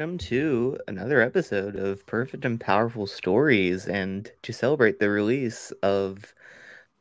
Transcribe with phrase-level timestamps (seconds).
[0.00, 3.86] Welcome to another episode of Perfect and Powerful Stories.
[3.86, 6.32] And to celebrate the release of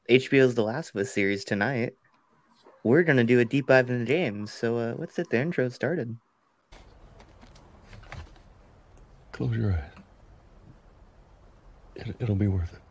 [0.10, 1.94] HBO's The Last of Us series tonight,
[2.84, 4.52] we're going to do a deep dive into games.
[4.52, 6.14] So uh, let's get the intro started.
[9.32, 9.92] Close your eyes.
[11.96, 12.82] It, it'll be worth it.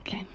[0.00, 0.26] Okay.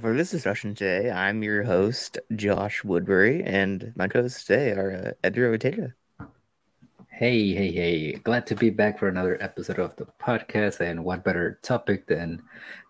[0.00, 5.10] For this discussion today, I'm your host, Josh Woodbury, and my co-hosts today are uh,
[5.22, 5.94] Edgar Ortega.
[7.08, 8.12] Hey, hey, hey.
[8.12, 10.80] Glad to be back for another episode of the podcast.
[10.80, 12.40] And what better topic than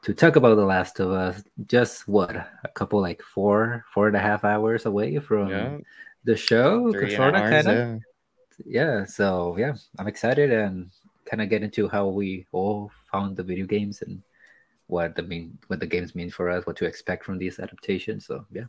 [0.02, 1.42] to talk about The Last of Us?
[1.66, 5.78] Just what, a couple, like four, four and a half hours away from Yeah.
[6.22, 6.92] the show?
[6.92, 7.72] Three Sorta, hours, kinda.
[7.74, 7.98] yeah.
[8.66, 10.90] Yeah, so yeah, I'm excited and
[11.24, 14.22] kind of get into how we all found the video games and
[14.90, 18.26] what the mean what the games mean for us, what to expect from these adaptations.
[18.26, 18.64] So yeah.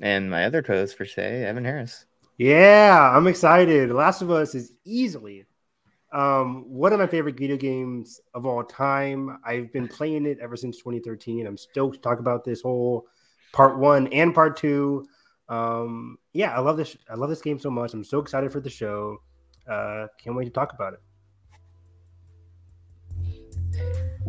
[0.00, 2.06] And my other co-host for today, Evan Harris.
[2.36, 3.90] Yeah, I'm excited.
[3.90, 5.46] Last of Us is easily
[6.14, 9.38] um, one of my favorite video games of all time.
[9.44, 11.46] I've been playing it ever since 2013.
[11.46, 13.06] I'm stoked to talk about this whole
[13.52, 15.06] part one and part two.
[15.48, 16.96] Um, yeah, I love this.
[17.10, 17.94] I love this game so much.
[17.94, 19.18] I'm so excited for the show.
[19.68, 21.00] Uh, can't wait to talk about it.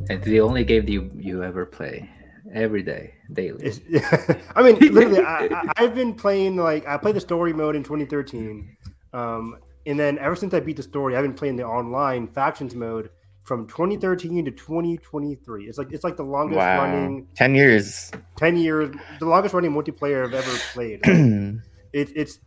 [0.10, 2.10] And the only game you you ever play
[2.54, 3.66] every day, daily.
[3.66, 7.76] It's- I mean, literally, I, I, I've been playing like I played the story mode
[7.76, 8.78] in 2013,
[9.14, 12.76] um, and then ever since I beat the story, I've been playing the online factions
[12.76, 13.10] mode
[13.44, 15.66] from 2013 to 2023.
[15.66, 16.84] It's like it's like the longest Wow.
[16.84, 18.12] running 10 years.
[18.38, 21.06] 10 years, the longest running multiplayer I've ever played.
[21.06, 21.16] Like,
[21.94, 22.40] it, it's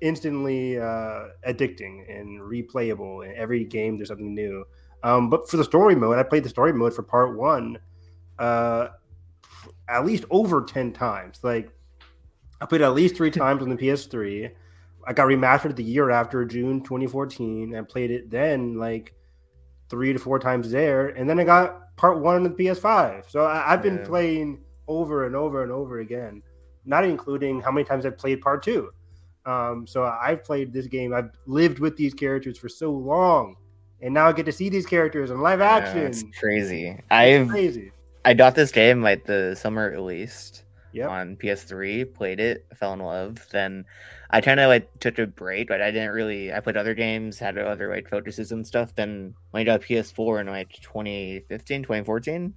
[0.00, 3.26] instantly uh, addicting and replayable.
[3.26, 4.64] And every game, there's something new.
[5.02, 7.78] Um, but for the story mode, I played the story mode for part one
[8.38, 8.88] uh,
[9.88, 11.40] at least over 10 times.
[11.42, 11.70] Like,
[12.60, 14.50] I played it at least three times on the PS3.
[15.06, 19.14] I got remastered the year after June 2014 and played it then like
[19.88, 21.08] three to four times there.
[21.08, 23.30] And then I got part one on the PS5.
[23.30, 24.06] So I, I've been Yeah.
[24.06, 26.42] playing over and over and over again,
[26.84, 28.90] not including how many times I've played part two.
[29.46, 31.14] Um, so I've played this game.
[31.14, 33.56] I've lived with these characters for so long,
[34.02, 35.98] and now I get to see these characters in live Yeah, action.
[35.98, 36.98] it's crazy.
[37.10, 37.92] I've crazy.
[38.24, 41.08] I got this game like the summer it released Yep.
[41.08, 43.46] on PS3, played it, fell in love.
[43.52, 43.84] Then
[44.30, 46.52] I kind of like took a break, but I didn't really.
[46.52, 48.94] I played other games, had other like focuses and stuff.
[48.94, 52.54] Then when I got PS4 in like 2015, 2014,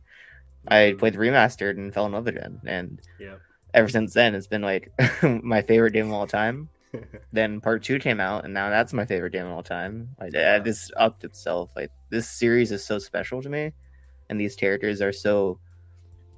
[0.68, 0.98] I mm-hmm.
[0.98, 2.60] played the remastered and fell in love again.
[2.66, 3.40] And Yep.
[3.74, 4.92] ever since then, it's been like
[5.24, 6.70] my favorite game of all time.
[7.32, 10.10] Then part two came out, and now that's my favorite game of all time.
[10.20, 10.58] Like Yeah.
[10.60, 11.72] uh, this upped itself.
[11.76, 13.74] Like this series is so special to me,
[14.30, 15.60] and these characters are so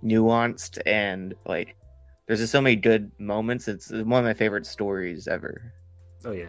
[0.04, 1.76] nuanced and like
[2.28, 3.68] there's just so many good moments.
[3.68, 5.74] It's one of my favorite stories ever.
[6.24, 6.48] Oh yeah.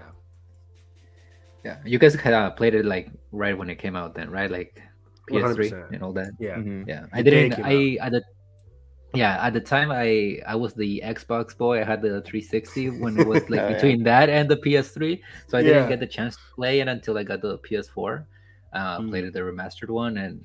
[1.65, 4.51] Yeah, you guys kind of played it like right when it came out, then, right?
[4.51, 4.81] Like
[5.29, 5.91] PS3 100%.
[5.93, 6.31] and all that.
[6.39, 6.57] Yeah.
[6.57, 6.87] Mhm.
[6.87, 7.57] Yeah, I The day it didn't.
[7.65, 8.23] came I at the
[9.17, 11.81] yeah at the time I I was the Xbox boy.
[11.81, 13.73] I had the 360 when it was like yeah.
[13.75, 15.69] between that and the PS3, so I Yeah.
[15.73, 18.25] didn't get the chance to play it until I got the PS4.
[18.73, 19.09] Uh, Mm.
[19.11, 20.45] Played the remastered one, and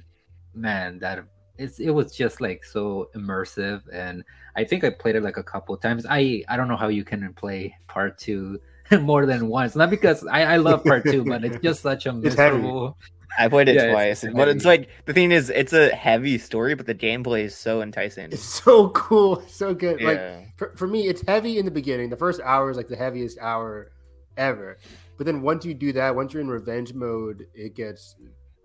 [0.53, 1.25] man, that
[1.57, 3.81] it's it was just like so immersive.
[3.91, 4.23] And
[4.55, 6.05] I think I played it like a couple of times.
[6.09, 8.59] I I don't know how you can play part two
[9.01, 9.75] more than once.
[9.75, 12.97] Not because I I love part two, but it's just such a miserable.
[13.37, 14.33] I played it Yeah, twice, heavy.
[14.33, 17.81] but it's like the thing is, it's a heavy story, but the gameplay is so
[17.81, 18.25] enticing.
[18.31, 20.01] It's so cool, so good.
[20.01, 22.09] Like for, for me, it's heavy in the beginning.
[22.09, 23.91] The first hour is like the heaviest hour
[24.37, 24.77] ever.
[25.17, 28.15] But then once you do that, once you're in revenge mode, it gets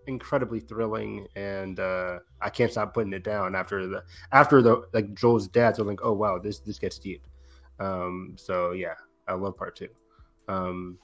[0.07, 4.03] incredibly thrilling, and uh, I can't stop putting it down after the
[4.33, 5.79] after the like Joel's death.
[5.79, 7.27] I'm like, oh wow, this this gets deep.
[7.79, 8.95] Um, so yeah,
[9.29, 9.89] I love part two.
[10.49, 10.99] Um,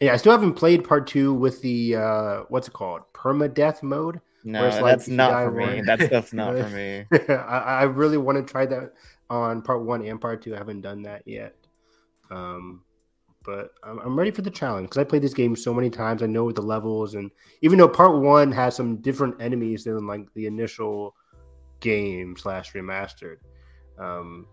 [0.00, 4.20] yeah, I still haven't played part two with the uh, what's it called, permadeath mode.
[4.44, 5.64] No, like that's not for me.
[5.64, 5.84] one.
[5.84, 7.04] That stuff's not for me.
[7.28, 8.94] I, I really want to try that
[9.28, 10.54] on part one and part two.
[10.54, 11.54] I haven't done that yet.
[12.30, 12.82] Um,
[13.44, 16.22] but I'm, I'm ready for the challenge because I played this game so many times.
[16.22, 17.30] I know the levels, and
[17.60, 21.14] even though part one has some different enemies than like the initial
[21.80, 23.36] game slash remastered,
[23.98, 24.46] um,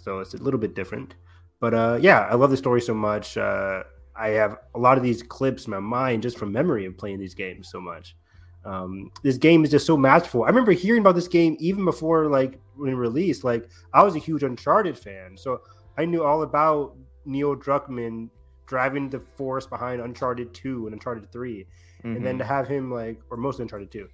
[0.00, 1.16] so it's a little bit different.
[1.58, 3.36] But uh, yeah, I love the story so much.
[3.36, 3.84] Uh,
[4.16, 7.18] I have a lot of these clips in my mind just from memory of playing
[7.18, 8.16] these games so much.
[8.64, 10.44] Um, this game is just so masterful.
[10.44, 13.44] I remember hearing about this game even before like when it released.
[13.44, 15.60] Like I was a huge Uncharted fan, so
[15.98, 16.96] I knew all about
[17.26, 18.30] Neil Druckmann
[18.66, 21.66] driving the force behind Uncharted Two and Uncharted 3
[22.04, 22.38] and then Mhm.
[22.38, 24.08] to have him like, or most of Uncharted Two,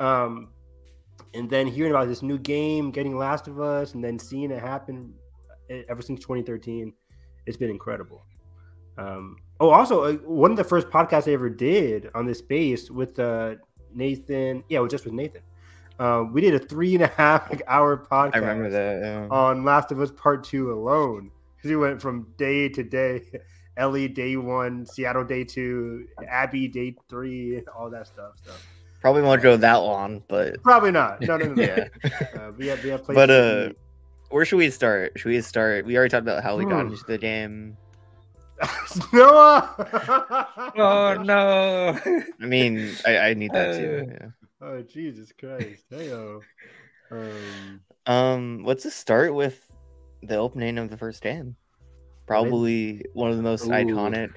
[0.00, 0.48] um,
[1.34, 4.60] and then hearing about this new game, getting Last of Us, and then seeing it
[4.60, 5.14] happen
[5.70, 6.92] e- ever since 2013,
[7.46, 8.24] it's been incredible.
[8.98, 12.90] Um, oh, also uh, one of the first podcasts I ever did on this space
[12.90, 13.54] with uh,
[13.94, 14.62] Nathan.
[14.68, 15.42] Yeah, was just with Nathan.
[15.98, 19.00] Uh, we did a three and a half like, hour podcast I remember that.
[19.02, 19.28] yeah.
[19.30, 23.22] on Last of Us Part Two alone because we went from day to day.
[23.78, 28.32] Ellie day one, Seattle day two, Abby day three, and all that stuff.
[28.42, 28.50] So
[29.02, 31.20] Probably won't go that long, but probably not.
[31.20, 31.52] No, no, no.
[31.52, 31.62] no.
[32.02, 32.10] yeah.
[32.34, 33.68] Uh, we have we have But, uh,
[34.30, 35.12] Where should we start?
[35.18, 35.84] Should we start?
[35.84, 36.92] We already talked about how we got Hmm.
[36.92, 37.76] into the game.
[38.60, 39.00] Be.
[39.12, 40.72] Noah.
[40.76, 41.98] Oh no!
[42.40, 44.06] I mean, I, I need that too.
[44.08, 44.28] Uh, Yeah.
[44.60, 45.84] Oh Jesus Christ!
[45.90, 46.40] Heyo.
[47.10, 49.60] Um, Um, let's just start with
[50.22, 51.56] the opening of the first game.
[52.26, 53.70] Probably one of the most Ooh.
[53.70, 54.30] iconic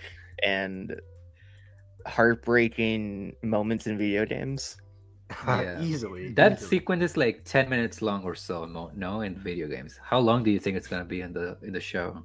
[0.43, 0.99] and
[2.05, 4.77] heartbreaking moments in video games.
[5.45, 5.79] Yeah.
[5.81, 6.33] easily.
[6.33, 6.69] That easily.
[6.69, 8.65] sequence is like ten minutes long or so.
[8.65, 9.99] No, no, in video games.
[10.03, 12.23] How long do you think it's gonna be in the in the show?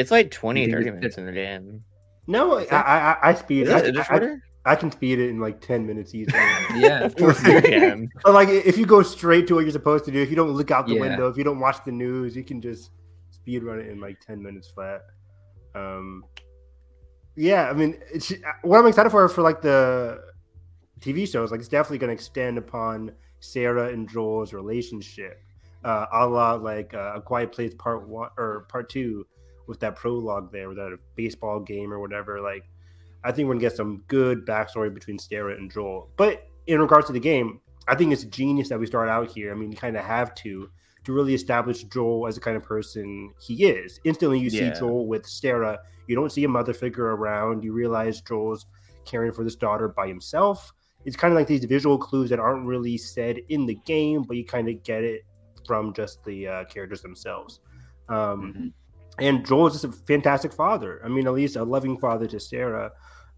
[0.00, 1.84] It's like 20, 30 minutes in the game.
[2.26, 3.66] No, I, I, I speed.
[3.66, 4.72] Is I, it I.
[4.72, 6.38] I can speed it in like ten minutes easily.
[6.76, 8.10] Yeah, Of course you can.
[8.22, 10.50] But like, if you go straight to what you're supposed to do, if you don't
[10.50, 11.00] look out the Yeah.
[11.00, 12.90] window, if you don't watch the news, you can just
[13.30, 15.00] speed run it in like ten minutes flat.
[15.74, 16.24] Um,
[17.36, 18.32] yeah, I mean, it's,
[18.62, 20.22] what I'm excited for for like the
[21.00, 25.40] TV shows, like it's definitely going to extend upon Sarah and Joel's relationship,
[25.84, 29.26] uh, a la like uh, A Quiet Place Part One or Part Two,
[29.70, 32.40] with that prologue there, with that baseball game or whatever.
[32.40, 32.68] Like,
[33.24, 36.10] I think we're gonna get some good backstory between Sarah and Joel.
[36.18, 39.50] But in regards to the game, I think it's genius that we start out here.
[39.50, 40.68] I mean, you kind of have to
[41.04, 43.98] to really establish Joel as the kind of person he is.
[44.04, 44.74] Instantly, you Yeah.
[44.74, 45.78] see Joel with Sarah.
[46.06, 47.64] You don't see a mother figure around.
[47.64, 48.66] You realize Joel's
[49.06, 50.70] caring for this daughter by himself.
[51.06, 54.36] It's kind of like these visual clues that aren't really said in the game, but
[54.36, 55.22] you kind of get it
[55.66, 57.60] from just the uh, characters themselves.
[58.10, 58.72] Um, Mhm.
[59.18, 61.00] And Joel is just a fantastic father.
[61.04, 62.92] I mean, at least a loving father to Sarah.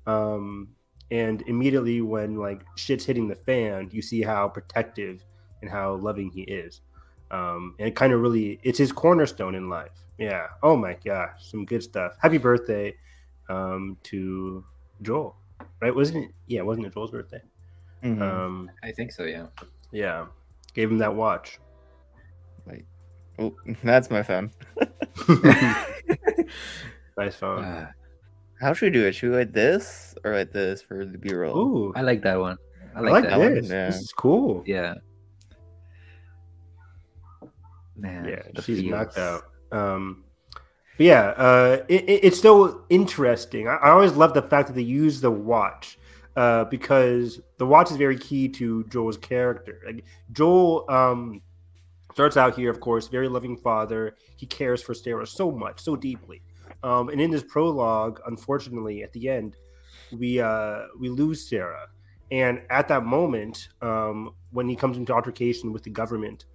[0.07, 0.69] Um,
[1.11, 5.25] and immediately when like shit's hitting the fan, you see how protective
[5.61, 6.81] and how loving he is.
[7.31, 9.93] Um, and it kind of really it's his cornerstone in life.
[10.19, 10.47] Yeah.
[10.63, 12.15] Oh my gosh, some good stuff.
[12.21, 12.95] Happy birthday
[13.49, 14.65] um, to
[15.03, 15.37] Joel.
[15.81, 15.95] Right?
[15.95, 16.31] Wasn't it?
[16.47, 17.43] Yeah, wasn't it Joel's birthday?
[18.03, 18.21] Mhm.
[18.21, 19.25] Um, I think so.
[19.25, 19.47] Yeah.
[19.91, 20.27] yeah.
[20.75, 21.59] Gave him that watch.
[23.43, 24.51] Oh, that's my phone.
[27.17, 27.65] nice phone.
[27.65, 27.91] Uh,
[28.61, 29.13] How should we do it?
[29.15, 31.57] Should we like this or like this for the B roll?
[31.59, 32.57] Ooh, I like that one.
[32.95, 33.39] I I like, like that.
[33.39, 33.69] one, this.
[33.69, 33.87] yeah.
[33.87, 34.63] This is cool.
[34.67, 34.95] Yeah.
[37.97, 38.91] Man, yeah, the she's feels.
[38.91, 39.43] knocked out.
[39.71, 40.25] Um,
[40.97, 43.69] but yeah, uh, it, it- it's so interesting.
[43.69, 45.99] I, I always love the fact that they use the watch
[46.37, 49.81] uh, because the watch is very key to Joel's character.
[49.87, 51.43] Like Joel um,
[52.13, 54.17] starts out here, of course, very loving father.
[54.37, 56.43] He cares for Sarah so much, so deeply.
[56.83, 59.57] Um, and in this prologue, unfortunately, at the end,
[60.11, 61.89] we uh, we lose Sarah.
[62.31, 66.47] And at that moment, um, when he comes into altercation with the government,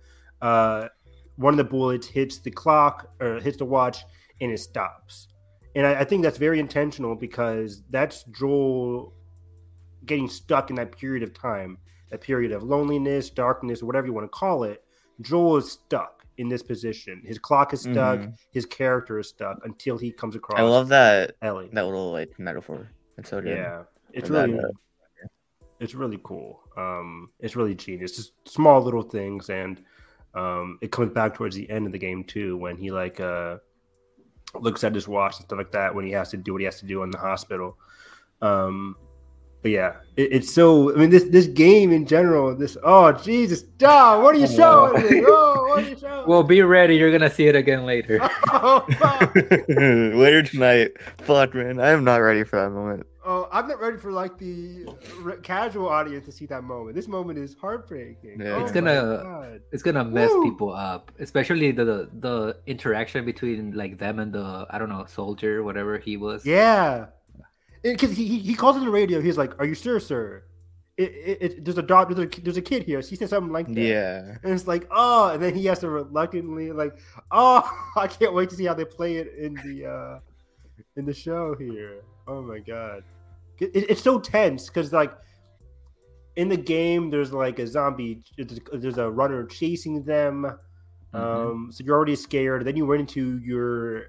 [0.41, 0.87] uh,
[1.35, 4.03] one of the bullets hits the clock or hits the watch
[4.41, 5.27] and it stops.
[5.75, 9.13] And I, I think that's very intentional because that's Joel
[10.05, 11.77] getting stuck in that period of time,
[12.09, 14.83] that period of loneliness, darkness, whatever you want to call it.
[15.21, 17.21] Joel is stuck in this position.
[17.25, 18.19] His clock is stuck.
[18.19, 18.33] Mhm.
[18.51, 21.69] His character is stuck until he comes across I love that Ellie.
[21.73, 22.89] that little like metaphor.
[23.17, 23.57] It's so good.
[23.57, 23.83] Yeah,
[24.13, 25.27] it's Or that, really, uh,
[25.79, 26.61] it's really cool.
[26.77, 28.15] Um, it's really genius.
[28.15, 29.83] Just small little things, and
[30.35, 33.57] um, it comes back towards the end of the game too, when he like uh
[34.59, 36.65] looks at his watch and stuff like that when he has to do what he
[36.65, 37.77] has to do in the hospital.
[38.41, 38.95] Um,
[39.61, 40.93] but yeah, it, it's so.
[40.93, 42.55] I mean, this this game in general.
[42.55, 45.09] This oh Jesus, Dom, what are you Oh, showing wow.
[45.09, 45.23] me?
[45.27, 46.27] Oh, what are you showing?
[46.27, 46.95] Well, be ready.
[46.95, 48.19] You're gonna see it again later.
[48.51, 48.85] oh.
[49.67, 50.91] Later tonight.
[51.23, 53.05] Fuck man, I am not ready for that moment.
[53.25, 54.85] Oh, I'm not ready for like the
[55.25, 56.95] r- casual audience to see that moment.
[56.95, 58.39] This moment is heartbreaking.
[58.39, 58.55] Yeah.
[58.55, 59.61] Oh It's gonna- God.
[59.73, 60.43] It's gonna mess Woo!
[60.45, 65.61] people up, especially the the interaction between like them and the I don't know soldier,
[65.63, 66.45] whatever he was.
[66.45, 67.07] Yeah,
[67.83, 69.21] because he, he he calls on the radio.
[69.21, 70.43] He's like, "Are you sure, sir?
[70.97, 72.13] It, it, it, there's a dog.
[72.13, 73.79] There's a, there's a kid here." She said something like that.
[73.79, 74.37] Yeah.
[74.43, 76.97] And it's like, oh, and then he has to reluctantly like,
[77.31, 80.19] oh, I can't wait to see how they play it in the uh
[80.95, 82.01] in the show here.
[82.27, 83.03] Oh my god,
[83.59, 85.13] it, it's so tense because like
[86.37, 88.21] in the game, there's like a zombie,
[88.71, 90.45] there's a runner chasing them.
[91.11, 92.63] Um, so you're already scared.
[92.63, 94.03] Then you run into your,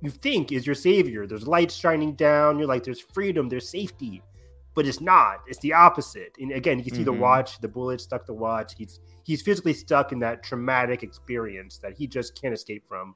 [0.00, 1.26] you think is your savior.
[1.26, 2.58] There's lights shining down.
[2.58, 4.22] You're like, there's freedom, there's safety,
[4.74, 5.40] but it's not.
[5.48, 6.36] It's the opposite.
[6.38, 7.18] And again, you can see the Mhm.
[7.20, 8.74] watch, the bullet stuck the watch.
[8.76, 13.14] He's he's physically stuck in that traumatic experience that he just can't escape from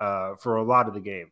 [0.00, 1.30] uh, for a lot of the game.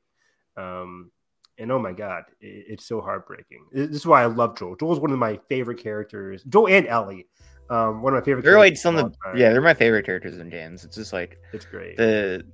[0.57, 1.11] Um,
[1.59, 3.67] and oh my god, it, it's so heartbreaking.
[3.73, 4.77] This is why I love Joel.
[4.77, 6.45] Joel's one of my favorite characters.
[6.45, 7.27] Joel and Ellie,
[7.71, 8.43] um, one of my favorite.
[8.45, 9.37] They're like characters some of of the time.
[9.37, 10.85] yeah, they're my favorite characters in games.
[10.85, 11.97] It's just like it's great.
[11.97, 12.45] the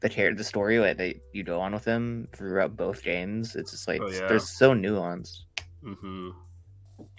[0.00, 3.56] the char- the story like that you go on with them throughout both games.
[3.56, 4.28] It's just like Oh, yeah.
[4.28, 5.40] they're so nuanced.
[5.82, 6.30] hmm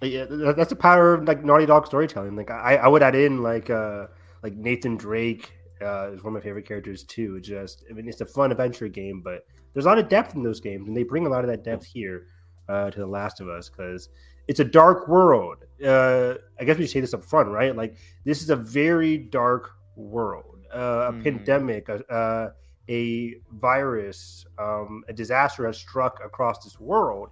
[0.01, 2.35] Yeah, that's the power of like Naughty Dog storytelling.
[2.35, 4.07] Like I, I would add in like uh
[4.43, 7.39] like Nathan Drake uh, is one of my favorite characters too.
[7.41, 10.41] Just I mean, it's a fun adventure game, but there's a lot of depth in
[10.43, 12.25] those games, and they bring a lot of that depth here
[12.67, 14.09] uh, to The Last of Us because
[14.47, 15.57] it's a dark world.
[15.85, 17.75] Uh, I guess we should say this up front, right?
[17.75, 21.23] Like this is a very dark world, uh, a Mhm.
[21.23, 22.49] pandemic, a, uh,
[22.89, 27.29] a virus, um, a disaster has struck across this world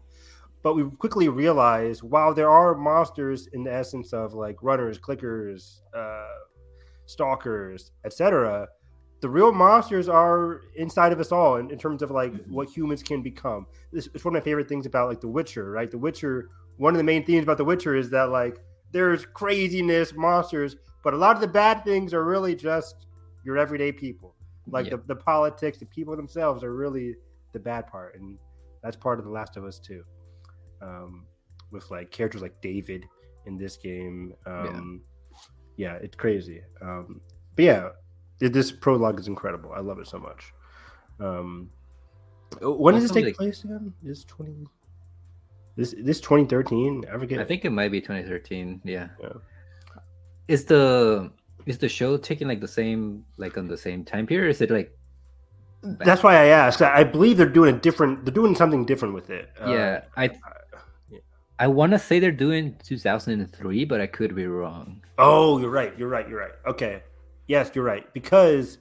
[0.63, 5.81] but we quickly realize while there are monsters in the essence of like runners clickers
[5.95, 6.25] uh,
[7.05, 8.67] stalkers etc
[9.21, 12.49] the real monsters are inside of us all in, in terms of like Mhm.
[12.49, 13.65] what humans can become.
[13.91, 15.89] This is one of my favorite things about like the witcher right?
[15.89, 18.59] The witcher one of the main themes about the witcher is that like
[18.91, 23.07] there's craziness monsters but a lot of the bad things are really just
[23.43, 24.34] your everyday people
[24.67, 24.97] like Yeah.
[24.97, 27.15] the, the politics the people themselves are really
[27.53, 28.37] the bad part and
[28.83, 30.03] that's part of the last of us too
[30.81, 31.25] um,
[31.71, 33.05] with like characters like David
[33.45, 34.33] in this game.
[34.45, 35.01] Um,
[35.77, 35.95] yeah.
[35.95, 36.61] it's crazy.
[36.81, 37.21] Um,
[37.55, 37.89] but yeah,
[38.39, 39.71] this prologue is incredible.
[39.73, 40.53] I love it so much.
[41.19, 41.69] Um,
[42.61, 43.93] when does this take like- place again?
[44.03, 44.65] This twenty.
[45.77, 47.03] This this twenty thirteen.
[47.13, 47.39] I forget.
[47.39, 48.81] I think it might be 2013.
[48.85, 49.09] Yeah.
[49.21, 49.29] Yeah.
[50.47, 51.31] Is the
[51.65, 54.47] is the show taking like the same like on the same time period?
[54.47, 54.97] Or is it like
[55.85, 56.81] that's why I asked.
[56.81, 58.25] I I believe they're doing a different.
[58.25, 59.49] They're doing something different with it.
[59.61, 60.01] Uh, yeah?
[60.17, 60.23] I
[61.11, 61.19] yeah.
[61.59, 65.01] I want to say they're doing 2003, but I could be wrong.
[65.17, 65.93] Oh, you're right.
[65.97, 66.27] You're right.
[66.27, 66.53] You're right.
[66.67, 67.03] Okay.
[67.47, 68.11] Yes, you're right.
[68.13, 68.79] Because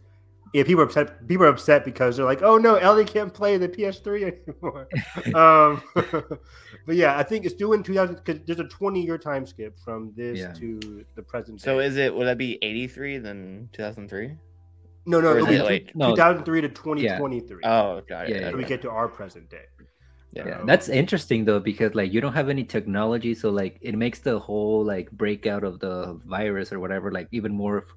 [0.55, 1.27] yeah, people are upset.
[1.29, 4.89] People are upset because they're like, "Oh no, Ellie can't play the PS3 anymore."
[5.35, 5.83] um,
[6.87, 10.13] but yeah, I think it's doing 2000 because there's a 20 year time skip from
[10.17, 10.53] this Yeah.
[10.55, 11.61] to the present.
[11.61, 11.87] So day.
[11.87, 14.37] is it would that be eighty three then two thousand three?
[15.07, 16.11] no, no, it'll be it two- like- No.
[16.17, 17.61] 2003 to 2023.
[17.65, 18.37] Oh, got it.
[18.37, 18.69] Yeah, so we okay.
[18.71, 19.67] get to our present day.
[20.33, 23.95] Yeah, Um, that's interesting though because like you don't have any technology, so like it
[23.97, 27.95] makes the whole like breakout of the virus or whatever like even more f-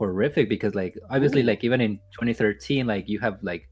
[0.00, 3.68] horrific because like obviously like even in 2013 like you have like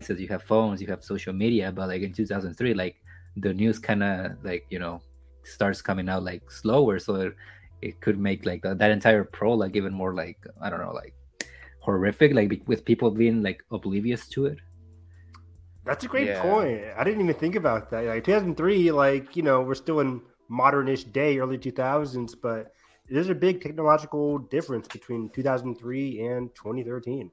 [0.00, 2.96] says you have phones, you have social media, but like in 2003 like
[3.44, 5.00] the news kind of like you know
[5.44, 7.34] starts coming out like slower, so it,
[7.80, 10.92] it could make like the, that entire pro like even more like I don't know
[10.92, 11.14] like
[11.80, 14.58] horrific like be- with people being like oblivious to it.
[15.86, 16.42] That's a great Yeah.
[16.42, 16.82] point.
[16.98, 18.04] I didn't even think about that.
[18.04, 22.72] Like 2003, like you know, we're still in modernish day, early 2000s, but
[23.10, 27.30] there's a big technological difference between 2003 and 2013.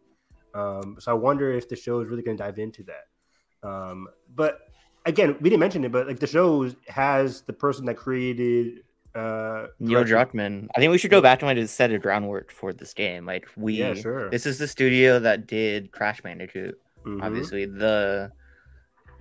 [0.54, 3.68] Um, so I wonder if the show is really going to dive into that.
[3.68, 4.60] Um, but
[5.06, 9.68] again, we didn't mention it, but like the show has the person that created uh,
[9.80, 10.68] Neil Druckmann.
[10.76, 13.26] I think we should go back to when I set a groundwork for this game.
[13.26, 14.30] Like we, Yeah, sure.
[14.30, 16.80] this is the studio that did Crash Bandicoot.
[17.06, 17.24] Mhm.
[17.24, 18.32] Obviously, the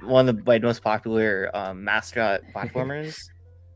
[0.02, 3.16] one of the like, most popular um, mascot platformers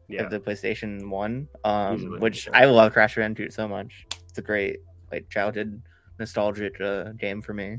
[0.09, 0.23] Yeah.
[0.25, 1.49] of the PlayStation One.
[1.65, 2.49] Um, which.
[2.53, 4.07] I love Crash Bandicoot so much.
[4.29, 4.81] It's a great
[5.13, 5.83] like childhood
[6.19, 7.79] nostalgic uh, game for me.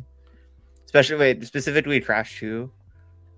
[0.86, 2.72] Especially wait, specifically Crash Two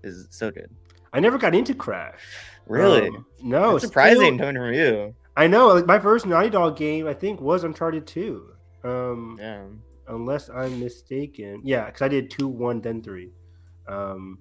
[0.02, 0.70] is so good.
[1.12, 2.20] I never got into Crash.
[2.66, 5.14] Really, Um, no, it's surprising still- coming from you.
[5.36, 5.68] I know.
[5.68, 8.50] Like my first Naughty Dog game, I think, was Uncharted Two.
[8.84, 9.64] Um, Yeah.
[10.08, 11.60] unless I'm mistaken.
[11.64, 13.30] Yeah, because I did two, one, then three.
[13.88, 14.38] Um,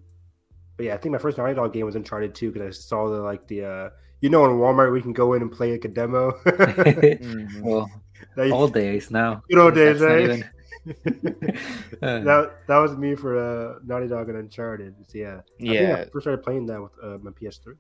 [0.78, 3.10] but yeah, I think my first Naughty Dog game was Uncharted Two because I saw
[3.10, 3.90] the like the uh,
[4.22, 6.32] you know, in Walmart we can go in and play like a demo.
[6.46, 7.62] Mhm.
[7.62, 7.90] well,
[8.36, 9.44] That- old days now.
[9.50, 10.24] Good old days, That's not eh?
[10.24, 10.50] even-
[12.02, 14.96] Uh, that that was me for uh, Naughty Dog and Uncharted.
[15.08, 15.96] So, yeah, I think Yeah.
[16.08, 17.76] I first started playing that with uh, my PS3.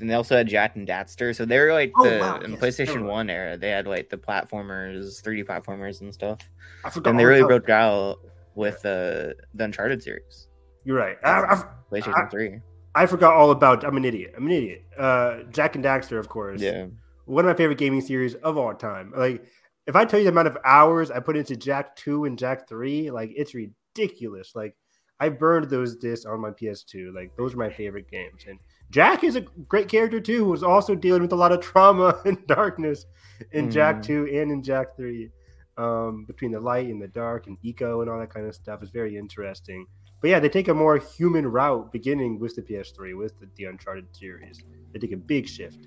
[0.00, 1.36] and they also had Jak and Daxter.
[1.36, 3.58] So they were like Oh, the wow, in yes, PlayStation One era.
[3.58, 6.38] They had like the platformers, 3D platformers and stuff,
[6.84, 7.10] I forgot.
[7.10, 8.20] and they really broke out
[8.54, 10.48] with uh, the Uncharted series,
[10.84, 11.18] You're right.
[11.22, 12.60] I, I, PlayStation I- Three.
[12.94, 13.84] I forgot all about.
[13.84, 14.34] I'm an idiot.
[14.36, 14.84] I'm an idiot.
[14.98, 16.60] Uh, Jak and Daxter, of course.
[16.60, 16.86] Yeah,
[17.24, 19.12] One of my favorite gaming series of all time.
[19.16, 19.44] Like,
[19.86, 22.68] if I tell you the amount of hours I put into Jak Two and Jak
[22.68, 24.52] Three, like it's ridiculous.
[24.54, 24.76] Like,
[25.20, 27.14] I burned those discs on my PS2.
[27.14, 28.44] Like, those are my favorite games.
[28.48, 28.58] And
[28.90, 32.46] Jak is a great character too, who's also dealing with a lot of trauma and
[32.46, 33.06] darkness
[33.52, 34.02] in Jak Mhm.
[34.02, 35.30] Two and in Jak Three.
[35.78, 38.82] Um, between the light and the dark and eco and all that kind of stuff
[38.82, 39.86] is very interesting.
[40.22, 43.64] But yeah, they take a more human route beginning with the PS3, with the, the
[43.64, 44.62] Uncharted series.
[44.92, 45.78] They take a big shift.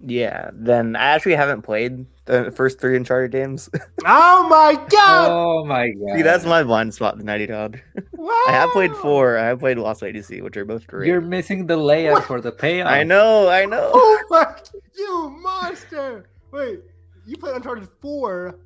[0.00, 0.50] yeah.
[0.54, 3.68] Then I actually haven't played the first three Uncharted games.
[4.10, 5.28] Oh my god!
[5.30, 6.16] Oh my god!
[6.16, 7.78] See, that's my blind spot, the Naughty Dog.
[8.48, 9.36] I have played four.
[9.36, 11.08] I have played Lost Legacy, which are both great.
[11.08, 12.24] You're missing the layout What?
[12.24, 12.88] for the payoff.
[12.88, 13.90] I know, I know.
[13.94, 14.54] Oh my,
[14.96, 16.30] you monster!
[16.52, 16.80] Wait,
[17.26, 18.58] you played Uncharted 4,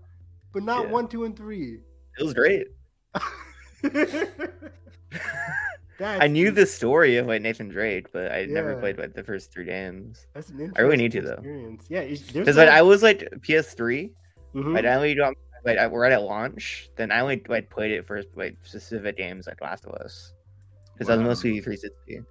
[0.52, 0.90] but not Yeah.
[0.92, 1.78] 1, 2, and 3.
[2.19, 2.66] It was great.
[5.99, 9.23] That's I knew the story of like Nathan Drake, but I never played like the
[9.23, 10.27] first three games.
[10.33, 11.33] That's an I really need to, though.
[11.35, 11.85] Experience.
[11.89, 14.11] Yeah, it's- there's Because like, no- I was like PS3,
[14.55, 14.75] Mhm.
[14.75, 15.35] like I only got
[15.65, 16.90] like I- right at launch.
[16.97, 20.33] Then I only like played it for like specific games like Last of Us,
[20.95, 22.23] because I was mostly 360.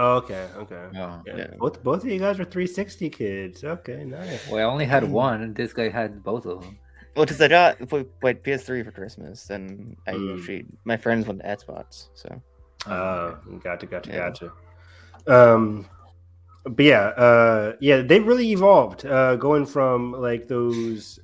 [0.00, 0.84] Oh, okay, okay.
[0.94, 1.20] Oh.
[1.26, 1.36] Yeah.
[1.36, 1.46] Yeah.
[1.58, 3.64] Both both of you guys are 360 kids.
[3.64, 4.46] Okay, nice.
[4.48, 6.78] Well, I only had one, and this guy had both of them.
[7.18, 7.80] Well, because I got
[8.22, 10.38] like PS3 for Christmas, and I Mm.
[10.38, 12.40] actually my friends went to Xbox, so
[12.86, 14.30] Uh, gotcha, gotcha, Yeah.
[14.30, 14.52] gotcha.
[15.26, 15.84] Um,
[16.64, 21.18] but yeah, uh, yeah, they really evolved, uh, going from like those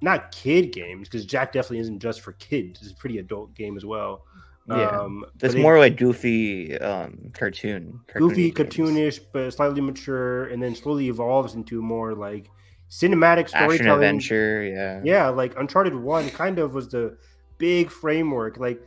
[0.00, 3.76] not kid games because Jak definitely isn't just for kids; it's a pretty adult game
[3.76, 4.24] as well.
[4.66, 4.98] Yeah.
[4.98, 8.74] um, it's more like goofy um cartoon, goofy, games.
[8.74, 12.48] cartoonish, but slightly mature, and then slowly evolves into more like
[13.00, 13.92] cinematic action storytelling.
[14.04, 14.64] adventure.
[14.64, 17.16] Yeah, Yeah, like Uncharted One kind of was the
[17.58, 18.80] big framework, like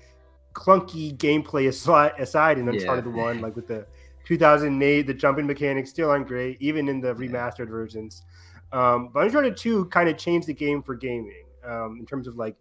[0.54, 2.74] clunky gameplay aside, aside in Yeah.
[2.74, 3.86] Uncharted One, like with the
[4.26, 8.24] 2008, the jumping mechanics still aren't great, even in the remastered versions.
[8.72, 12.36] Um, but Uncharted Two kind of changed the game for gaming um, in terms of
[12.38, 12.56] like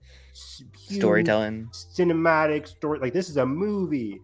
[0.75, 1.69] storytelling.
[1.73, 2.99] cinematic story.
[2.99, 4.21] Like this is a movie.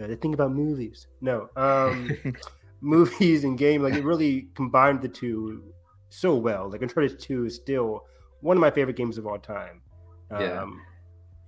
[0.00, 2.10] Uh, the thing about movies, no, um,
[2.82, 5.62] movies and game, like it really combined the two
[6.08, 6.70] so well.
[6.70, 8.04] Like Uncharted Two is still
[8.40, 9.80] one of my favorite games of all time.
[10.30, 10.62] Yeah.
[10.62, 10.82] Um,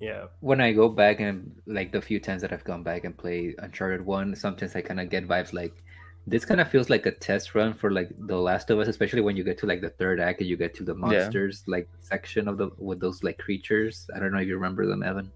[0.01, 0.25] yeah.
[0.40, 3.55] When I go back and like the few times that I've gone back and play
[3.59, 5.83] Uncharted One, sometimes I kind of get vibes like
[6.27, 9.23] this kind of feels like a test run for like The Last of Us, especially
[9.23, 11.88] when you get to like the third act and you get to the monsters like
[12.01, 14.09] section of the with those like creatures.
[14.14, 15.33] I don't know if you remember them, Evan.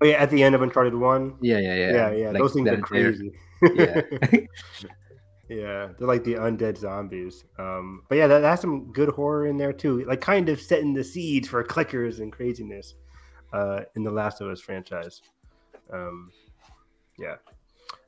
[0.00, 1.36] Oh yeah, at the end of Uncharted One.
[1.42, 1.92] Yeah, yeah, yeah.
[1.92, 3.32] Yeah, yeah, Like, those things that are entire- crazy.
[4.32, 4.40] Yeah.
[5.50, 7.44] yeah, they're like the undead zombies.
[7.58, 10.04] Um, but yeah, that, that's some good horror in there too.
[10.04, 12.94] Like kind of setting the seeds for clickers and craziness
[13.52, 15.22] uh, in the Last of Us franchise.
[15.92, 16.30] Um,
[17.18, 17.34] yeah.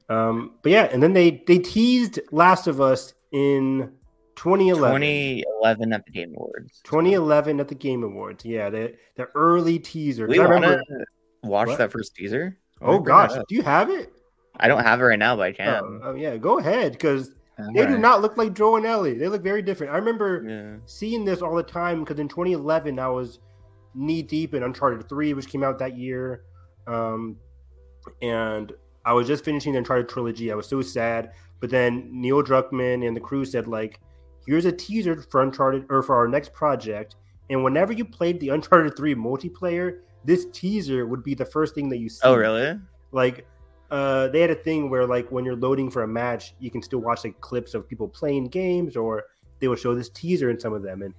[0.08, 3.92] Um, but yeah, and then they they teased Last of Us in
[4.36, 5.00] 2011.
[5.00, 6.80] 2011 at the Game Awards.
[6.84, 8.44] 2011 at the Game Awards.
[8.44, 10.28] Yeah, the the early teaser.
[10.28, 10.78] We I want remember.
[10.78, 11.04] to
[11.42, 11.78] watch What?
[11.78, 12.56] that first teaser.
[12.80, 14.12] Oh wanna bring that gosh, do you have it?
[14.56, 15.68] I don't have it right now, but I can.
[15.68, 17.32] Oh, oh, yeah, go ahead because
[17.74, 19.14] they do not look like Joe and Ellie.
[19.14, 19.92] They look very different.
[19.92, 20.76] I remember yeah.
[20.86, 23.40] seeing this all the time because in 2011 I was
[23.94, 26.42] knee deep in Uncharted 3, which came out that year,
[26.86, 27.36] um,
[28.20, 28.72] and
[29.04, 30.50] I was just finishing the Uncharted trilogy.
[30.50, 34.00] I was so sad, but then Neil Druckmann and the crew said like,
[34.46, 37.16] "Here's a teaser for Uncharted or for our next project."
[37.50, 41.88] And whenever you played the Uncharted 3 multiplayer, this teaser would be the first thing
[41.90, 42.20] that you see.
[42.22, 42.78] Oh, really?
[43.12, 43.46] like
[43.92, 46.82] uh they had a thing where like when you're loading for a match you can
[46.82, 49.24] still watch like clips of people playing games or
[49.60, 51.14] they would show this teaser in some of them and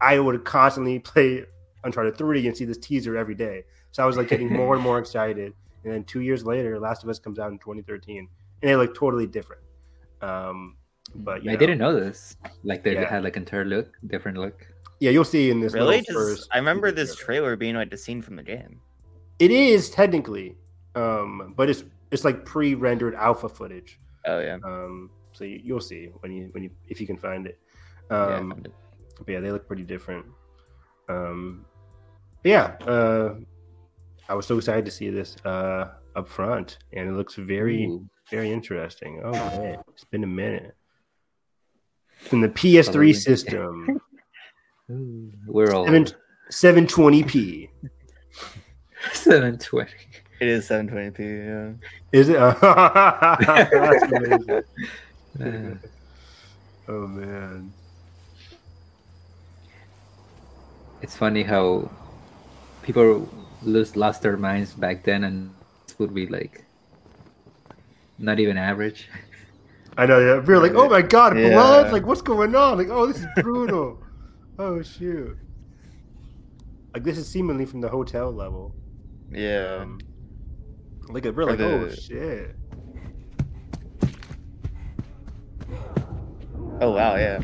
[0.00, 1.44] i would constantly play
[1.84, 4.82] uncharted 3 and see this teaser every day so i was like getting more and
[4.82, 5.52] more excited
[5.84, 8.26] and then two years later last of us comes out in 2013 and
[8.70, 9.62] they look totally different
[10.22, 10.76] um
[11.16, 12.36] but you I know, didn't know this.
[12.64, 13.08] Like they Yeah.
[13.08, 14.66] had like entire look, different look.
[14.98, 15.98] yeah you'll see in this Really?
[15.98, 17.50] little 'Cause first I remember this trailer.
[17.50, 18.80] trailer being like the scene from the game.
[19.38, 20.56] it is technically
[20.96, 21.84] um but it's
[22.14, 24.56] it's like pre-rendered alpha footage Oh yeah.
[24.64, 27.58] Um, so you, you'll see when you when you if you can find it.
[28.10, 28.72] yeah Um, found it.
[29.18, 30.24] but yeah, they look pretty different.
[31.10, 31.66] Um,
[32.42, 33.34] yeah, uh,
[34.28, 38.08] I was so excited to see this uh, up front, and it looks very Ooh.
[38.30, 39.20] very interesting.
[39.22, 40.74] Oh man, it's been a minute.
[42.32, 44.00] In the PS3 system,
[45.46, 46.06] We're all seven
[46.50, 47.68] seven twenty p.
[49.12, 49.92] seven twenty.
[50.44, 51.20] It is 720p.
[51.48, 51.88] Yeah.
[52.12, 52.36] Is it?
[52.60, 54.62] That's amazing.
[55.40, 55.74] Uh,
[56.88, 57.72] oh man.
[61.00, 61.90] it's funny how
[62.82, 63.26] people
[63.62, 65.50] lose lost their minds back then, and
[65.86, 66.66] this would be like
[68.18, 69.08] not even average.
[69.96, 70.18] I know.
[70.18, 71.52] Yeah, we were like, "Oh my god, Yeah.
[71.52, 71.90] blood!
[71.92, 72.76] Like, what's going on?
[72.76, 74.02] Like, oh, this is brutal.
[74.58, 75.38] oh shoot!
[76.92, 78.74] Like, this is seemingly from the hotel level.
[79.30, 79.78] Yeah.
[79.80, 80.00] Um,
[81.08, 82.56] like, we're Or like, uh, oh shit!
[86.80, 87.40] Oh wow, yeah.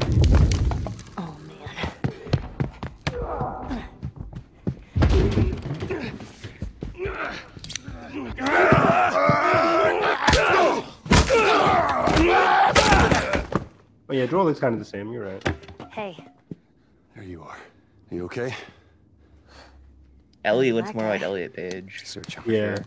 [1.16, 1.68] Oh man.
[14.08, 15.12] Oh yeah, Joel looks kind of the same.
[15.12, 15.48] You're right.
[15.92, 16.16] Hey,
[17.14, 17.56] There you are.
[18.10, 18.54] Are you okay?
[20.44, 21.22] Ellie looks That more like.
[21.22, 22.02] Elliot Page.
[22.04, 22.36] Search.
[22.46, 22.76] Yeah.
[22.78, 22.84] I'm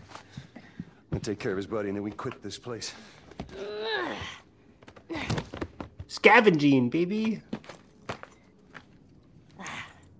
[1.14, 2.92] gonna take care of his buddy and then we quit this place.
[6.08, 7.40] Scavenging, baby.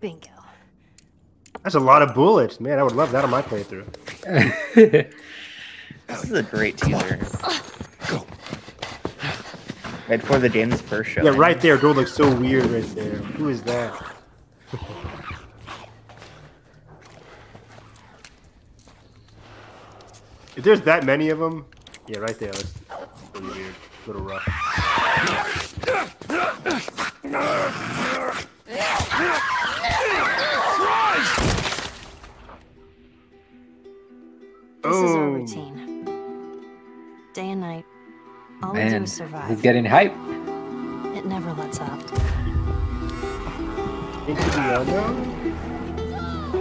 [0.00, 0.28] bingo.
[1.62, 2.78] That's a lot of bullets, man.
[2.78, 3.86] I would love that on my playthrough.
[6.06, 7.18] This is a great teaser.
[8.08, 8.26] Go.
[10.06, 11.24] Right before the game's first show.
[11.24, 11.78] Yeah, right there.
[11.78, 13.14] Joel looks so weird right there.
[13.14, 14.14] Who is that?
[20.64, 21.66] there's that many of them,
[22.08, 22.50] yeah, right there.
[22.50, 22.74] That's
[23.34, 23.74] really weird.
[23.74, 24.44] A little rough.
[34.82, 36.06] This is our routine.
[37.34, 37.84] Day and night.
[38.62, 39.50] All we do is survive.
[39.50, 40.12] he's getting hype.
[41.14, 42.00] It never lets up.
[44.26, 45.44] Into the?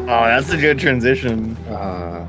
[0.06, 1.56] Oh, that's a good transition.
[1.68, 2.28] Uh,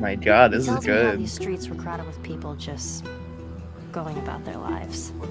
[0.00, 1.20] My god, this is Tells me how good.
[1.20, 3.04] these streets were crowded with people just
[3.92, 5.12] going about their lives.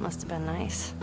[0.00, 0.94] Must have been nice.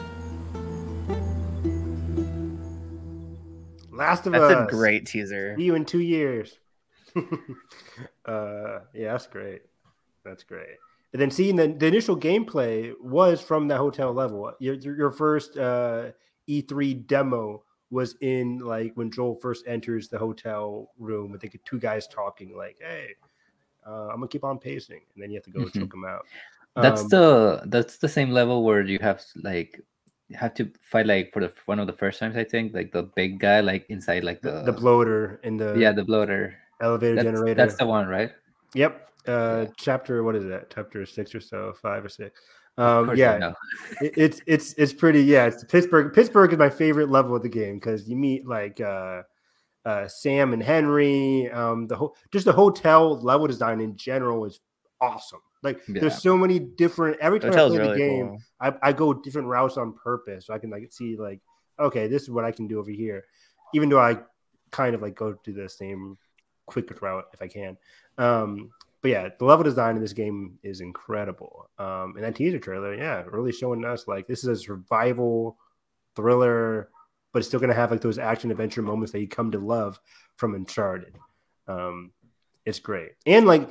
[3.92, 4.68] Last of That's Us.
[4.68, 5.56] a great teaser.
[5.58, 6.58] See you in two years.
[8.26, 9.64] uh, yeah, that's great.
[10.24, 10.78] That's great.
[11.12, 14.54] And then seeing the, the initial gameplay was from the hotel level.
[14.60, 16.12] Your, your your first uh,
[16.50, 21.80] E3 demo was in like when Joel first enters the hotel room with the two
[21.80, 23.16] guys talking, like, "Hey,
[23.86, 25.80] uh, I'm gonna keep on pacing," and then you have to go Mhm.
[25.80, 26.26] choke them out.
[26.76, 29.80] that's Um, the that's the same level where you have like
[30.28, 32.92] you have to fight like for the one of the first times I think like
[32.92, 36.58] the big guy like inside like the the, the bloater in the yeah the bloater.
[36.82, 37.62] elevator That's, generator.
[37.62, 38.32] that's the one, right?
[38.74, 39.10] Yep.
[39.28, 39.66] Uh, Yeah.
[39.78, 40.74] chapter what is that?
[40.74, 42.42] Chapter six or so, five or six.
[42.78, 43.54] Um, you yeah, know.
[44.02, 45.22] it, it's it's it's pretty.
[45.22, 46.14] Yeah, it's Pittsburgh.
[46.14, 49.22] Pittsburgh is my favorite level of the game because you meet like uh,
[49.86, 51.52] uh, Sam and Henry.
[51.52, 54.60] Um, the whole just the hotel level design in general is
[55.02, 55.42] awesome.
[55.62, 56.02] Like Yeah.
[56.02, 57.18] there's so many different.
[57.20, 58.42] Every time I play really the game, cool.
[58.60, 61.40] I, I go different routes on purpose so I can like see like
[61.80, 63.26] okay this is what I can do over here,
[63.74, 64.18] even though I
[64.72, 66.18] kind of like go to the same
[66.66, 67.78] quick route if I can.
[68.18, 68.72] Um,
[69.04, 71.70] but yeah, the level design in this game is incredible.
[71.78, 75.58] Um, and that teaser trailer, yeah, really showing us like this is a survival
[76.16, 76.89] thriller,
[77.34, 80.00] but it's still gonna have like those action adventure moments that you come to love
[80.38, 81.18] from Uncharted.
[81.68, 82.13] Um,
[82.66, 83.70] it's great, and like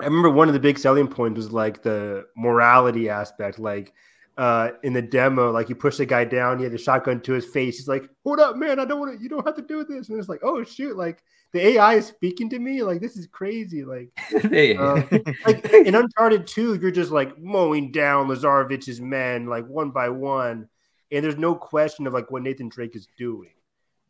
[0.00, 3.92] I remember one of the big selling points was like the morality aspect, like.
[4.36, 7.32] Uh, in the demo, like you push the guy down, he had the shotgun to
[7.32, 7.76] his face.
[7.76, 8.80] He's like, "Hold up, man!
[8.80, 9.22] I don't want to.
[9.22, 11.22] You don't have to do this." And it's like, "Oh shoot!" Like
[11.54, 12.82] the AI is speaking to me.
[12.82, 13.84] Like this is crazy.
[13.84, 14.10] Like
[14.78, 15.08] um,
[15.46, 20.68] like in Uncharted 2, you're just like mowing down Lazarevich's men like one by one,
[21.12, 23.52] and there's no question of like what Nathan Drake is doing.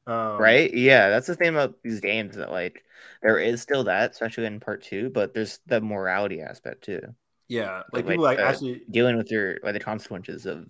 [0.06, 0.72] Um, right?
[0.72, 2.82] Yeah, that's the thing about these games that like
[3.22, 7.14] there is still that, especially in part two, but there's the morality aspect too.
[7.48, 7.83] Yeah.
[7.92, 10.66] Like Like, people like uh, actually Dealing with your like the consequences of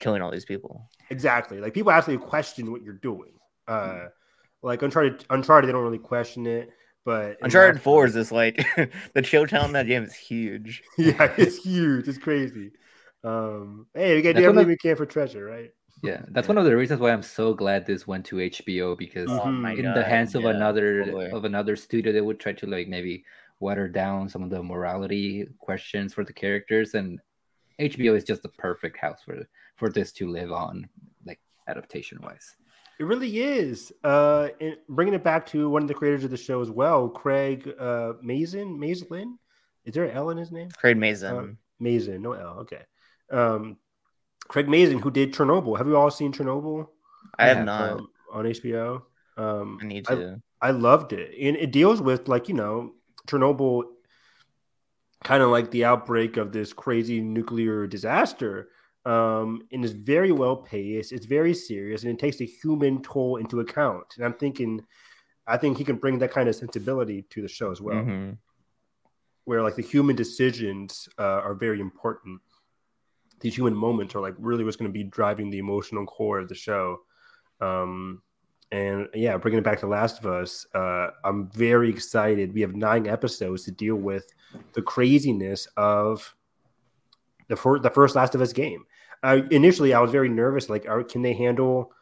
[0.00, 0.90] killing all these people.
[1.10, 3.32] exactly like people actually question what you're doing.
[3.68, 4.06] Uh
[4.62, 6.70] like Uncharted Uncharted, they don't really question it,
[7.04, 8.64] but in Uncharted Last- Four is this like
[9.14, 10.82] the chill town in that game is huge.
[10.98, 12.08] yeah, it's huge.
[12.08, 12.72] It's crazy.
[13.24, 15.70] Um, hey, we got to do everything we can for treasure, right?
[16.02, 19.30] yeah, that's one of the reasons why I'm so glad this went to HBO because
[19.30, 19.62] Oh Mm-hmm.
[19.62, 21.30] my in the hands of yeah, another totally.
[21.30, 23.24] of another studio, they would try to like maybe
[23.62, 27.18] water down some of the morality questions for the characters, and
[27.80, 30.88] HBO is just the perfect house for for this to live on,
[31.24, 32.54] like adaptation wise.
[32.98, 33.92] It really is.
[34.04, 37.08] Uh, and bringing it back to one of the creators of the show as well,
[37.08, 38.78] Craig uh, Mazin.
[38.78, 39.38] Mazin,
[39.84, 40.68] is there an L in his name?
[40.76, 41.36] Craig Mazin.
[41.36, 42.58] Um, Mazin, no L.
[42.60, 42.82] Okay.
[43.30, 43.78] Um,
[44.48, 45.78] Craig Mazin, who did Chernobyl.
[45.78, 46.88] Have you all seen Chernobyl
[47.38, 47.90] I have yeah, not.
[47.92, 49.02] um, on HBO?
[49.36, 50.42] Um, I need I- to.
[50.60, 52.92] I loved it, and it deals with like you know
[53.28, 53.84] Chernobyl.
[55.24, 58.68] kind of like the outbreak of this crazy nuclear disaster.
[59.04, 61.12] Um, and it's very well paced.
[61.12, 64.06] It's very serious, and it takes the human toll into account.
[64.16, 64.80] And I'm thinking,
[65.46, 68.38] I think he can bring that kind of sensibility to the show as well, Mhm.
[69.44, 72.40] where like the human decisions uh, are very important.
[73.40, 76.48] These human moments are like really what's going to be driving the emotional core of
[76.48, 77.02] the show.
[77.60, 78.22] Um,
[78.72, 82.54] and yeah, bringing it back to Last of Us, uh, I'm very excited.
[82.54, 84.32] We have nine episodes to deal with
[84.72, 86.34] the craziness of
[87.48, 88.84] the first the first Last of Us game.
[89.22, 90.70] Uh, initially, I was very nervous.
[90.70, 91.92] Like, are, can they handle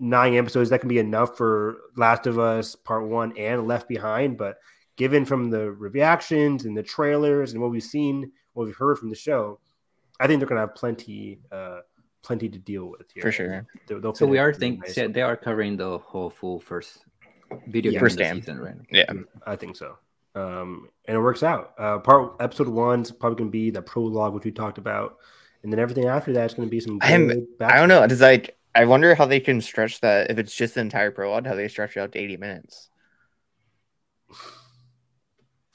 [0.00, 0.70] nine episodes?
[0.70, 4.36] That can be enough for Last of Us Part One and Left Behind.
[4.36, 4.56] But
[4.96, 9.08] given from the reactions and the trailers and what we've seen, what we've heard from
[9.08, 9.60] the show,
[10.18, 11.80] I think they're going to have plenty, uh,
[12.22, 13.22] plenty to deal with here.
[13.22, 13.66] For sure.
[13.86, 15.06] They'll- they'll So we are really think nicely.
[15.08, 17.04] they are covering the whole full first
[17.66, 17.96] video Yeah.
[17.96, 18.36] game First of game.
[18.36, 18.74] season, right?
[18.90, 19.12] Yeah.
[19.46, 19.98] I think so.
[20.34, 21.74] Um, and it works out.
[21.76, 25.18] Uh, part episode one's probably going to be the prologue, which we talked about,
[25.62, 26.98] and then everything after that is going to be some.
[27.02, 28.02] I'm- I don't know.
[28.02, 31.44] It's like I wonder how they can stretch that if it's just the entire prologue,
[31.46, 32.88] how they stretch it out to 80 minutes.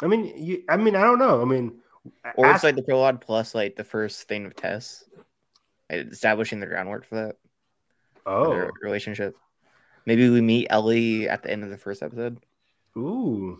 [0.01, 1.41] I mean, you, I mean, I don't know.
[1.41, 1.79] I mean,
[2.35, 5.06] Or ask- it's like the prologue plus like the first thing of Tess, like,
[5.89, 7.35] establishing the groundwork for that
[8.23, 9.35] for oh, their relationship.
[10.05, 12.39] Maybe we meet Ellie at the end of the first episode.
[12.97, 13.57] ooh,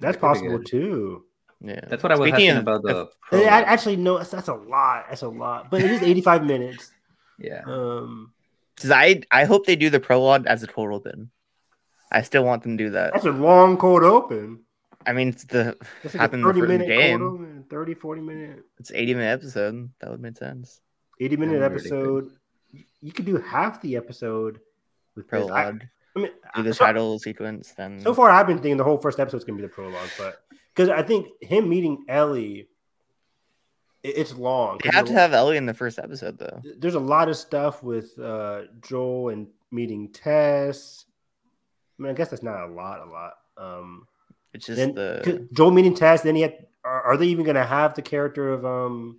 [0.00, 1.24] that's That possible too.
[1.60, 3.44] Yeah, That's what I was Speaking asking of- about the.
[3.50, 5.06] I- actually, no, that's, that's a lot.
[5.08, 6.92] That's a lot, but it is eighty-five minutes.
[7.38, 7.62] yeah.
[7.66, 8.32] Um,
[8.80, 11.30] 'Cause I I hope they do the prologue as a total open.
[12.12, 13.12] I still want them to do that.
[13.12, 14.60] that's a long cold open.
[15.04, 17.18] I mean, it's the That's like happened a the 30 first minute game.
[17.18, 19.90] cold open, 30, 40 minute, It's 80 minute episode.
[20.00, 20.80] That would make sense.
[21.20, 22.30] 80 minute episode.
[23.00, 24.60] You could do half the episode
[25.14, 25.42] with this.
[25.50, 25.82] I, Prologue.
[26.16, 27.72] I mean, do the so- title sequence.
[27.76, 29.72] Then So far, I've been thinking the whole first episode is going to be the
[29.72, 30.42] prologue, but
[30.74, 32.68] because I think him meeting Ellie,
[34.02, 34.80] it- it's long.
[34.84, 36.60] You have to have Ellie in the first episode though.
[36.78, 41.04] There's a lot of stuff with uh, Joel and meeting Tess.
[41.98, 43.00] I mean, I guess that's not a lot.
[43.00, 43.32] A lot.
[43.56, 44.06] Um,
[44.54, 46.22] It's just then the Joel meeting Tess.
[46.22, 46.66] Then he had.
[46.84, 49.18] Are, are they even going to have the character of um?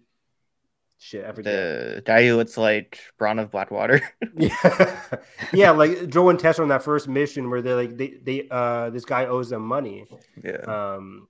[1.01, 1.53] Shit, I forget.
[1.95, 4.01] the guy who looks like Bronn of Blackwater.
[4.35, 4.99] Yeah,
[5.53, 5.71] yeah.
[5.71, 8.89] Like Joel and Tess are on that first mission where they're like they they uh
[8.89, 10.05] this guy owes them money.
[10.43, 10.57] yeah.
[10.57, 11.29] Um,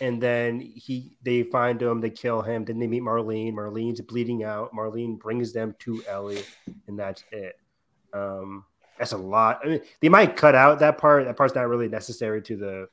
[0.00, 2.64] and then he they find him, they kill him.
[2.64, 3.54] Then they meet Marlene.
[3.54, 4.72] Marlene's bleeding out.
[4.72, 6.42] Marlene brings them to Ellie,
[6.88, 7.54] and that's it.
[8.12, 8.64] Um,
[8.98, 9.60] that's a lot.
[9.64, 11.26] I mean, they might cut out that part.
[11.26, 12.88] That part's not really necessary to the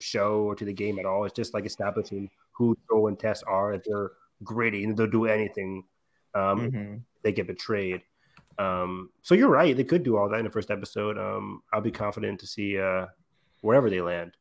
[0.00, 1.24] show or to the game at all.
[1.26, 3.72] It's just like establishing who Joel and Tess are.
[3.72, 4.12] That they're
[4.44, 5.84] gritty and they'll do anything.
[6.34, 7.00] Um, Mhm.
[7.22, 8.02] they get betrayed.
[8.58, 9.76] Um, so you're right.
[9.76, 11.18] They could do all that in the first episode.
[11.18, 13.06] Um, I'll be confident to see uh,
[13.60, 14.36] wherever they land.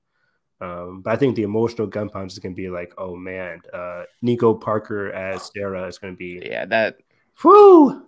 [0.59, 3.61] Um, but I think the emotional gun punch is going to be like, oh man,
[3.73, 6.97] uh, Nico Parker as Sarah is going to be, Yeah, that
[7.43, 8.05] whoo,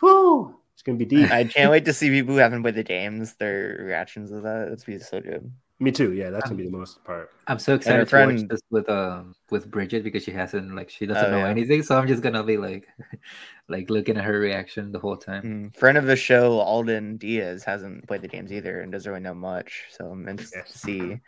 [0.00, 0.54] whoo.
[0.74, 1.30] It's going to be deep.
[1.32, 4.68] I can't wait to see people who haven't played the games, their reactions of that.
[4.68, 5.50] It's going to be so good.
[5.80, 6.12] Me too.
[6.12, 7.30] Yeah, that's going to be the most part.
[7.46, 11.06] I'm so excited to watch this with um with Bridget because she hasn't like she
[11.06, 11.48] doesn't Oh, know yeah.
[11.48, 12.88] anything, so I'm just gonna be like
[13.68, 15.70] like looking at her reaction the whole time.
[15.70, 15.76] Mm.
[15.76, 19.34] Friend of the show, Alden Diaz, hasn't played the games either and doesn't really know
[19.34, 19.84] much.
[19.90, 20.72] So I'm interested Yes.
[20.72, 21.20] to see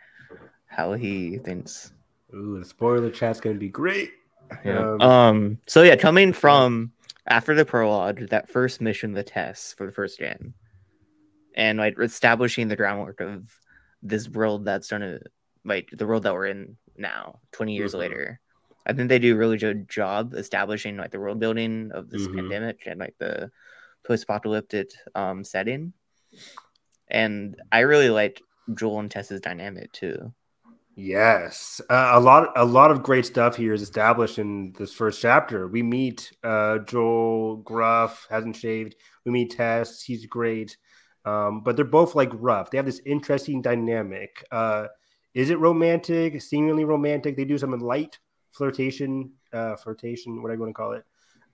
[0.67, 1.93] how he thinks.
[2.33, 4.11] Ooh, the spoiler chat's going to be great.
[4.65, 4.79] Yeah.
[4.79, 5.57] Um, Um.
[5.67, 6.91] So yeah, coming from
[7.27, 10.53] after the prologue, that first mission, the test for the first game,
[11.55, 13.49] and like establishing the groundwork of
[14.01, 15.19] this world that's gonna
[15.63, 17.99] like the world that we're in now, twenty years Mhm.
[17.99, 18.39] later.
[18.85, 22.27] I think they do a really good job establishing like the world building of this
[22.27, 22.35] Mhm.
[22.35, 23.51] pandemic and like the
[24.03, 25.93] post-apocalyptic um setting.
[27.07, 28.41] And I really like
[28.73, 30.33] Joel and Tess's dynamic too.
[30.95, 35.21] Yes, uh, a lot, a lot of great stuff here is established in this first
[35.21, 35.67] chapter.
[35.67, 38.95] We meet uh, Joel Gruff, hasn't shaved.
[39.25, 40.77] We meet Tess, he's great,
[41.25, 42.71] um, but they're both like rough.
[42.71, 44.43] They have this interesting dynamic.
[44.51, 44.87] Uh,
[45.33, 46.41] is it romantic?
[46.41, 47.37] Seemingly romantic.
[47.37, 48.19] They do some light
[48.51, 51.05] flirtation, uh, flirtation, whatever you want to call it.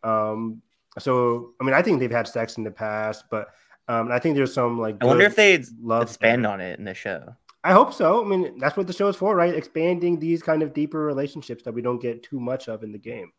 [0.04, 0.62] Um,
[1.00, 3.50] so, I mean, I think they've had sex in the past, but
[3.88, 4.98] um, I think there's some like.
[5.02, 7.36] I wonder if they love expand on it in the show.
[7.64, 8.24] I hope so.
[8.24, 9.54] I mean, that's what the show is for, right?
[9.54, 12.98] Expanding these kind of deeper relationships that we don't get too much of in the
[12.98, 13.32] game.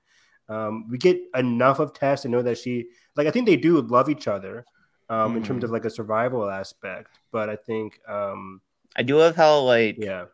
[0.48, 2.86] Um, we get enough of Tess to know that she,
[3.16, 4.64] like, I think they do love each other
[5.08, 5.64] um, in terms Mhm.
[5.64, 7.18] of like a survival aspect.
[7.32, 8.60] But I think, um,
[8.96, 10.26] I do love how like yeah,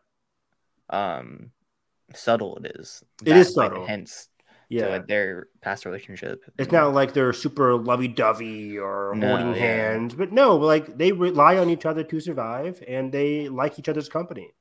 [0.89, 1.51] um
[2.13, 3.03] subtle it is.
[3.25, 3.85] It is That, like, subtle.
[3.87, 4.29] Hence
[4.69, 4.85] yeah.
[4.85, 6.43] to like, their past relationship.
[6.57, 9.67] it's not like they're super lovey dovey or No, holding yeah.
[9.67, 13.89] hands, but no, like they rely on each other to survive and they like each
[13.89, 14.53] other's company.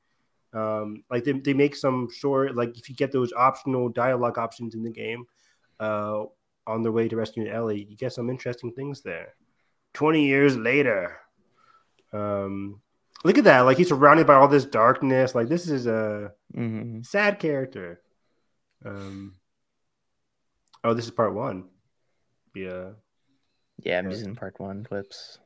[0.53, 4.75] Um, like they, they make some short like if you get those optional dialogue options
[4.75, 5.25] in the game,
[5.81, 6.25] uh,
[6.67, 9.35] on their way to rescuing Ellie, you get some interesting things there.
[9.95, 11.17] Twenty years later,
[12.13, 12.81] um,
[13.25, 13.61] look at that!
[13.61, 15.35] Like he's surrounded by all this darkness.
[15.35, 18.01] Like this is a hmm sad character.
[18.85, 19.37] Um,
[20.83, 21.65] oh, this is part one.
[22.55, 22.91] Yeah,
[23.83, 24.11] Yeah, I'm Yeah.
[24.11, 25.39] using part one clips.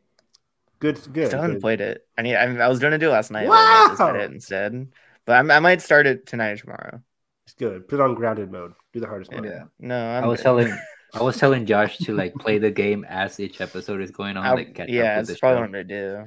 [0.81, 1.27] good, good.
[1.27, 1.63] Still haven't good.
[1.63, 2.07] played it.
[2.17, 2.37] I need.
[2.37, 3.49] I, I was gonna do it last night.
[3.49, 4.15] but I might just Wow!
[4.15, 4.89] it instead.
[5.25, 7.03] But I'm, I might start it tonight or tomorrow.
[7.47, 7.89] It's good.
[7.89, 8.73] Put it on grounded mode.
[8.93, 9.45] Do the hardest one.
[9.45, 9.65] Yeah.
[9.79, 10.45] No, I'm I was good.
[10.45, 10.69] telling
[11.15, 14.45] I was telling Josh to like play the game as each episode is going on,
[14.45, 15.61] I'll- like catch yeah, that's probably show.
[15.61, 16.25] what I'm gonna do.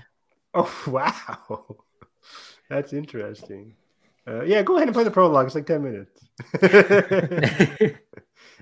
[0.53, 1.75] Oh wow,
[2.69, 3.75] that's interesting.
[4.27, 5.45] Uh, yeah, go ahead and play the prologue.
[5.47, 6.21] It's like ten minutes.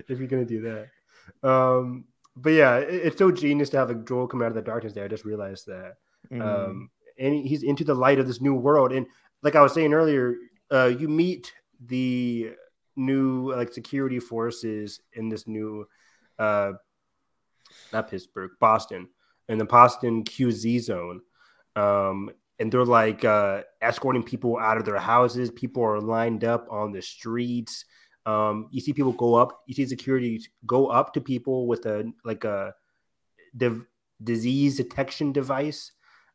[0.08, 1.48] if you're gonna do that.
[1.48, 2.04] Um,
[2.36, 4.92] but yeah, it- it's so genius to have like Joel come out of the darkness.
[4.92, 5.94] There, I just realized that.
[6.30, 6.42] Mhm.
[6.42, 8.92] Um, and he's into the light of this new world.
[8.92, 9.06] And
[9.42, 10.36] like I was saying earlier,
[10.70, 11.52] uh, you meet
[11.86, 12.52] the
[12.96, 15.86] new like security forces in this new,
[16.40, 16.72] uh,
[17.92, 19.08] not Pittsburgh, Boston,
[19.48, 21.20] in the Boston QZ zone.
[21.76, 25.50] Um, and they're like uh, escorting people out of their houses.
[25.50, 27.84] People are lined up on the streets.
[28.26, 29.62] Um, you see people go up.
[29.66, 32.74] You see security go up to people with a like a
[34.22, 35.92] disease detection device.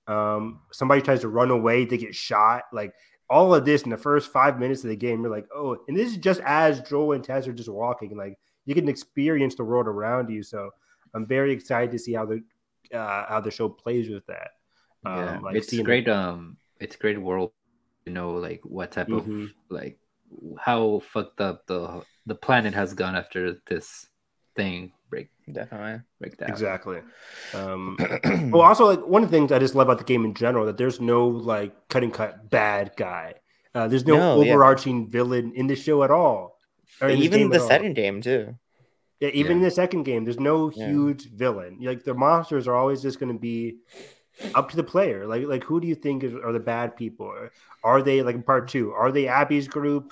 [0.08, 2.64] Um, somebody tries to run away, they get shot.
[2.74, 2.94] Like
[3.30, 5.98] all of this in the first five minutes of the game, you're like, oh, and
[5.98, 8.16] this is just as Joel and Tess are just walking.
[8.16, 10.44] Like you can experience the world around you.
[10.44, 10.72] So
[11.14, 12.44] I'm very excited to see how the
[12.94, 14.52] uh, how the show plays with that.
[15.06, 16.08] yeah, Um, like it's seeing- great.
[16.08, 17.52] Um, it's great world.
[18.06, 19.44] You know, like what type Mhm.
[19.46, 19.98] of like
[20.60, 24.08] how fucked up the the planet has gone after this
[24.56, 26.02] thing break Definitely.
[26.20, 26.50] break down.
[26.50, 27.02] Exactly.
[27.54, 27.98] Um,
[28.52, 30.66] well, also like one of the things I just love about the game in general
[30.66, 33.36] that there's no like cutting cut bad guy.
[33.74, 34.52] Uh, there's no, No, yeah.
[34.54, 36.55] overarching villain in the show at all.
[37.02, 37.68] Or in Even game the at all.
[37.68, 38.56] second game too.
[39.20, 39.58] Yeah, even Yeah.
[39.58, 40.88] in the second game, there's no Yeah.
[40.88, 41.78] huge villain.
[41.82, 43.78] Like the monsters are always just going to be
[44.54, 45.26] up to the player.
[45.26, 47.34] Like, like who do you think is, are the bad people?
[47.84, 48.92] Are they like in part two?
[48.92, 50.12] Are they Abby's group,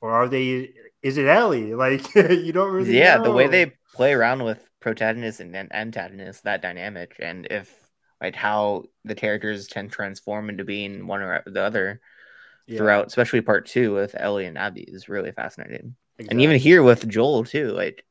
[0.00, 0.72] or are they?
[1.02, 1.72] Is it Ellie?
[1.84, 2.96] Like you don't really.
[2.98, 7.72] yeah, the way they play around with protagonists and an- antagonists, that dynamic, and if
[8.20, 12.00] like how the characters can transform into being one or the other
[12.66, 15.96] Yeah, throughout, especially part two with Ellie and Abby, is really fascinating.
[16.30, 18.04] And even here with Joel too, like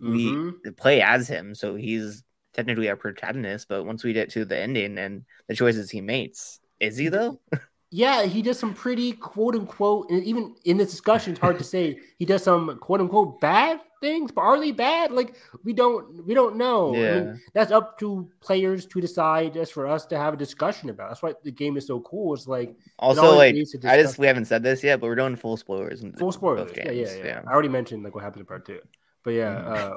[0.00, 0.76] we Mhm.
[0.76, 3.68] play as him, so he's technically our protagonist.
[3.68, 7.40] But once we get to the ending and the choices he makes, is he though?
[7.90, 11.64] yeah, he does some pretty quote unquote, and even in this discussion, it's hard to
[11.64, 15.10] say he does some quote unquote bad things, but are they bad?
[15.18, 15.30] Like
[15.66, 16.94] we don't we don't know.
[16.94, 17.14] I Yeah.
[17.14, 19.54] mean, that's up to players to decide.
[19.54, 21.08] That's for us to have a discussion about.
[21.10, 22.34] That's why the game is so cool.
[22.34, 23.54] It's like Also, like
[23.92, 26.04] I just we haven't said this yet, but we're doing full spoilers.
[26.18, 26.70] Full spoilers.
[26.76, 28.80] Yeah, yeah, games, yeah, I already mentioned like what happens in part two,
[29.24, 29.96] but yeah, uh,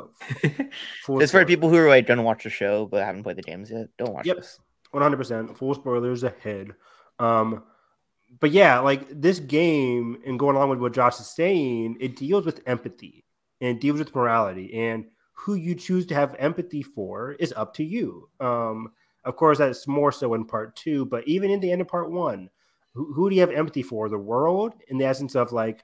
[1.04, 3.70] full for people who are like gonna watch the show but haven't played the games
[3.70, 3.88] yet.
[3.98, 4.38] Don't watch Yep.
[4.38, 4.60] this.
[4.92, 6.72] One hundred percent full spoilers ahead.
[7.20, 7.64] Um,
[8.40, 12.46] but yeah, like this game and going along with what Josh is saying, it deals
[12.46, 13.24] with empathy
[13.62, 17.84] and deals with morality and who you choose to have empathy for is up to
[17.84, 18.30] you.
[18.40, 18.92] Um,
[19.24, 22.12] of course, that's more so in part two, but even in the end of part
[22.12, 22.50] one,
[22.94, 24.10] who, who do you have empathy for?
[24.10, 25.84] The world, in the essence of like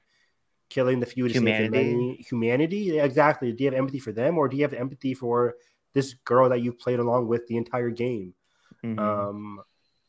[0.70, 2.24] killing the few Humanity.
[2.28, 3.52] Humanity, exactly.
[3.52, 5.54] Do you have empathy for them, or do you have empathy for
[5.92, 8.34] this girl that you've played along with the entire game?
[8.82, 8.98] Mhm.
[8.98, 9.60] Um,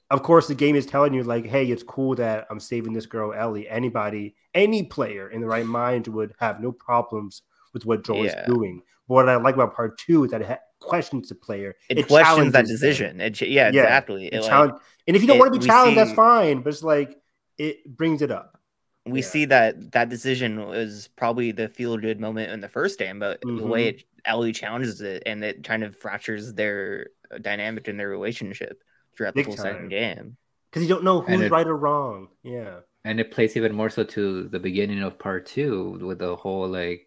[0.10, 3.06] of course, the game is telling you like, hey, it's cool that I'm saving this
[3.06, 3.68] girl Ellie.
[3.68, 7.42] Anybody, any player in the right mind would have no problems
[7.76, 8.42] with what Joel Yeah.
[8.42, 8.82] is doing.
[9.08, 11.76] But what I like about part two is that it ha- questions the player.
[11.90, 13.22] it, questions that decision.
[13.22, 14.26] It, ch- yeah, Yeah, exactly.
[14.28, 14.74] It It, like, challenge-
[15.08, 16.62] and if you don't it- want to be we challenged, that's fine.
[16.64, 17.16] But it's like
[17.60, 18.60] it brings it up.
[19.06, 19.26] we yeah.
[19.28, 23.40] see that that decision was probably the feel good moment in the first game, but
[23.42, 23.70] the Mm-hmm.
[23.70, 27.10] way it, Ellie challenges it and it kind of fractures their
[27.42, 28.82] dynamic in their relationship
[29.16, 29.74] throughout Big the whole time.
[29.76, 30.38] second game.
[30.72, 32.30] Because you don't know who's it- right or wrong.
[32.42, 32.80] Yeah.
[33.06, 36.68] and it plays even more so to the beginning of part two with the whole
[36.68, 37.06] like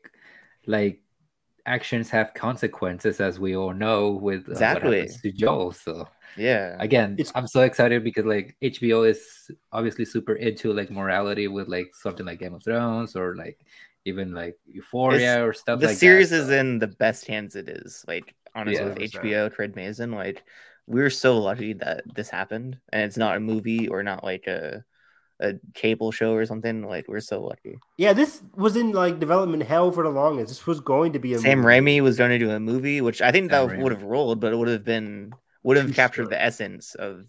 [0.68, 1.02] like
[1.66, 4.88] actions have consequences as we all know with uh, Exactly.
[4.90, 5.72] what happens to Joel.
[5.72, 10.90] So Yeah, again, It's- I'm so excited because like HBO is obviously super into like
[10.90, 13.58] morality with like something like Game of Thrones or like
[14.04, 16.42] even like Euphoria or stuff the like series that.
[16.44, 18.04] is in the best hands it is.
[18.08, 18.88] Like honestly, Yeah.
[18.94, 19.24] with 100%.
[19.24, 20.44] HBO, Craig Mazin, like
[20.86, 24.84] we're so lucky that this happened, and it's not a movie or not like a
[25.40, 26.82] a cable show or something.
[26.82, 27.78] Like we're so lucky.
[27.96, 30.48] Yeah, this was in like development hell for the longest.
[30.48, 31.68] This was going to be a Sam movie.
[31.80, 33.82] Raimi was going to do a movie, which I think Sam that Raimi.
[33.82, 35.32] would have rolled, but it would have been
[35.62, 36.30] would have captured short.
[36.30, 37.26] the essence of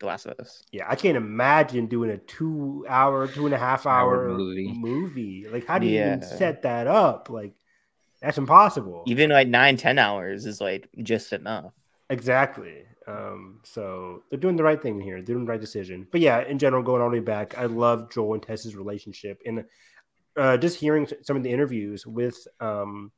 [0.00, 0.62] The Last of Us.
[0.72, 4.72] Yeah, I can't imagine doing a two hour, two and a half hour, Hour movie.
[4.72, 5.46] movie.
[5.50, 7.28] Like, how do you even set that up?
[7.30, 7.54] Like,
[8.20, 9.02] that's impossible.
[9.06, 11.74] Even like nine, ten hours is like just enough.
[12.08, 12.84] Exactly.
[13.06, 15.16] Um, so they're doing the right thing here.
[15.16, 16.06] They're doing the right decision.
[16.10, 19.40] But yeah, in general, going all the way back, I love Joel and Tess's relationship.
[19.44, 19.64] And
[20.36, 23.12] uh, just hearing some of the interviews with, um,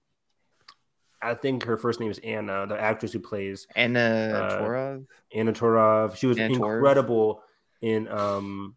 [1.23, 5.07] I think her first name is Anna, the actress who plays Anna Uh, Torov.
[5.35, 6.17] Anna Torov.
[6.17, 6.77] She was Anna Torv.
[6.77, 7.43] incredible
[7.81, 8.77] in um,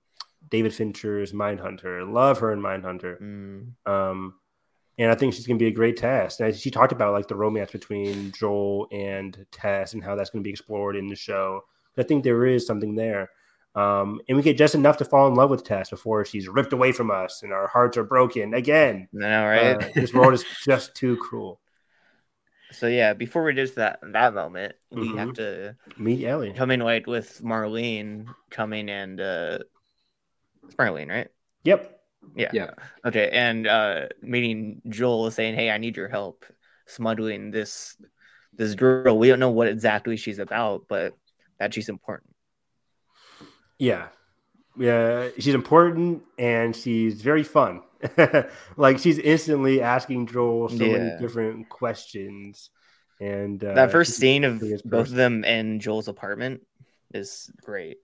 [0.49, 2.09] David Fincher's Mindhunter.
[2.11, 3.21] Love her in Mindhunter.
[3.21, 3.71] Mm.
[3.85, 4.35] Um,
[4.97, 6.39] and I think she's going to be a great Tess.
[6.39, 10.41] And she talked about like the romance between Joel and Tess and how that's going
[10.43, 11.61] to be explored in the show.
[11.97, 13.29] I think there is something there.
[13.75, 16.73] Um, and we get just enough to fall in love with Tess before she's ripped
[16.73, 19.07] away from us and our hearts are broken again.
[19.13, 19.83] Know, right?
[19.83, 21.59] Uh, this world is just too cruel.
[22.71, 25.17] so yeah, before we get to that that moment, we Mhm.
[25.19, 26.53] have to Meet Ellie.
[26.53, 29.59] come in like with Marlene coming and uh
[30.65, 31.27] it's Marlene, right?
[31.63, 31.96] Yep.
[32.36, 32.49] Yeah.
[32.53, 32.71] Yeah.
[33.05, 36.45] Okay, and uh meeting Joel is saying, Hey, I need your help
[36.86, 37.97] smuggling this
[38.53, 39.17] this girl.
[39.17, 41.13] We don't know what exactly she's about, but
[41.59, 42.34] that she's important.
[43.80, 44.07] Yeah.
[44.78, 47.82] Yeah, she's important and she's very fun.
[48.78, 50.97] like she's instantly asking Joel so Yeah.
[50.97, 52.69] many different questions.
[53.19, 56.61] And uh, that first scene of both of them in Joel's apartment
[57.13, 57.97] is great.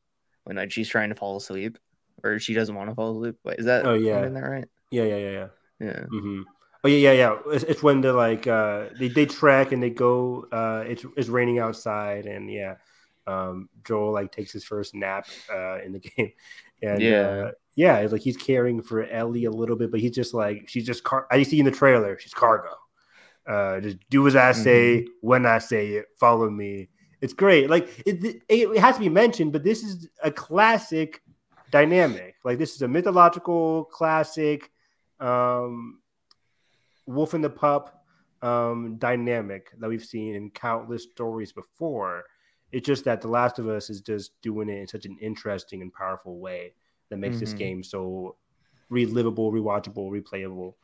[0.45, 1.78] When like she's trying to fall asleep,
[2.24, 3.36] or she doesn't want to fall asleep.
[3.43, 4.26] Wait, is that Oh, yeah.
[4.26, 4.65] in that right?
[4.91, 5.47] Yeah, yeah, yeah, yeah.
[5.80, 6.03] Yeah.
[6.05, 6.41] hmm
[6.86, 7.53] Oh yeah, yeah, yeah.
[7.53, 10.45] It's, it's when they're like uh, they they trek and they go.
[10.51, 12.76] Uh, it's it's raining outside, and yeah,
[13.26, 16.34] um, Joel like takes his first nap uh, in the game,
[16.82, 17.21] and Yeah.
[17.47, 20.67] uh, yeah, it's like he's caring for Ellie a little bit, but he's just like
[20.67, 21.26] she's just car.
[21.32, 22.76] I see in the trailer, she's cargo.
[23.47, 26.05] Uh, just do as I say when I say it.
[26.19, 26.89] Follow me.
[27.21, 27.69] It's great.
[27.69, 31.21] Like it, it, it has to be mentioned, but this is a classic
[31.74, 32.36] dynamic.
[32.45, 34.71] Like this is a mythological classic.
[35.19, 35.99] Um,
[37.05, 38.05] wolf and the pup
[38.41, 42.24] um, dynamic that we've seen in countless stories before.
[42.71, 45.82] It's just that The Last of Us is just doing it in such an interesting
[45.82, 46.74] and powerful way
[47.09, 47.57] that makes this Mhm.
[47.57, 48.36] game so
[48.91, 50.76] relivable, rewatchable, replayable.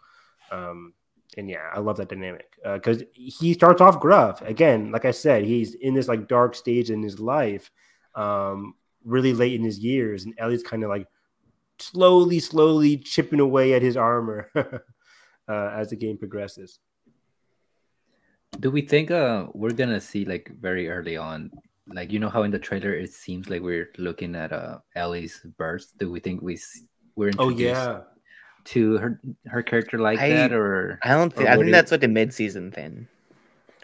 [0.52, 0.94] Um,
[1.38, 4.42] and yeah, I love that dynamic because he starts off gruff.
[4.42, 7.72] Again, like I said, he's in this like dark stage in his life,
[8.16, 11.08] um, really late in his years, and Ellie's kind of like
[11.80, 16.80] slowly, slowly chipping away at his armor uh, as the game progresses.
[18.60, 21.52] Do we think uh we're gonna see like very early on,
[21.88, 25.40] like you know how in the trailer it seems like we're looking at uh Ellie's
[25.58, 25.94] birth?
[25.98, 26.82] Do we think we s-
[27.16, 28.02] we're Oh introduced yeah,
[28.66, 31.92] to her her character like I- that, or I don't think I think do- that's
[31.92, 33.08] like a mid season thing.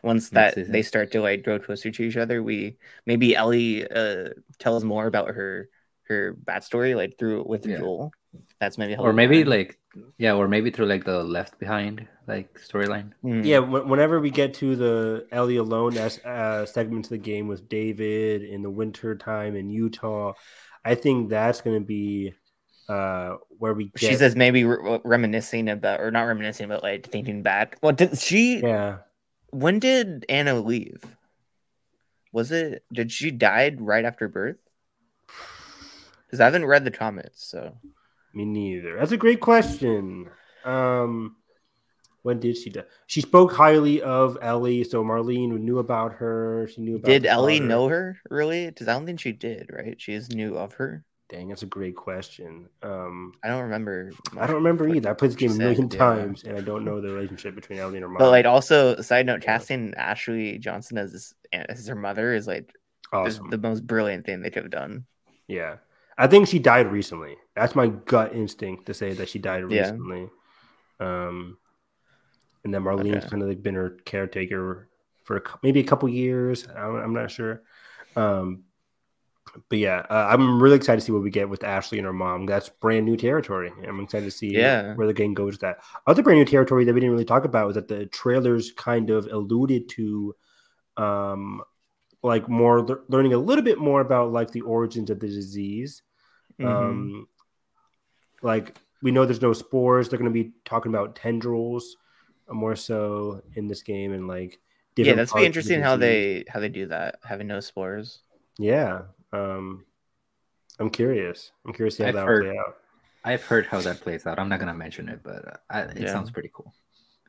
[0.06, 4.30] Once that they start to like grow closer to each other, we maybe Ellie uh
[4.60, 5.68] tells more about her
[6.08, 7.80] her backstory like through with Yeah.
[7.80, 8.12] Joel.
[8.60, 9.58] That's maybe how or maybe learn.
[9.58, 9.80] like
[10.18, 13.12] yeah, or maybe through like the Left Behind like storyline.
[13.24, 13.46] Mm.
[13.46, 13.60] yeah.
[13.62, 17.68] wh- Whenever we get to the Ellie alone as uh, segment of the game with
[17.70, 20.34] David in the winter time in Utah,
[20.84, 22.34] I think that's going to be
[22.90, 24.00] uh, where we get.
[24.12, 27.78] She says maybe re- reminiscing about, or not reminiscing, but like thinking back.
[27.82, 28.60] Well, did she?
[28.60, 28.98] yeah.
[29.52, 31.04] When did Anna leave?
[32.32, 32.84] Was it?
[32.92, 34.58] Did she died right after birth?
[36.26, 37.78] Because I haven't read the comments, so
[38.34, 38.98] Me neither.
[38.98, 40.30] That's a great question.
[40.66, 41.38] Um,
[42.24, 42.84] when did she die?
[43.08, 46.68] She spoke highly of Ellie, so Marlene knew about her.
[46.74, 47.06] She knew about.
[47.06, 47.68] did Ellie daughter.
[47.70, 48.66] know her really?
[48.66, 49.70] Because I don't think she did.
[49.72, 50.02] Right?
[50.02, 51.06] She is new of her.
[51.28, 52.70] Dang, that's a great question.
[52.84, 54.12] Um, I don't remember.
[54.38, 55.10] I don't remember either.
[55.10, 55.98] I played this game a million yeah.
[55.98, 58.20] times, and I don't know the relationship between Ellie and her mom.
[58.20, 59.46] But like, also side note, Yeah.
[59.46, 62.72] casting Ashley Johnson as as her mother is like
[63.12, 63.50] awesome.
[63.50, 65.06] the most brilliant thing they could have done.
[65.48, 65.78] Yeah.
[66.18, 67.38] I think she died recently.
[67.56, 69.82] That's my gut instinct to say that she died Yeah.
[69.82, 70.30] recently.
[71.00, 71.58] Um,
[72.64, 73.30] and then Marlene's Okay.
[73.30, 74.88] kind of like been her caretaker
[75.24, 76.68] for a, maybe a couple years.
[76.68, 77.64] I'm, I'm not sure.
[78.16, 78.64] Um,
[79.70, 82.14] but yeah, uh, I'm really excited to see what we get with Ashley and her
[82.14, 82.46] mom.
[82.46, 83.72] That's brand new territory.
[83.88, 84.94] I'm excited to see Yeah.
[84.96, 85.78] where the game goes with that.
[86.08, 89.10] Other brand new territory that we didn't really talk about was that the trailers kind
[89.10, 90.36] of alluded to
[90.98, 91.62] um
[92.24, 96.02] like more lear- learning a little bit more about like the origins of the disease
[96.60, 96.66] Mhm.
[96.68, 97.28] um
[98.42, 101.98] like we know there's no spores they're going to be talking about tendrils
[102.50, 104.60] more so in this game and like
[104.96, 108.22] yeah, that's be interesting how they how they do that, having no spores.
[108.58, 109.02] yeah
[109.36, 109.86] um
[110.80, 112.78] i'm curious i'm curious how I've that heard- play out
[113.28, 114.38] I've heard how that plays out.
[114.38, 116.12] I'm not gonna mention it, but uh, I, it Yeah.
[116.14, 116.72] sounds pretty cool.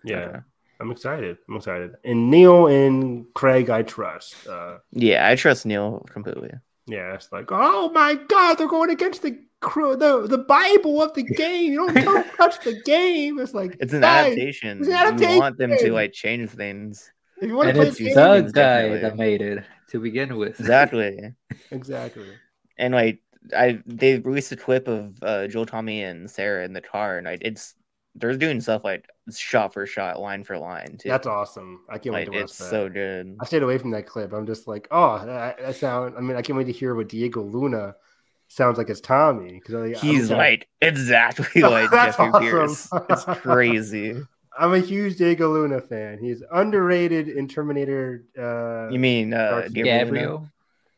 [0.04, 0.38] yeah Okay.
[0.80, 6.04] i'm excited i'm excited and neil and craig i trust uh Yeah, I trust Neil
[6.16, 6.52] completely.
[6.88, 11.11] Yeah, it's like, oh my god, they're going against the cr- the the Bible of
[11.14, 11.72] the game.
[11.72, 13.40] You don't, don't touch the game.
[13.40, 14.78] It's like It's an guys, adaptation.
[14.84, 17.11] it's an You want them to like change things.
[17.42, 19.64] If you want to And play it's the the the game, guy that made it
[19.91, 20.59] to begin with.
[20.61, 21.34] Exactly.
[21.70, 22.28] exactly.
[22.78, 23.20] and like
[23.57, 27.26] I they released a clip of uh Joel Tommy and Sarah in the car and
[27.26, 27.74] like it's
[28.18, 31.09] they're doing stuff like shot for shot, line for line too.
[31.09, 31.82] That's awesome.
[31.89, 32.70] I can't like wait to watch it's that.
[32.70, 33.37] so good.
[33.41, 34.32] I stayed away from that clip.
[34.32, 36.14] I'm just like, oh, that, that sound.
[36.16, 37.95] I mean, I can't wait to hear what Diego Luna
[38.49, 42.43] sounds like as Tommy because like, He's like exactly like That's Jeffrey awesome.
[42.43, 42.89] Pierce.
[43.11, 44.22] It's crazy.
[44.59, 46.18] I'm a huge Diego Luna fan.
[46.18, 48.24] He's underrated in Terminator.
[48.38, 49.84] Uh, You mean uh Gabriel?
[50.04, 50.48] Gabriel.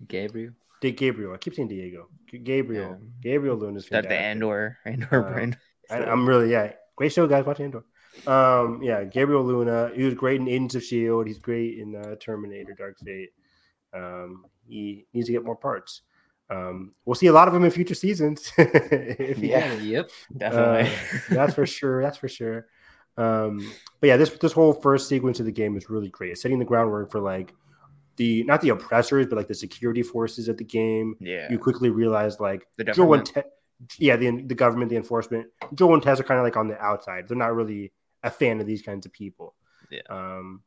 [0.07, 0.53] Gabriel.
[0.81, 1.33] Di- Gabriel.
[1.35, 2.09] I keep saying Diego.
[2.45, 2.91] Gabriel.
[3.01, 3.07] Yeah.
[3.21, 4.15] Gabriel Luna's Got the.
[4.15, 5.57] Andor, Andor Uh, brain.
[5.91, 6.73] I, I'm really yeah.
[6.97, 7.45] Great show, guys.
[7.47, 7.85] Watch Andor.
[8.27, 9.91] Um, yeah, Gabriel Luna.
[9.95, 11.27] He was great in Agents of Shield.
[11.27, 13.31] He's great in uh, Terminator: Dark Fate.
[13.95, 16.03] Um, he needs to get more parts.
[16.51, 18.53] Um, we'll see a lot of him in future seasons.
[18.59, 19.61] if he Yeah.
[19.61, 19.83] has.
[19.95, 20.11] Yep.
[20.37, 20.91] Definitely.
[20.91, 22.03] Uh, that's for sure.
[22.03, 22.67] That's for sure.
[23.19, 26.33] Um, but yeah, this this whole first sequence of the game is really great.
[26.33, 27.53] It's setting the groundwork for like
[28.17, 31.17] the not the oppressors, but like the security forces of the game.
[31.21, 31.51] yeah.
[31.51, 33.53] You quickly realize like The Joel and government.
[33.89, 35.47] Te- yeah, the the government, the enforcement.
[35.75, 37.29] Joel and Tess are kind of like on the outside.
[37.29, 37.93] They're not really
[38.23, 39.55] a fan of these kinds of people.
[39.91, 40.01] Yeah.
[40.11, 40.63] Um,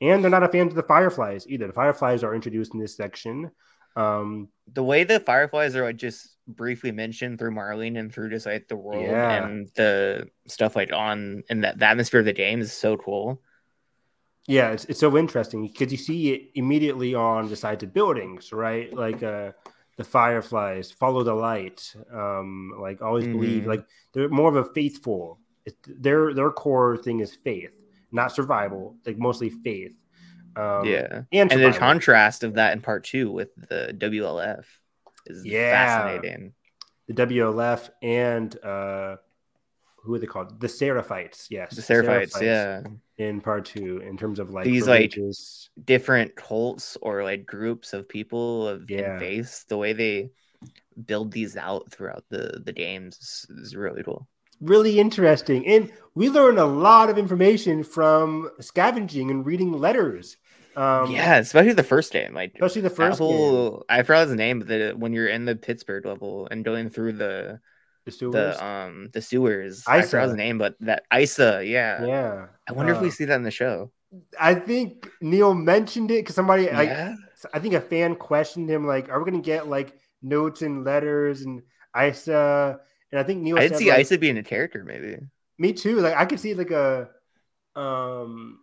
[0.00, 1.66] and they're not a fan of the Fireflies either.
[1.66, 3.50] The Fireflies are introduced in this section.
[3.94, 8.46] Um, the way the fireflies are like just briefly mentioned through Marlene and through just
[8.46, 9.44] like the world Yeah.
[9.44, 13.40] and the stuff like on and that the atmosphere of the game is so cool.
[14.48, 18.52] Yeah, it's, it's so interesting because you see it immediately on the sides of buildings,
[18.52, 18.92] right?
[18.92, 19.52] Like uh,
[19.96, 23.62] the fireflies follow the light, um, like always believe.
[23.62, 23.66] Mhm.
[23.66, 25.38] Like they're more of a faithful.
[25.64, 27.70] It, their their core thing is faith,
[28.10, 28.96] not survival.
[29.06, 29.94] Like mostly faith.
[30.56, 31.22] Um, yeah.
[31.32, 34.64] and, And the contrast of that in part two with the WLF
[35.26, 35.70] is Yeah.
[35.70, 36.52] fascinating.
[37.08, 39.16] the WLF and uh,
[39.96, 40.60] who are they called?
[40.60, 41.46] The Seraphites.
[41.50, 42.82] Yes, The Seraphites, yeah.
[43.18, 47.92] In part two, in terms of like These, like, religious- Different cults or like groups
[47.92, 49.18] of people of Yeah.
[49.18, 50.30] faith, the way they
[51.06, 54.28] build these out throughout the the games is really cool.
[54.60, 55.66] really interesting.
[55.66, 60.36] And we learn a lot of information from scavenging and reading letters.
[60.76, 62.34] Um, yeah, especially the first game.
[62.34, 65.44] Like especially the first game, whole I forgot his name, but the, when you're in
[65.44, 67.60] the Pittsburgh level and going through the
[68.04, 68.62] the sewers.
[68.62, 72.06] the um the sewers, I forgot his name, but that Ish, yeah.
[72.06, 73.92] yeah, I wonder if we Uh, see that in the show.
[74.38, 77.14] I think Neil mentioned it because somebody, like, yeah,
[77.52, 80.84] I think a fan questioned him, like, "Are we going to get like notes and
[80.84, 81.62] letters and
[81.96, 85.16] Ish?" And I think Neil I did see like, Ish being a character, maybe.
[85.58, 86.00] Me too.
[86.00, 87.08] Like I could see like a
[87.76, 88.60] um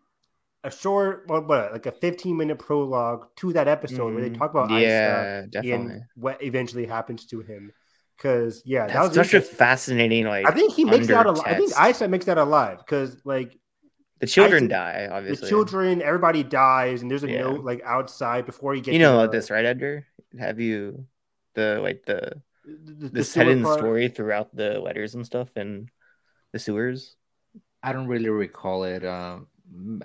[0.64, 4.38] a short what, what like a 15 minute prologue to that episode where they Mhm.
[4.38, 5.72] talk about yeah, Ish definitely.
[5.94, 7.72] and what eventually happens to him.
[8.18, 10.46] Cause yeah, that That's was such a fascinating like.
[10.46, 11.44] I think he makes that alive.
[11.46, 12.02] I think undertext.
[12.04, 13.58] Ish makes that alive because like
[14.20, 15.46] the children Ish- die, obviously.
[15.46, 17.44] the children, everybody dies, and there's a Yeah.
[17.44, 18.92] note like outside before he gets.
[18.94, 20.06] You know to about the- this, right, Edgar?
[20.38, 21.06] Have you
[21.54, 22.34] the like the
[22.66, 23.80] the, the this hidden part.
[23.80, 25.88] story throughout the letters and stuff and
[26.52, 27.16] the sewers?
[27.82, 29.06] I don't really recall it.
[29.06, 29.48] Um,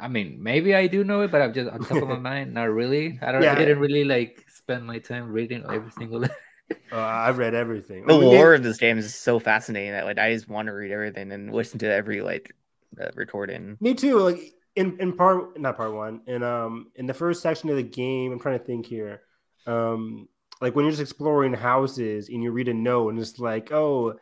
[0.00, 2.54] I mean, maybe I do know it, but I'm just on top of my mind.
[2.54, 3.18] Not really.
[3.22, 3.42] I don't.
[3.42, 3.52] Yeah.
[3.52, 6.24] I didn't really like spend my time reading every single.
[6.24, 6.28] Uh,
[6.92, 8.06] I've read everything.
[8.06, 10.66] The I mean, lore of this game is so fascinating that like I just want
[10.66, 12.54] to read everything and listen to every like
[13.00, 13.76] uh, recording.
[13.80, 14.18] Me too.
[14.18, 14.40] Like
[14.76, 16.20] in, in part not part one.
[16.26, 19.22] In um in the first section of the game, I'm trying to think here.
[19.66, 20.28] Um
[20.60, 24.14] like when you're just exploring houses and you read a note and it's like, oh,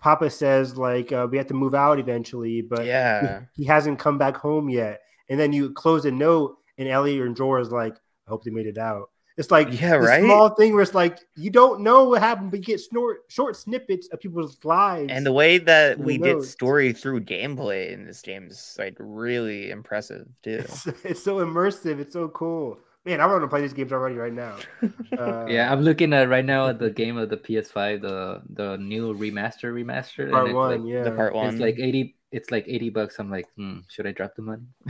[0.00, 4.18] Papa says like uh, we have to move out eventually, but yeah, he hasn't come
[4.18, 5.00] back home yet.
[5.28, 7.94] And then you close a note and Ellie and Joel is like,
[8.26, 9.10] I hope they made it out.
[9.36, 10.22] It's like Yeah, right?
[10.22, 13.56] small thing where it's like you don't know what happened, but you get snort, short
[13.56, 15.10] snippets of people's lives.
[15.10, 16.50] and the way that we knows?
[16.50, 20.62] story through gameplay in this game is like really impressive too.
[20.64, 22.00] it's, it's so immersive.
[22.00, 22.78] It's so cool.
[23.10, 24.54] Man, I want to play these games already right now.
[25.18, 28.78] Uh, yeah, I'm looking at right now at the game of the PS5, the the
[28.78, 30.30] new remaster remaster.
[30.30, 30.84] part it's one.
[30.84, 32.14] like, yeah, The part one, It's like eighty.
[32.30, 33.18] It's like eighty bucks.
[33.18, 34.62] I'm like, hmm, should I drop the money?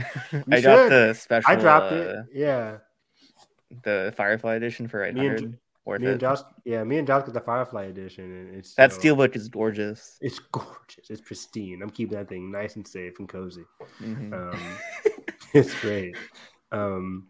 [0.51, 1.49] I You got the special.
[1.51, 2.15] I dropped uh, it.
[2.33, 2.77] Yeah,
[3.83, 5.59] the Firefly edition for eight Me and hundred.
[5.85, 6.19] Worth me and it.
[6.19, 6.39] Josh.
[6.63, 10.19] Yeah, me and Josh got the Firefly edition, and it's That so- steelbook is gorgeous.
[10.21, 11.09] It's gorgeous.
[11.09, 11.81] It's pristine.
[11.81, 13.65] I'm keeping that thing nice and safe and cozy.
[13.99, 14.31] Mhm.
[14.31, 14.59] Um,
[15.53, 16.15] it's great.
[16.71, 17.25] Um,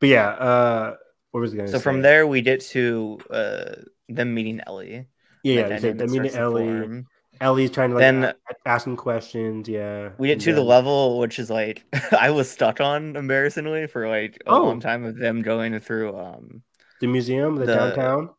[0.00, 0.96] but yeah, uh,
[1.32, 1.82] what was I going So say?
[1.82, 3.74] from there, we get to uh,
[4.08, 5.06] them meeting Ellie.
[5.42, 5.78] yeah, Like, yeah.
[5.78, 6.64] that So, name I mean, starts to Ellie.
[6.80, 7.06] form.
[7.40, 8.34] Ellie's trying to like Then-
[8.66, 9.68] ask him questions.
[9.68, 11.84] Yeah, We get to the level which is like
[12.18, 14.64] I was stuck on embarrassingly for like a Oh.
[14.64, 16.62] long time of them going through um
[17.00, 18.30] The museum, the, The- downtown.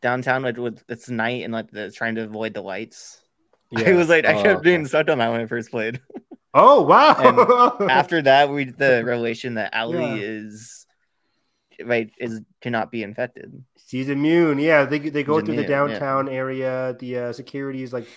[0.00, 3.20] downtown like with it's night and like the trying to avoid the lights.
[3.76, 3.94] I Yeah.
[3.96, 4.64] was like, I Oh, kept okay.
[4.70, 6.00] being stuck on that when I first played.
[6.60, 7.76] Oh wow!
[7.88, 10.14] After that, we the revelation that Ellie Yeah.
[10.16, 10.86] is
[11.84, 13.62] right is cannot be infected.
[13.86, 14.58] She's immune.
[14.58, 15.98] Yeah, they they go She's through the immune, yeah.
[15.98, 16.96] downtown area.
[16.98, 18.08] The uh, security is like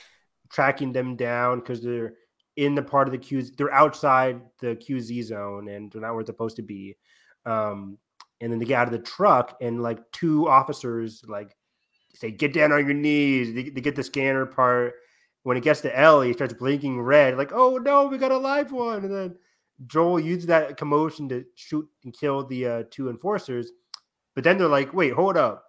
[0.49, 2.13] tracking them down because they're
[2.57, 3.43] in the part of the Q.
[3.43, 6.97] They're outside the QZ zone and they're not where they're supposed to be.
[7.45, 7.97] Um,
[8.41, 11.55] and then they get out of the truck and like two officers like
[12.15, 14.93] say, "Get down on your knees." They, they get the scanner part.
[15.43, 17.37] When it gets to Ellie, he starts blinking red.
[17.37, 19.03] Like, oh no, we got a live one.
[19.03, 19.35] And then
[19.87, 23.71] Joel uses that commotion to shoot and kill the uh, two enforcers.
[24.35, 25.63] But then they're like, wait, hold up.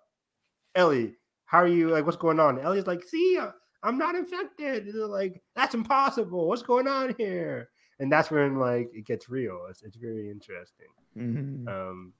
[0.75, 1.15] Ellie,
[1.47, 1.89] how are you?
[1.89, 2.59] Like, what's going on?
[2.61, 3.51] Ellie's like, see, uh,
[3.83, 4.87] I'm not infected.
[4.87, 6.49] And they're like, that's impossible.
[6.49, 7.71] What's going on here?
[7.99, 9.67] And that's when like it gets real.
[9.71, 10.89] It's, it's very interesting.
[11.17, 11.69] Mhm.
[11.69, 12.13] Um,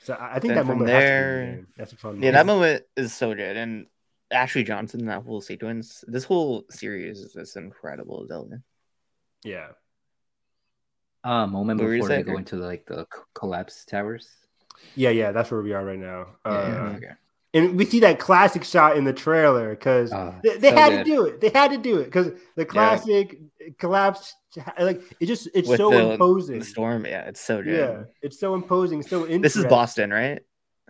[0.00, 2.22] so I I think Then that from there, has to be, that's a fun.
[2.22, 2.72] Yeah, that moment.
[2.72, 3.86] moment is so good, and
[4.32, 8.26] Ashley Johnson, that whole sequence, this whole series is just incredible.
[8.26, 8.62] Zelda.
[9.44, 9.68] Yeah.
[11.24, 12.38] Uh, moment What were you before they saying, go Greg?
[12.40, 14.28] into like the collapse towers.
[14.96, 16.26] Yeah, yeah, that's where we are right now.
[16.44, 17.12] Uh, Yeah, okay.
[17.54, 20.88] And we see that classic shot in the trailer because Oh, they, they so had
[20.90, 21.04] good.
[21.04, 21.40] to do it.
[21.42, 23.38] They had to do it because the classic
[23.78, 24.34] collapse,
[24.80, 26.58] like it just it's With so the- imposing.
[26.60, 27.76] The storm, yeah, it's so good.
[27.78, 29.42] Yeah, it's so imposing, so interesting.
[29.42, 30.40] This is Boston, right?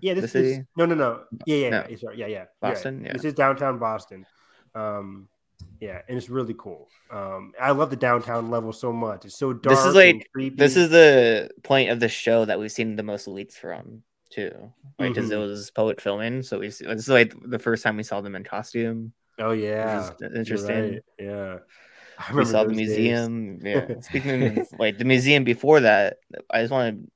[0.03, 1.21] Yeah, this is no, no, no.
[1.47, 1.87] Yeah, yeah, No.
[1.89, 1.97] yeah.
[1.97, 2.27] Sorry, yeah, yeah.
[2.27, 2.47] You're right.
[2.75, 3.13] Boston, yeah.
[3.15, 4.27] This is downtown Boston.
[4.75, 5.29] Um,
[5.81, 6.89] yeah, and it's really cool.
[7.11, 9.25] Um, I love the downtown level so much.
[9.25, 9.77] It's so dark.
[9.77, 10.57] This is like creepy.
[10.57, 14.51] this is the point of the show that we've seen the most leaks from too,
[14.99, 15.09] right?
[15.15, 15.41] because it Mhm.
[15.49, 16.43] was poet filming.
[16.43, 19.13] So we see, this is like the first time we saw them in costume.
[19.39, 20.93] oh yeah, interesting.
[20.95, 21.59] right, Yeah,
[22.19, 22.89] I We saw the days.
[22.89, 23.61] museum.
[23.63, 23.87] Yeah.
[24.01, 26.19] Speaking of like the museum before that,
[26.51, 27.11] I just want to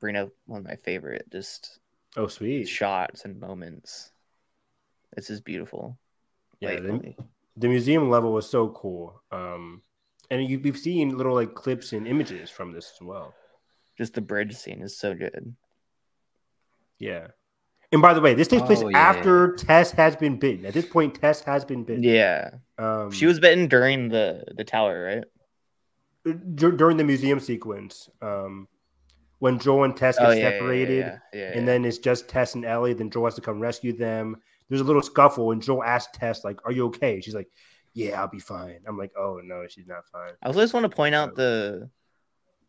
[0.00, 1.78] bring up one of my favorite just
[2.16, 2.66] Oh sweet.
[2.68, 4.10] shots and moments.
[5.14, 5.98] This is beautiful.
[6.60, 7.14] Yeah, the,
[7.56, 9.22] the museum level was so cool.
[9.30, 9.82] Um,
[10.30, 13.34] and you, we've seen little like clips and images from this as well.
[13.98, 15.54] just the bridge scene is so good.
[16.98, 17.28] Yeah.
[17.92, 18.98] And by the way, this takes place Oh, yeah.
[18.98, 20.66] after Tess has been bitten.
[20.66, 22.02] At this point, Tess has been bitten.
[22.02, 26.34] Yeah, Um, she was bitten during the the tower, right?
[26.56, 28.08] dur- during the museum sequence.
[28.20, 28.66] Um,
[29.38, 32.64] when Joel and Tess get Oh yeah, separated, yeah, and then it's just Tess and
[32.64, 32.94] Ellie.
[32.94, 34.36] Then Joel has to come rescue them.
[34.68, 37.48] There's a little scuffle, and Joel asks Tess, "Like, are you okay?" She's like,
[37.94, 40.84] "Yeah, I'll be fine." I'm like, "Oh no, she's not fine." I also just want
[40.84, 41.90] to point out the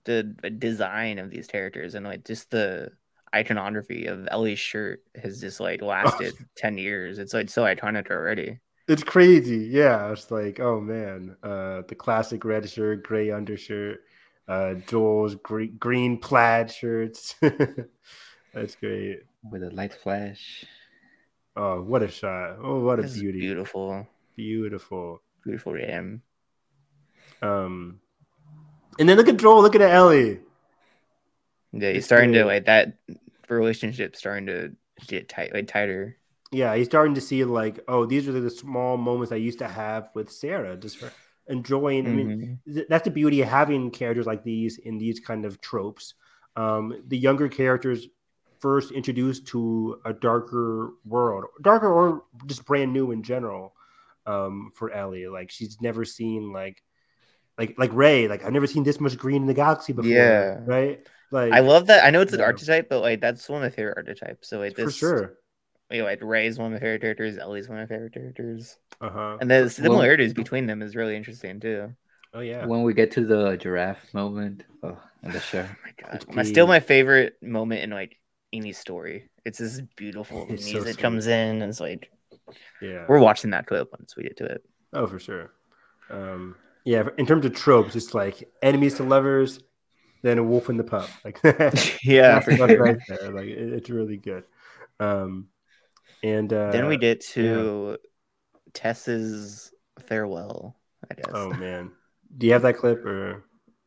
[0.05, 2.91] the design of these characters and like just the
[3.35, 7.19] iconography of Ellie's shirt has just like lasted ten years.
[7.19, 8.59] It's like so iconic already.
[8.87, 9.67] It's crazy.
[9.69, 13.99] Yeah, it's like, oh man, uh, the classic red shirt, gray undershirt,
[14.47, 17.35] uh, Joel's gre- green plaid shirts.
[18.53, 19.19] That's great.
[19.51, 20.65] with a light flash.
[21.55, 22.57] Oh, what a shot!
[22.61, 23.39] Oh, what a This is beauty!
[23.39, 25.21] beautiful, Beautiful.
[25.43, 26.21] beautiful game.
[27.41, 27.99] Um,
[28.99, 29.61] and then look at Joel.
[29.61, 30.39] Look at Ellie.
[31.73, 32.97] Yeah, he's It's starting to like that
[33.49, 34.75] relationship starting to
[35.07, 36.17] get tight, like tighter.
[36.51, 39.67] Yeah, he's starting to see like, oh, these are the small moments I used to
[39.67, 41.11] have with Sarah, just for
[41.49, 42.05] enjoying.
[42.07, 42.73] I mean, Mhm.
[42.73, 46.13] th- that's the beauty of having characters like these in these kind of tropes.
[46.55, 48.07] Um, the younger characters
[48.59, 53.73] first introduced to a darker world, darker or just brand new in general.
[54.25, 56.83] Um, for Ellie, like she's never seen like,
[57.57, 58.27] like like Rey.
[58.27, 60.11] Like I've never seen this much green in the galaxy before.
[60.11, 60.59] Yeah.
[60.65, 61.07] right.
[61.31, 62.03] Like I love that.
[62.03, 62.45] I know it's an Yeah.
[62.45, 64.49] archetype, but like that's one of my favorite archetypes.
[64.49, 65.37] So like for sure.
[65.89, 67.37] You know, like Rey's one of my favorite characters.
[67.37, 69.37] Ellie's one of my favorite characters, Uh huh.
[69.39, 71.93] and the similarities between them is really interesting too.
[72.33, 72.65] Oh yeah.
[72.65, 75.65] When we get to the giraffe moment oh, in the show.
[75.69, 78.17] Oh my god, It's my, still my favorite moment in like
[78.51, 79.29] any story.
[79.45, 80.99] It's this beautiful the It's music sweet.
[80.99, 82.11] comes in, and it's like
[82.81, 83.05] Yeah.
[83.07, 84.63] we're watching that clip once we get to it.
[84.93, 85.51] Oh, for sure.
[86.09, 89.59] Um, yeah, in terms of tropes, it's like enemies to lovers,
[90.23, 91.09] then a wolf and the pup.
[91.25, 91.39] Like
[92.03, 92.77] yeah, that's for what's sure.
[92.77, 93.31] right there.
[93.31, 94.43] Like it- it's really good.
[94.99, 95.47] Um,
[96.23, 97.97] and uh, then we get to
[98.73, 100.75] Tess's farewell.
[101.09, 101.91] I guess Oh man,
[102.37, 103.43] do you have that clip or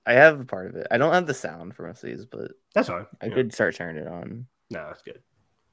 [0.07, 0.87] I have a part of it.
[0.91, 3.07] I don't have the sound for most of these, but that's fine?
[3.21, 3.35] I Yeah.
[3.35, 4.47] could start turning it on.
[4.71, 5.21] No, that's good.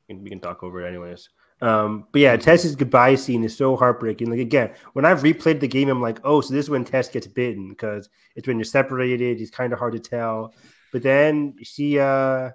[0.07, 1.29] We can, we can talk over it anyways.
[1.61, 4.29] Um, but yeah, Tess's goodbye scene is so heartbreaking.
[4.29, 7.09] Like again, when I've replayed the game, I'm like, oh, so this is when Tess
[7.09, 9.41] gets bitten because it's when you're separated.
[9.41, 10.53] It's kind of hard to tell.
[10.91, 12.51] But then she uh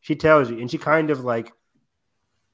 [0.00, 1.52] she tells you, and she kind of like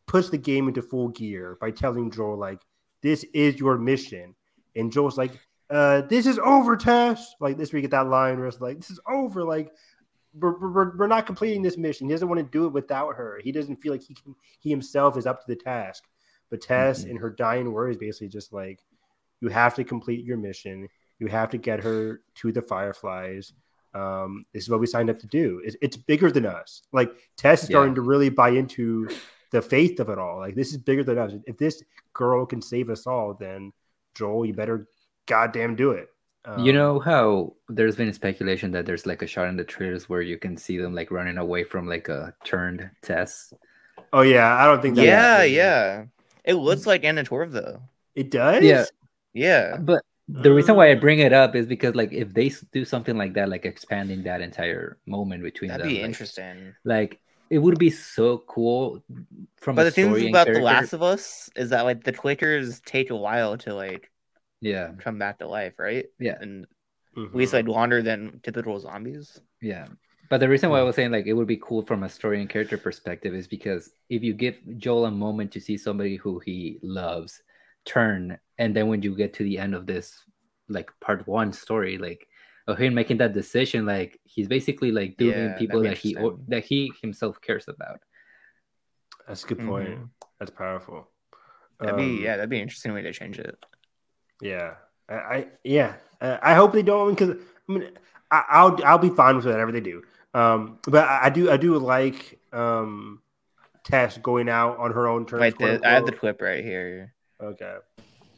[0.07, 2.61] puts the game into full gear by telling Joel like,
[3.03, 4.35] this is your mission.
[4.75, 5.33] And Joel's like,
[5.71, 7.35] uh, this is over, Tess.
[7.41, 9.43] Like this, we get that line where it's like, this is over.
[9.45, 9.73] Like
[10.39, 12.07] we're, we're, we're not completing this mission.
[12.09, 13.41] He doesn't want to do it without her.
[13.43, 16.05] He doesn't feel like he can, he himself is up to the task.
[16.51, 17.11] But Tess, Mhm.
[17.11, 18.81] in her dying words, basically just like,
[19.41, 20.89] you have to complete your mission.
[21.19, 23.53] You have to get her to the Fireflies.
[23.95, 25.61] Um, this is what we signed up to do.
[25.65, 26.83] It's, it's bigger than us.
[26.93, 27.75] Like Tess is Yeah.
[27.75, 29.09] starting to really buy into
[29.57, 30.39] the faith of it all.
[30.45, 31.33] Like this is bigger than us.
[31.47, 31.83] If this
[32.13, 33.73] girl can save us all, then
[34.15, 34.89] Joel, you better
[35.27, 36.09] goddamn do it.
[36.65, 40.09] you Um, know how there's been speculation that there's like a shot in the trailers
[40.09, 43.53] where you can see them like running away from like a turned Tess.
[44.13, 44.97] Oh yeah, I don't think.
[44.97, 45.53] That Yeah, happened.
[45.53, 46.05] yeah.
[46.45, 47.83] It looks like Anna Torv though.
[48.15, 48.63] It does.
[48.63, 48.85] Yeah.
[49.35, 49.77] Yeah.
[49.79, 53.17] But the reason why I bring it up is because like if they do something
[53.17, 56.75] like that, like expanding that entire moment between That'd them, be like, interesting.
[56.85, 59.03] like it would be so cool
[59.57, 62.05] from But a the thing story and about The Last of Us is that like
[62.05, 64.11] the Quakers take a while to like
[64.61, 66.07] yeah, come back to life, right?
[66.19, 66.39] Yeah.
[66.41, 66.67] And
[67.17, 67.27] Mhm.
[67.29, 69.41] at least like longer than typical zombies.
[69.61, 69.87] yeah.
[70.29, 70.87] But the reason why I Hmm.
[70.87, 73.91] was saying like it would be cool from a story and character perspective is because
[74.09, 77.43] if you give Joel a moment to see somebody who he loves
[77.85, 80.25] turn, and then when you get to the end of this
[80.69, 82.27] like part one story, like
[82.67, 86.17] of him making that decision, like he's basically like doing Yeah, people be that he
[86.17, 88.01] or, that he himself cares about.
[89.27, 89.91] That's a good point.
[89.91, 90.09] Mhm.
[90.39, 91.09] That's powerful.
[91.81, 93.57] That'd Um, be yeah, that'd be an interesting way to change it.
[94.41, 94.75] Yeah,
[95.09, 97.37] I, I yeah, Uh, I hope they don't because
[97.69, 97.91] I mean
[98.31, 100.03] I, I'll I'll be fine with whatever they do.
[100.35, 103.21] Um, but I, I do I do like um
[103.85, 105.41] Tess going out on her own terms.
[105.43, 107.15] Right, quote the, I have the clip right here.
[107.41, 107.77] Okay,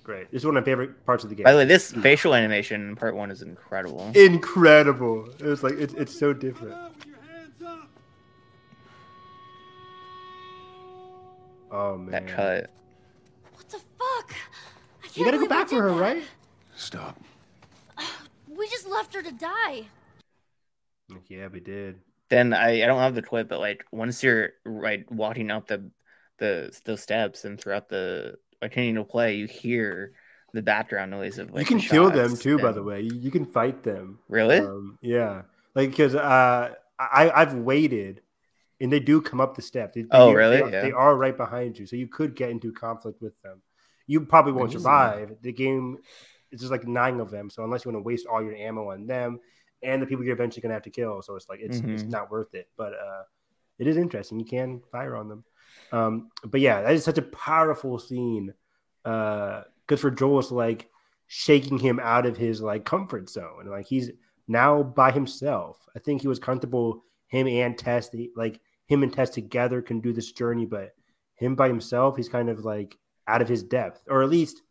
[0.09, 0.30] great.
[0.30, 1.44] This is one of my favorite parts of the game.
[1.44, 4.11] By the way, this facial animation in part one is incredible.
[4.14, 5.28] incredible.
[5.38, 6.74] It was like it's it's so different.
[11.70, 12.70] Oh man, that cut.
[13.52, 14.34] What the fuck?
[15.04, 16.00] I can't you gotta go back for her, that.
[16.00, 16.22] right?
[16.74, 17.20] Stop.
[18.48, 19.84] We just left her to die.
[21.28, 22.00] Yeah, we did.
[22.28, 25.90] Then I, I don't have the clip, but like once you're right walking up the
[26.38, 30.12] the the steps and throughout the continuing to play, you hear
[30.54, 33.02] the background noise of like you can the kill them too, by the way.
[33.02, 34.18] You, you can fight them.
[34.28, 34.59] Really?
[34.59, 35.42] Um, yeah,
[35.74, 38.22] like because uh, I I've waited,
[38.80, 39.94] and they do come up the steps.
[39.94, 40.62] They, they- Oh, they really?
[40.62, 40.82] are- Yeah.
[40.82, 43.62] They are right behind you, so you could get into conflict with them.
[44.06, 44.78] You probably won't Ooh.
[44.78, 45.36] survive.
[45.42, 45.98] The game
[46.50, 48.90] it's just like nine of them, so unless you want to waste all your ammo
[48.90, 49.38] on them
[49.82, 52.09] and the people you're eventually gonna have to kill, so it's like it's it's Mhm.
[52.09, 52.68] not worth it.
[52.76, 53.22] But uh,
[53.78, 54.40] it is interesting.
[54.40, 55.44] You can fire on them.
[55.93, 58.53] Um, but yeah, that is such a powerful scene.
[59.05, 60.89] Uh, good for Joel is like
[61.26, 63.66] shaking him out of his like comfort zone.
[63.66, 64.11] Like he's
[64.49, 65.79] now by himself.
[65.95, 67.05] I think he was comfortable.
[67.29, 70.66] Him and Tess, like him and Tess together, can do this journey.
[70.66, 70.95] But
[71.37, 74.62] him by himself, he's kind of like out of his depth, or at least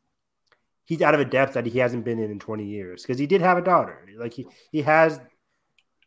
[0.85, 3.03] he's out of a depth that he hasn't been in in 20 years.
[3.03, 4.07] Because he did have a daughter.
[4.17, 5.19] Like he he has,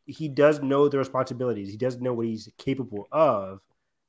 [0.04, 1.70] he does know the responsibilities.
[1.70, 3.60] He does know what he's capable of.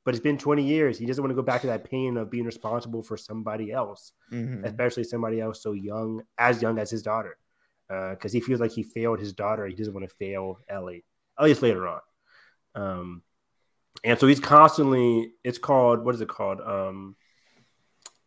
[0.04, 0.98] But it's been 20 years.
[0.98, 4.14] He doesn't want to go back to that pain of being responsible for somebody else
[4.32, 4.66] Mhm.
[4.66, 7.38] especially somebody else so young, as young as his daughter,
[7.88, 9.68] because he feels like he failed his daughter.
[9.68, 11.04] He doesn't want to fail Ellie,
[11.38, 12.02] at least later on.
[12.74, 13.24] Um,
[14.04, 15.34] and so he's constantly.
[15.44, 16.62] It's called what is it called?
[16.62, 17.16] Um,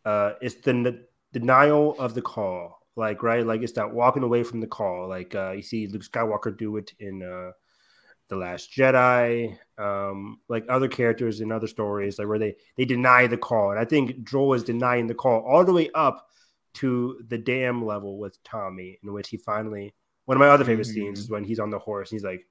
[0.05, 1.03] uh, it's the n-
[1.33, 2.79] denial of the call.
[2.95, 5.09] Like right, like it's that walking away from the call.
[5.09, 7.51] Like uh, you see Luke Skywalker do it in uh,
[8.29, 9.57] the Last Jedi.
[9.77, 13.79] Um, like other characters in other stories, like where they they deny the call, and
[13.79, 16.27] I think Joel is denying the call all the way up
[16.75, 19.93] to the dam level with Tommy, in which he finally.
[20.25, 20.93] One of my other favorite Mhm.
[20.93, 22.11] scenes is when he's on the horse.
[22.11, 22.47] And he's like,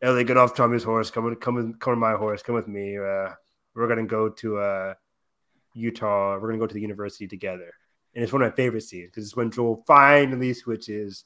[0.00, 1.10] Ellie, get off Tommy's horse.
[1.10, 2.42] Come with, come with, come with my horse.
[2.42, 2.96] Come with me.
[2.96, 3.30] Uh,
[3.74, 4.94] we're gonna go to uh,
[5.74, 6.38] Utah.
[6.38, 7.72] We're gonna go to the university together.
[8.14, 11.24] And it's one of my favorite scenes because it's when Joel finally switches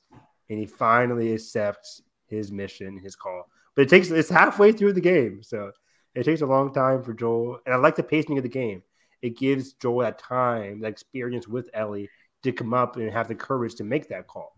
[0.50, 3.48] and he finally accepts his mission, his call.
[3.78, 5.70] But it takes it's halfway through the game, so
[6.16, 7.60] it takes a long time for Joel.
[7.64, 8.82] And I like the pacing of the game.
[9.22, 12.10] It gives Joel that time, that experience with Ellie
[12.42, 14.56] to come up and have the courage to make that call.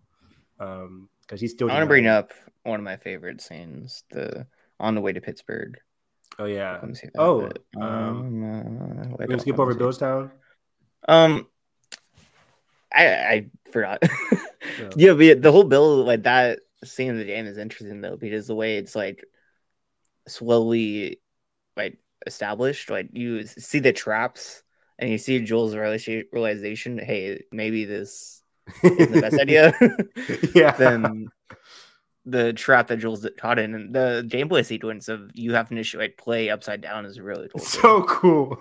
[0.58, 1.68] Um, because he's still.
[1.70, 4.46] I want to bring up one of my favorite scenes: the
[4.78, 5.78] on the way to Pittsburgh.
[6.38, 6.78] Oh yeah.
[6.80, 7.62] Let me see that Oh, bit.
[7.76, 9.84] um, um, uh, We're gonna skip over me see.
[9.84, 10.30] Billstown.
[11.06, 11.46] Um,
[12.90, 14.02] I I forgot.
[14.78, 14.90] Yeah.
[14.94, 18.46] yeah, but the whole bill like that scene of the game is interesting though because
[18.46, 19.24] the way it's like
[20.26, 21.20] slowly
[21.76, 24.62] like established, like you see the traps
[24.98, 28.42] and you see Joel's realization, hey, maybe this
[28.82, 29.72] isn't the best idea.
[30.54, 30.70] yeah.
[30.78, 31.28] then
[32.26, 36.18] the trap that Joel's caught in and the gameplay sequence of you having to like
[36.18, 37.60] play upside down is really cool.
[37.60, 38.58] so cool.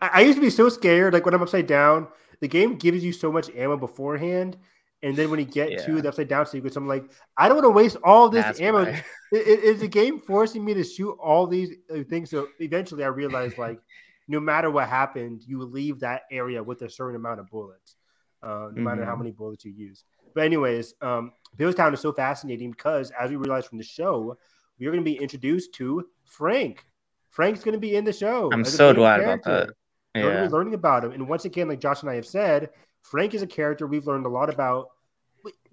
[0.00, 1.12] I, I used to be so scared.
[1.12, 2.08] Like when I'm upside down,
[2.40, 4.56] the game gives you so much ammo beforehand,
[5.02, 7.04] And then when you get to the upside down sequence, I'm like,
[7.36, 8.84] I don't want to waste all this That's ammo.
[8.84, 12.30] i- Is the game forcing me to shoot all these uh, things?
[12.30, 13.80] So eventually, I realized like,
[14.28, 17.96] no matter what happened, you leave that area with a certain amount of bullets,
[18.42, 19.18] uh, no matter how Mhm.
[19.18, 20.04] many bullets you use.
[20.34, 24.38] But anyways, um, Billstown is so fascinating because, as we realized from the show,
[24.78, 26.86] we are going to be introduced to Frank.
[27.30, 28.50] Frank's going to be in the show.
[28.52, 29.74] I'm so glad about character.
[30.14, 30.22] that.
[30.22, 30.48] We're Yeah.
[30.48, 31.12] learning about him.
[31.12, 32.70] And once again, like Josh and I have said,
[33.02, 34.91] Frank is a character we've learned a lot about.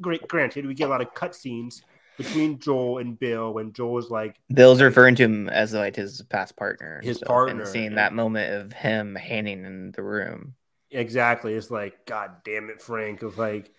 [0.02, 1.82] Great, granted, we get a lot of cutscenes
[2.18, 6.56] between Joel and Bill when Joel's like, Bill's referring to him as like his past
[6.58, 10.56] partner, His partner, and seeing that moment of him handing in the room.
[10.92, 13.22] exactly, it's like, God damn it, Frank.
[13.24, 13.72] Of like,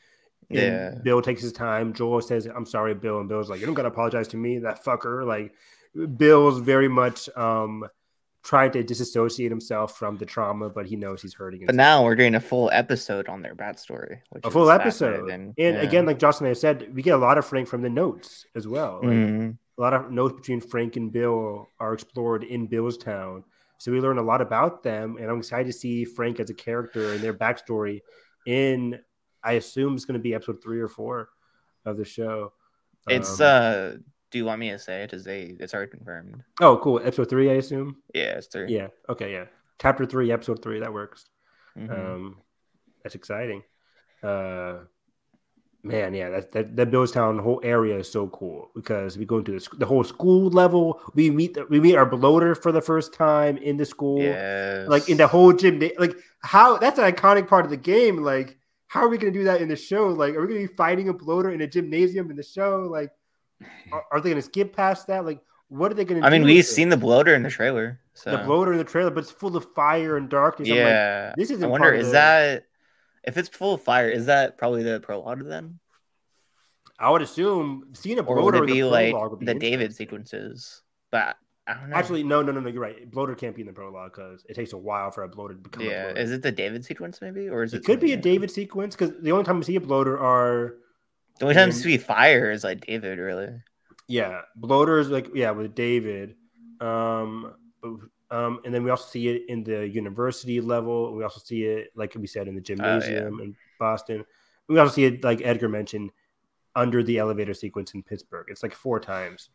[0.49, 0.95] Yeah.
[1.03, 1.93] Bill takes his time.
[1.93, 3.21] Joel says, I'm sorry, Bill.
[3.21, 5.27] And Bill's like, You don't got to apologize to me, that fucker.
[5.27, 5.53] Like,
[6.17, 7.85] Bill's very much um
[8.43, 11.67] trying to disassociate himself from the trauma, but he knows he's hurting.
[11.67, 15.21] But now we're getting a full episode on their backstory, a full episode.
[15.21, 15.55] fascinating.
[15.59, 15.83] And Yeah.
[15.83, 18.47] again, like Josh and I said, we get a lot of Frank from the notes
[18.55, 19.01] as well.
[19.03, 19.59] Like, Mhm.
[19.77, 23.45] A lot of notes between Frank and Bill are explored in Bill's town.
[23.79, 25.17] So we learn a lot about them.
[25.19, 28.01] And I'm excited to see Frank as a character and their backstory
[28.47, 28.99] in,
[29.43, 31.31] I assume it's going to be episode three or four
[31.87, 32.53] of the show.
[33.09, 33.91] it's Um, uh.
[34.31, 35.13] Do you want me to say it?
[35.13, 35.57] Is they?
[35.59, 36.43] It's already confirmed.
[36.61, 37.01] oh, cool.
[37.01, 37.97] Episode three, I assume.
[38.15, 38.73] Yeah, it's three.
[38.73, 38.89] Yeah.
[39.09, 39.33] Okay.
[39.33, 39.47] Yeah.
[39.81, 40.81] Chapter three, episode three.
[40.81, 41.27] That works.
[41.77, 41.91] Mhm.
[41.91, 42.37] Um,
[43.03, 43.63] that's exciting.
[44.23, 44.81] Uh,
[45.83, 49.53] man, yeah, that that that Billstown whole area is so cool because we go into
[49.53, 51.01] the, the whole school level.
[51.15, 54.89] We meet the, we meet our bloater for the first time in the school, yes.
[54.89, 55.83] like in the whole gym.
[55.99, 58.19] Like how that's an iconic part of the game.
[58.19, 60.09] Like how are we gonna do that in the show?
[60.09, 62.87] Like are we gonna be fighting a bloater in a gymnasium in the show?
[62.91, 63.11] Like
[63.93, 65.25] are, are they gonna skip past that?
[65.25, 66.27] Like what are they gonna?
[66.27, 66.69] I mean, we've with it?
[66.69, 68.01] seen the bloater in the trailer.
[68.15, 70.69] So the bloater in the trailer, but it's full of fire and darkness.
[70.69, 72.67] I'm like, yeah, this isn't I wonder is that
[73.23, 74.09] if it's full of fire?
[74.09, 75.79] Is that probably the prologue then,
[76.99, 79.55] I would assume seeing a or bloater would it in the be like be the.
[79.55, 80.83] David sequences?
[81.13, 81.37] But
[81.69, 81.97] I don't know.
[81.97, 82.69] Actually, no, no, no, no.
[82.69, 83.09] You're right.
[83.09, 85.61] Bloater can't be in the prologue because it takes a while for a bloater to
[85.61, 85.83] become.
[85.83, 86.21] a yeah, bloater.
[86.21, 87.79] is it the David sequence maybe, or is it?
[87.79, 88.17] It could be a?
[88.17, 90.75] David sequence because the only time we see a bloater are
[91.41, 93.49] The only time see fire is like David, really.
[94.09, 96.37] yeah, bloaters like yeah with David,
[96.81, 97.55] um,
[98.31, 101.15] um, and then we also see it in the university level.
[101.15, 104.27] We also see it like we said in the gymnasium in Boston.
[104.69, 106.11] We also see it like Edgar mentioned
[106.77, 108.47] under the elevator sequence in Pittsburgh.
[108.51, 109.49] It's like four times.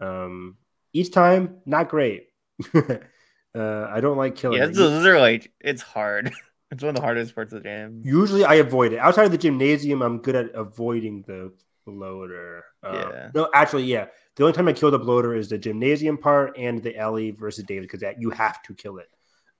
[0.00, 0.56] Um,
[0.92, 2.30] each time not great.
[2.74, 2.98] uh,
[3.54, 4.58] I don't like killing.
[4.58, 6.32] Yeah, those are like it's hard.
[6.70, 8.02] it's one of the hardest parts of the game.
[8.04, 8.98] Usually, I avoid it.
[8.98, 11.52] Outside of the gymnasium, I'm good at avoiding the
[11.86, 12.64] bloater.
[12.82, 13.30] Um, Yeah.
[13.34, 14.06] No, actually, yeah.
[14.36, 17.64] The only time I kill the bloater is the gymnasium part and the Ellie versus
[17.64, 19.08] David because that you have to kill it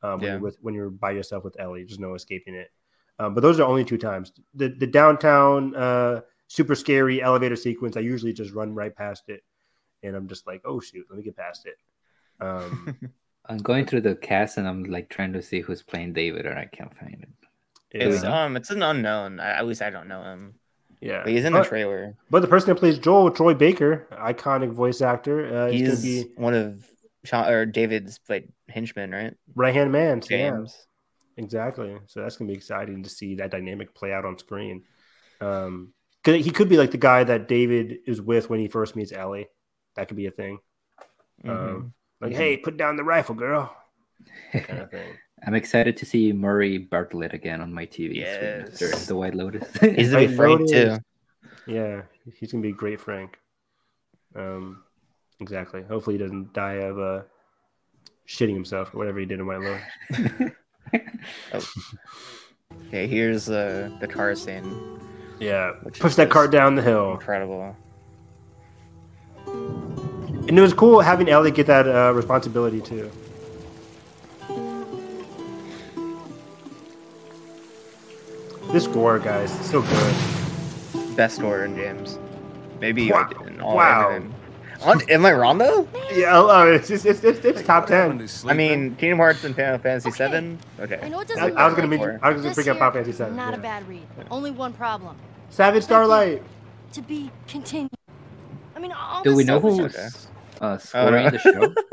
[0.03, 0.33] um, when Yeah.
[0.35, 1.83] you're with when you're by yourself with Ellie.
[1.85, 2.71] There's no escaping it.
[3.19, 4.33] Um, but those are only two times.
[4.55, 7.97] The the downtown uh, super scary elevator sequence.
[7.97, 9.43] I usually just run right past it,
[10.05, 11.77] and I'm just like, oh shoot, let me get past it.
[12.41, 12.97] Um,
[13.49, 16.59] I'm going through the cast and I'm like trying to see who's playing David, and
[16.59, 17.29] I can't find it.
[17.91, 18.45] It's yeah.
[18.45, 19.41] um, it's an unknown.
[19.41, 20.55] I, at least I don't know him,
[21.01, 21.23] yeah.
[21.23, 22.15] but he's in the trailer.
[22.31, 26.31] But the person that plays Joel, Troy Baker, iconic voice actor, uh, he's, he's be
[26.37, 26.87] one of
[27.25, 29.35] Sean, or David's like henchmen, right?
[29.55, 30.21] right hand man.
[30.21, 30.65] so yeah,
[31.39, 31.97] exactly.
[32.07, 34.85] So that's going to be exciting to see that dynamic play out on screen.
[35.41, 35.95] Um,
[36.25, 39.13] cause he could be like the guy that David is with when he first meets
[39.13, 39.49] Ellie.
[39.97, 40.59] That could be a thing.
[41.45, 41.51] Mhm.
[41.51, 42.37] Um, like, Mhm.
[42.37, 43.75] hey, put down the rifle, girl.
[44.53, 45.13] Kind of thing.
[45.47, 48.23] I'm excited to see Murray Bartlett again on my TV.
[48.25, 49.69] screen after the White Lotus.
[49.81, 50.97] he's gonna be I Frank too.
[51.67, 52.03] Yeah,
[52.39, 53.39] he's gonna be great Frank.
[54.35, 54.83] Um,
[55.41, 55.83] exactly.
[55.83, 57.23] Hopefully, he doesn't die of uh,
[58.27, 60.53] shitting himself or whatever he did in White Lotus.
[62.89, 64.99] Okay, here's uh, the car scene.
[65.41, 67.13] Yeah, push that just- cart down the hill.
[67.13, 67.77] Incredible.
[70.49, 73.11] And it was cool having Ellie get that uh, responsibility too.
[78.73, 81.17] This score, guys, is so good.
[81.17, 82.19] Best score in games.
[82.81, 83.29] Maybe Wow.
[83.37, 84.09] like, in all Wow.
[84.11, 84.35] everything.
[84.83, 85.89] On, am I wrong though?
[86.13, 88.27] Yeah, oh, it's, it's, it's, it's, it's top ten.
[88.47, 90.59] I mean, Kingdom Hearts and Final Fantasy Seven.
[90.79, 91.01] Okay.
[91.03, 92.23] I know it I, doesn't I was gonna like make.
[92.23, 93.37] I was gonna This bring up here, Final Fantasy Seven.
[93.37, 93.59] Not yeah.
[93.59, 94.07] a bad read.
[94.31, 95.17] Only one problem.
[95.51, 96.43] Savage Starlight.
[96.93, 97.91] To be continued.
[98.77, 100.09] I mean, all Do we know selfish- who's Okay.
[100.61, 101.31] Uh, scoring no.
[101.31, 101.75] the show?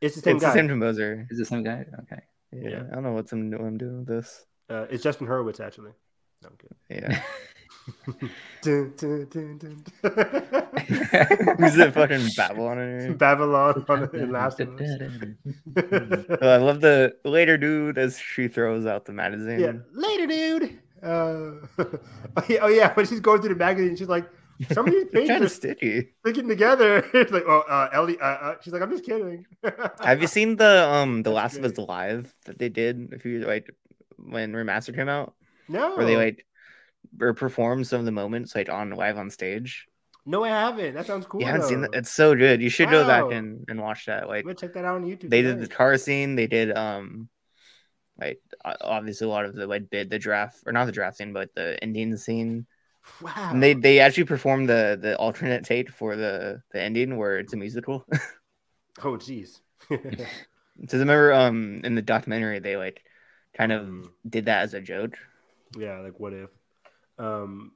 [0.00, 0.50] It's the same It's guy.
[0.50, 1.28] the same composer.
[1.30, 1.86] Is the same guy?
[2.00, 2.22] Okay.
[2.50, 2.82] Yeah, Yeah.
[2.90, 4.44] I don't know what's I'm, what I'm doing with this.
[4.68, 5.92] Uh, it's Justin Hurwitz actually.
[6.42, 7.12] No, I'm kidding.
[7.12, 7.22] Yeah.
[8.62, 9.84] Dun, dun, dun, dun,
[11.58, 13.16] Who's it fucking Babylon in?
[13.16, 14.90] Babylon on the last of Us.
[16.40, 19.58] Oh, I love the later dude as she throws out the magazine.
[19.58, 20.78] yeah, later, dude.
[21.02, 21.06] Uh,
[21.78, 24.28] oh, yeah, oh yeah, when she's going through the magazine, she's like,
[24.72, 26.08] some of these They're kind of pages sticky.
[26.24, 27.04] sticking together.
[27.14, 29.46] it's like, oh, uh, Ellie, uh, uh, she's like, I'm just kidding.
[30.00, 33.40] Have you seen the um the Last of Us live that they did a few
[33.40, 33.74] like
[34.16, 35.34] when Remastered came out,
[35.68, 36.46] No, where they like
[37.20, 39.86] or performed some of the moments like on live on stage?
[40.24, 40.94] no, I haven't.
[40.94, 41.40] That sounds cool.
[41.40, 41.88] you haven't seen though.
[41.88, 41.98] that?
[41.98, 42.62] It's so good.
[42.62, 44.28] You should go back and, and watch that.
[44.28, 45.30] Like check that out on YouTube.
[45.30, 46.36] they did the car scene.
[46.36, 47.28] They did um
[48.20, 51.32] like obviously a lot of the like bid the draft or not the draft scene,
[51.32, 52.66] but the ending scene.
[53.20, 53.50] Wow.
[53.50, 57.52] And they they actually performed the the alternate tape for the the ending where it's
[57.52, 58.04] a musical.
[59.04, 59.60] oh, jeez.
[60.88, 63.02] So remember um in the documentary they like
[63.56, 64.08] kind of Mm.
[64.28, 65.16] did that as a joke.
[65.78, 66.50] yeah, like what if?
[67.18, 67.72] Um,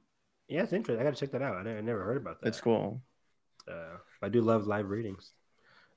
[0.47, 0.99] yeah, it's interesting.
[0.99, 1.67] I gotta check that out.
[1.67, 2.47] I, I never heard about that.
[2.47, 3.01] It's cool.
[3.67, 5.31] Uh, I do love live readings.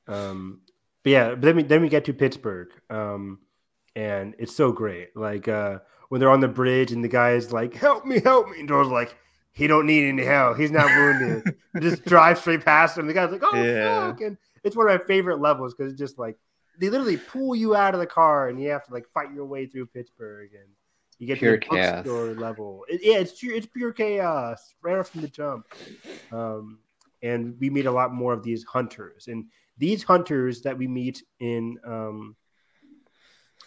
[0.06, 0.60] Um,
[1.02, 3.40] but yeah, but then we then we get to Pittsburgh, um,
[3.96, 5.16] and it's so great.
[5.16, 5.78] Like uh,
[6.10, 8.68] when they're on the bridge and the guy is like, "Help me, help me," and
[8.68, 9.16] Dora's like,
[9.52, 10.58] "He don't need any help.
[10.58, 13.06] He's not wounded." just drive straight past him.
[13.06, 14.10] The guy's like, "Oh Yeah.
[14.10, 16.36] fuck!" And it's one of my favorite levels because it's just like
[16.78, 19.46] they literally pull you out of the car and you have to like fight your
[19.46, 20.68] way through Pittsburgh and.
[21.18, 21.92] You get Pure to the chaos.
[21.96, 22.86] bookstore level.
[22.88, 25.66] It- yeah, it's pure, it's pure chaos right off from the jump.
[26.32, 26.78] Um,
[27.22, 29.44] and we meet a lot more of these hunters and
[29.76, 32.36] these hunters that we meet in um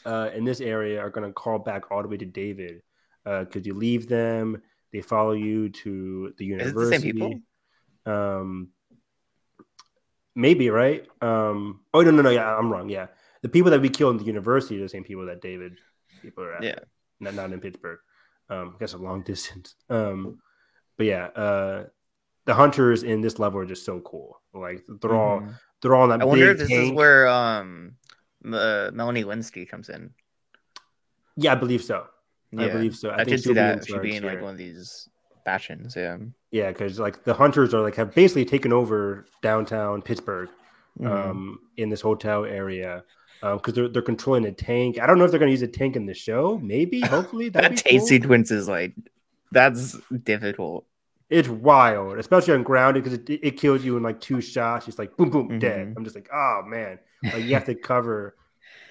[0.05, 2.81] uh in this area are going to call back all the way to david
[3.25, 7.41] uh because you leave them they follow you to the Is it university the same
[8.05, 8.13] people?
[8.13, 8.69] um
[10.35, 13.07] maybe right um oh no no no yeah i'm wrong yeah
[13.43, 15.77] the people that we kill in the university are the same people that david
[16.21, 16.79] people are after Yeah.
[17.19, 17.99] not, not in pittsburgh
[18.49, 20.39] um I guess a long distance um
[20.97, 21.85] but yeah uh
[22.45, 24.41] the hunters in this level are just so cool.
[24.53, 25.53] Like they're all Mhm.
[25.81, 26.21] they're all on that.
[26.21, 27.95] I wonder if this is where um
[28.45, 30.11] uh, Melanie Lynskey comes in.
[31.35, 32.05] Yeah, I believe so.
[32.57, 32.73] I Yeah.
[32.73, 33.09] believe so.
[33.09, 35.09] I, I, think could see she'll be in that she being like one of these
[35.45, 35.95] factions.
[35.95, 36.17] Yeah.
[36.51, 40.49] Yeah, because like the hunters are like have basically taken over downtown Pittsburgh,
[40.99, 41.07] Mhm.
[41.07, 43.03] um, in this hotel area.
[43.41, 44.99] Because they're they're controlling a tank.
[45.01, 46.57] I don't know if they're going to use a tank in the show.
[46.59, 48.07] Maybe, hopefully, that that'd be taste cool.
[48.07, 48.93] sequence is like
[49.51, 50.85] that's difficult.
[51.29, 54.87] It's wild, especially on grounded because it, it kills you in like two shots.
[54.87, 55.87] It's like boom, boom, dead.
[55.87, 55.93] Mhm.
[55.97, 58.35] I'm just like, oh man, like you have to cover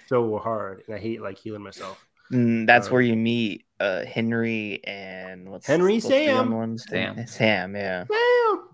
[0.06, 2.04] so hard, and I hate like healing myself.
[2.32, 6.50] Mm, that's Uh, where you meet uh Henry and what's Henry what's Sam.
[6.50, 7.16] one's Sam.
[7.16, 7.26] name?
[7.26, 8.04] Sam, yeah.
[8.04, 8.68] Bam!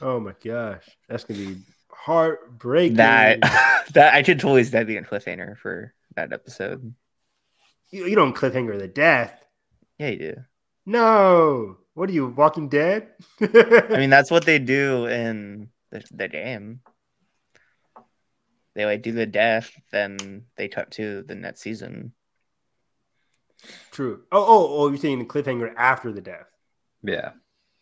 [0.00, 1.56] Oh my gosh, that's gonna be
[1.90, 2.96] heartbreaking.
[2.96, 3.40] That
[3.94, 6.94] that I should totally see that be a cliffhanger for that episode.
[7.90, 9.38] you, you don't cliffhanger the death.
[9.98, 10.34] Yeah, you do.
[10.86, 13.08] No, what are you, Walking Dead?
[13.40, 16.80] I mean, that's what they do in the, the game.
[18.74, 22.14] They like do the death, then they cut to the next season.
[23.90, 24.22] true.
[24.32, 26.46] Oh, oh, oh, you're saying the cliffhanger after the death?
[27.02, 27.32] Yeah.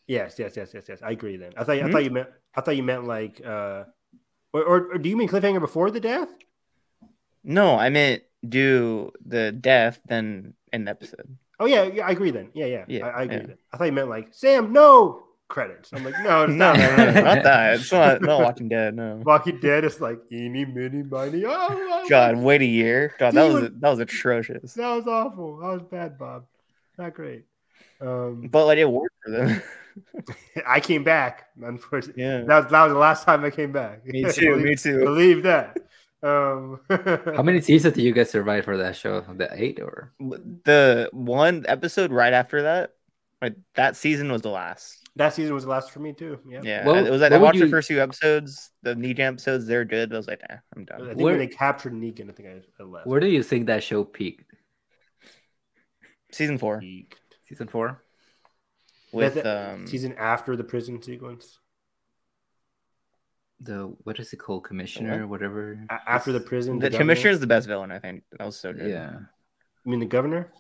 [0.07, 0.99] Yes, yes, yes, yes, yes.
[1.03, 1.37] I agree.
[1.37, 1.93] Then I thought I Mhm.
[1.93, 3.85] thought you meant I thought you meant like uh,
[4.53, 6.29] or, or, or do you mean cliffhanger before the death?
[7.45, 11.39] No, I meant do the death, then end the episode.
[11.61, 12.31] Oh yeah, yeah, I agree.
[12.31, 13.37] Then yeah, yeah, Yeah, I, I agree.
[13.37, 13.43] yeah.
[13.49, 15.93] Then I thought you meant like Sam, no credits.
[15.93, 16.79] I'm like, no, it's No, not.
[16.79, 17.75] no, no, not that.
[17.81, 18.95] It's not, not Walking Dead.
[18.95, 19.21] No.
[19.27, 21.45] Walking Dead is like eeny, miny, miny.
[21.45, 23.15] Oh, oh, God, wait a year.
[23.19, 24.75] God, that was that was atrocious.
[24.75, 25.59] that was awful.
[25.59, 26.47] That was bad, Bob.
[26.99, 27.45] Not great.
[28.01, 29.63] Um, But like it worked for them.
[30.67, 31.49] I came back.
[31.61, 32.43] Unfortunately, yeah.
[32.45, 34.07] that was that was the last time I came back.
[34.07, 34.51] Me too.
[34.51, 34.99] believe, Me too.
[35.01, 35.77] believe that.
[36.23, 39.21] Um, How many seasons do you guys survive for that show?
[39.23, 42.93] The eight or The one episode right after that,
[43.41, 44.99] like that season was the last.
[45.17, 46.39] That season was the last for me too.
[46.47, 46.61] Yeah.
[46.63, 47.21] Yeah, What- it was.
[47.23, 48.71] Like, I would watched the first few episodes.
[48.83, 50.13] The Negan episodes, they're good.
[50.13, 51.03] I was like, eh, I'm done.
[51.03, 53.07] I think Where- when they captured Negan, I think I, I left.
[53.07, 54.45] where do you think that show peaked?
[56.33, 57.19] Season four Peaked.
[57.49, 58.03] Season four.
[59.13, 59.87] with the um.
[59.87, 61.59] season after the prison sequence.
[63.61, 64.65] The what is it called?
[64.65, 65.85] Commissioner, whatever.
[66.07, 66.99] After the prison, The governor?
[66.99, 67.91] commissioner is the best villain.
[67.91, 68.91] I think that was so good.
[68.91, 69.13] Yeah.
[69.85, 70.51] You mean the governor?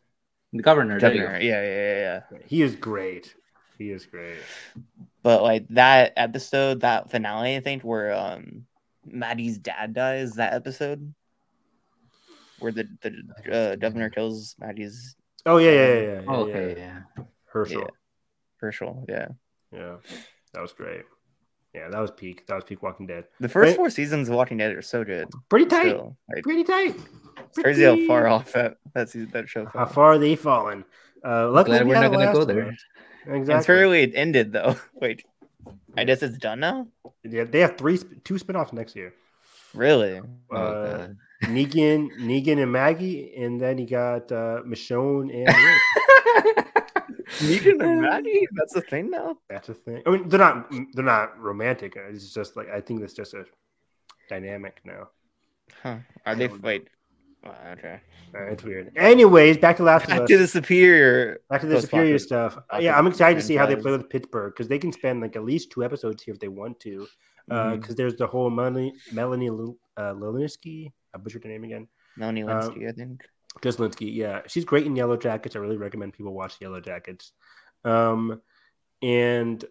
[0.53, 0.99] The governor.
[1.01, 1.39] there Governor.
[1.41, 2.39] Yeah, yeah, yeah, yeah.
[2.47, 3.35] He is great.
[3.79, 4.37] He is great.
[5.23, 8.67] But like that episode, that finale, I think, where um
[9.07, 10.35] Maggie's dad dies.
[10.35, 11.15] That episode
[12.59, 15.95] where the the uh, governor kills Maggie's Oh yeah, yeah, yeah.
[16.03, 17.01] yeah, yeah, Oh, okay, yeah.
[17.17, 17.25] yeah.
[17.55, 17.81] Hershel.
[17.81, 17.87] Yeah.
[18.63, 19.05] Hershel.
[19.09, 19.29] Yeah,
[19.73, 19.97] Yeah.
[20.53, 21.05] that was great.
[21.75, 22.47] Yeah, that was peak.
[22.49, 23.25] That was peak Walking Dead.
[23.39, 23.77] the first Right.
[23.77, 25.29] four seasons of Walking Dead are so good.
[25.49, 25.89] Pretty tight.
[25.91, 26.97] Still, like, Pretty tight.
[27.39, 29.67] it's crazy how far off that that season, that show.
[29.67, 30.85] How far are they fallen?
[31.25, 32.69] Uh, luckily Glad we we're not gonna go there.
[32.71, 32.85] Us.
[33.27, 33.67] And Exactly.
[33.67, 34.77] fairly it ended though.
[35.01, 35.25] Wait,
[35.97, 36.89] I guess it's done now.
[37.23, 39.13] Yeah, they have three, sp- two spinoffs next year.
[39.75, 40.21] Really?
[40.51, 41.17] Oh, Uh, God.
[41.45, 46.65] Negan, Negan and Maggie, and then you got uh, Michonne and
[47.43, 47.63] Rick.
[47.63, 48.47] Negan and Maggie?
[48.53, 49.37] That's a thing now?
[49.49, 50.03] That's a thing.
[50.07, 51.97] I mean, they're not they're not romantic.
[51.97, 53.45] It's just like I think it's just a
[54.29, 55.09] dynamic now.
[55.83, 55.97] Huh.
[56.27, 56.89] Are they wait?
[57.73, 58.01] okay.
[58.35, 58.93] Uh, it's weird.
[58.97, 61.41] Anyways, back to Last Back to the superior.
[61.49, 62.57] Back to the superior post-apocalyptic- stuff.
[62.59, 64.93] Uh, post- yeah, I'm excited to see how they play with Pittsburgh because they can
[64.93, 67.07] spend like at least two episodes here if they want to.
[67.49, 67.97] Because Mhm.
[67.97, 70.93] there's the whole Melanie Melanie Lil- uh, Lilinsky.
[71.15, 71.89] I butchered her name again.
[72.17, 73.23] Melanie Uh, Lynskey, I think.
[73.63, 75.57] Just Lynskey, yeah, she's great in Yellowjackets.
[75.57, 77.33] I really recommend people watch Yellowjackets.
[77.85, 78.41] Um,
[79.03, 79.65] and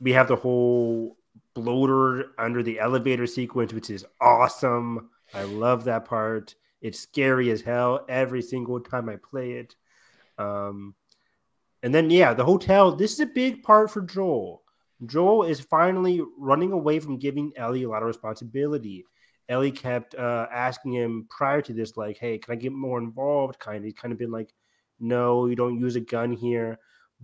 [0.00, 1.16] we have the whole
[1.54, 5.10] bloater under the elevator sequence, which is awesome.
[5.34, 6.54] I love that part.
[6.80, 9.74] It's scary as hell every single time I play it.
[10.38, 10.94] Um,
[11.82, 12.94] and then yeah, the hotel.
[12.94, 14.62] This is a big part for Joel.
[15.06, 19.04] Joel is finally running away from giving Ellie a lot of responsibility.
[19.48, 23.58] Ellie kept uh, asking him prior to this, like, "Hey, can I get more involved?"
[23.58, 23.84] Kind of.
[23.84, 24.52] He's kind of been like,
[25.00, 26.78] "No, you don't use a gun here."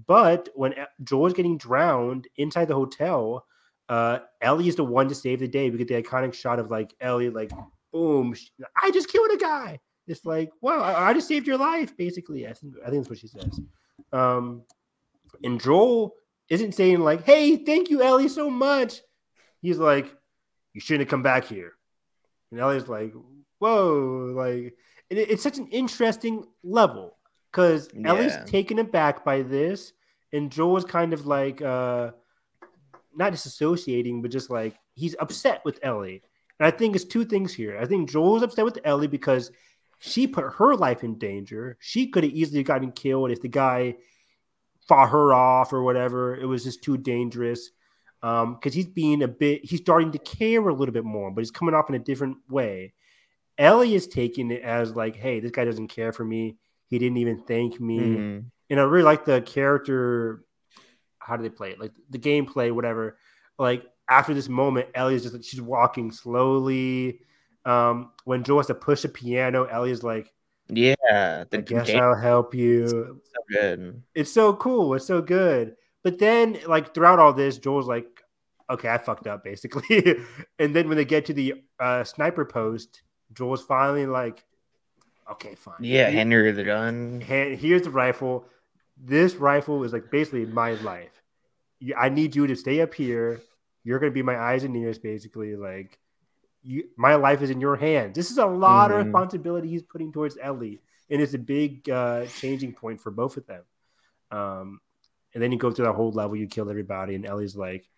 [0.07, 3.47] But when Joel's getting drowned inside the hotel,
[3.89, 5.71] uh, Ellie is the one to save the day.
[5.71, 7.51] We get the iconic shot of like Ellie, like,
[7.93, 8.35] boom,
[8.81, 9.81] I just killed a guy.
[10.07, 12.47] It's like, wow, I, I just saved your life, basically.
[12.47, 13.61] I think I think that's what she says.
[14.13, 14.63] Um,
[15.43, 16.15] and Joel
[16.49, 19.01] isn't saying like, "Hey, thank you, Ellie, so much."
[19.61, 20.15] He's like,
[20.73, 21.78] "You shouldn't have come back here."
[22.51, 23.13] And Ellie's like,
[23.59, 24.77] "Whoa!" Like,
[25.11, 27.17] it- it's such an interesting level
[27.51, 28.45] because Ellie's Yeah.
[28.45, 29.93] taken aback by this,
[30.33, 32.13] and Joel's kind of like, uh,
[33.15, 36.23] not disassociating, but just like he's upset with Ellie.
[36.59, 37.79] And I think it's two things here.
[37.79, 39.51] I think Joel's upset with Ellie because
[39.99, 41.77] she put her life in danger.
[41.81, 43.97] She could have easily gotten killed if the guy
[44.87, 46.37] fought her off or whatever.
[46.37, 47.71] It was just too dangerous.
[48.23, 51.41] Um, because he's being a bit, he's starting to care a little bit more, but
[51.41, 52.93] he's coming off in a different way.
[53.57, 56.57] Ellie is taking it as like, hey, this guy doesn't care for me.
[56.89, 57.99] He didn't even thank me.
[58.01, 58.45] Mhm.
[58.71, 60.43] And I really like the character.
[61.19, 61.81] How do they play it?
[61.81, 63.19] Like the gameplay, whatever.
[63.59, 67.21] Like after this moment, Ellie's just like, she's walking slowly.
[67.65, 70.33] Um, when Joe has to push a piano, Ellie's like,
[70.69, 73.21] Yeah, the I guess game I'll help is you.
[73.33, 74.03] so good.
[74.15, 74.95] It's so cool.
[74.95, 75.77] It's so good.
[76.05, 78.07] But then, like throughout all this, Joel's like,
[78.71, 80.17] "Okay, I fucked up," basically.
[80.59, 84.45] and then when they get to the uh, sniper post, Joel's finally like,
[85.33, 85.75] "Okay, fine.
[85.81, 87.21] Yeah, Here- Henry the gun.
[87.21, 88.47] hand, here's the rifle.
[88.97, 91.23] This rifle is like basically my life.
[91.97, 93.41] I need you to stay up here.
[93.85, 95.55] You're gonna be my eyes and ears, basically.
[95.57, 95.99] Like,
[96.63, 98.15] you, my life is in your hands.
[98.17, 99.05] This is a lot of Mhm.
[99.05, 100.81] responsibility he's putting towards Ellie,
[101.11, 103.63] and it's a big uh, changing point for both of them.
[104.31, 104.81] Um,
[105.39, 107.89] and then you go through that whole level, you kill everybody, and Ellie's like,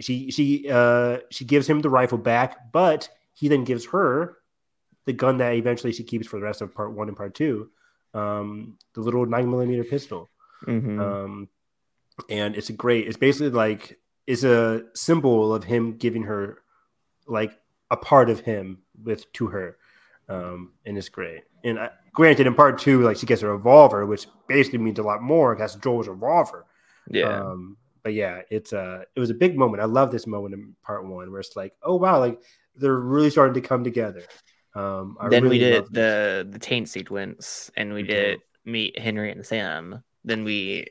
[0.00, 4.38] she she uh she gives him the rifle back, but he then gives her
[5.04, 7.68] the gun that eventually she keeps for the rest of part one and part two,
[8.14, 10.30] um, the little nine millimeter pistol.
[10.64, 10.98] Mhm.
[10.98, 11.48] Um,
[12.30, 13.06] and it's a great.
[13.06, 16.62] It's basically like it's a symbol of him giving her
[17.26, 17.52] like
[17.90, 19.76] a part of him with to her,
[20.30, 21.42] um, and it's great.
[21.62, 25.02] And I, granted, in part two, like she gets a revolver, which basically means a
[25.02, 25.54] lot more.
[25.56, 26.64] That's Joel's revolver.
[27.10, 27.40] yeah.
[27.40, 29.82] Um, but yeah, it's a it was a big moment.
[29.82, 32.40] I love this moment in part one where it's like, oh wow, like
[32.76, 34.22] they're really starting to come together.
[34.74, 39.44] Um, I then we did the the taint sequence, and we did meet Henry and
[39.44, 40.02] Sam.
[40.24, 40.86] Then we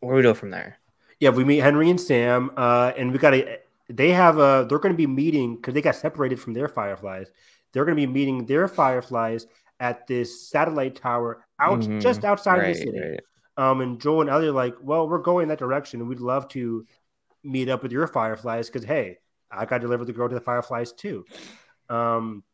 [0.00, 0.78] where we go from there?
[1.20, 3.58] Yeah, we meet Henry and Sam, uh, and we got to.
[3.88, 4.66] They have a.
[4.68, 7.30] They're going to be meeting because they got separated from their fireflies.
[7.72, 9.46] They're going to be meeting their fireflies
[9.80, 12.00] at this satellite tower out Mhm.
[12.00, 13.00] just outside right, of the city.
[13.00, 13.20] right.
[13.56, 16.46] Um, and Joel and Ellie are like, well, we're going that direction, and we'd love
[16.48, 16.86] to
[17.42, 19.18] meet up with your fireflies because hey,
[19.50, 21.24] I got to deliver the girl to the fireflies too.
[21.88, 22.44] Um,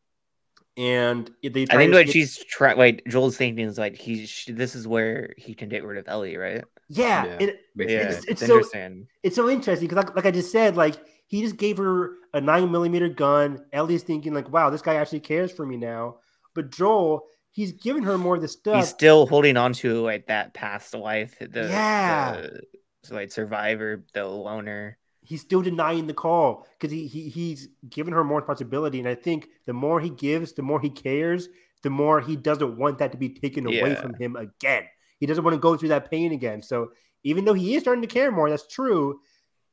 [0.76, 1.62] and they.
[1.70, 4.74] I think to what get- she's trying, like Joel's thinking is like he's she, this
[4.74, 6.64] is where he can get rid of Ellie, right?
[6.88, 7.36] yeah, Yeah.
[7.40, 9.08] it- Yeah, it's- it's, it's so- interesting.
[9.24, 10.94] it's so interesting because like, like I just said, like
[11.26, 13.64] he just gave her a nine millimeter gun.
[13.72, 16.18] Ellie's thinking like, wow, this guy actually cares for me now.
[16.56, 18.76] But Joel, he's giving her more of the stuff.
[18.76, 22.40] He's still holding on to like that past life, the Yeah.
[22.40, 22.60] the,
[23.04, 24.98] so, like survivor, the loner.
[25.22, 28.98] he's still denying the call because he, he he's giving her more responsibility.
[28.98, 31.48] And I think the more he gives, the more he cares,
[31.82, 34.84] the more he doesn't want that to be taken away from him again.
[35.20, 36.62] He doesn't want to go through that pain again.
[36.62, 36.90] So
[37.22, 39.20] even though he is starting to care more, that's true.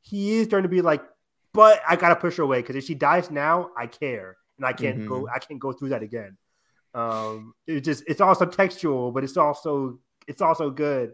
[0.02, 1.02] He is starting to be like,
[1.54, 4.74] but I gotta push her away because if she dies now, I care and I
[4.74, 5.22] can't go.
[5.22, 5.36] Mm-hmm.
[5.36, 6.38] I can't go through that again.
[6.94, 11.14] Um, it just it's also textual, but it's also it's also good.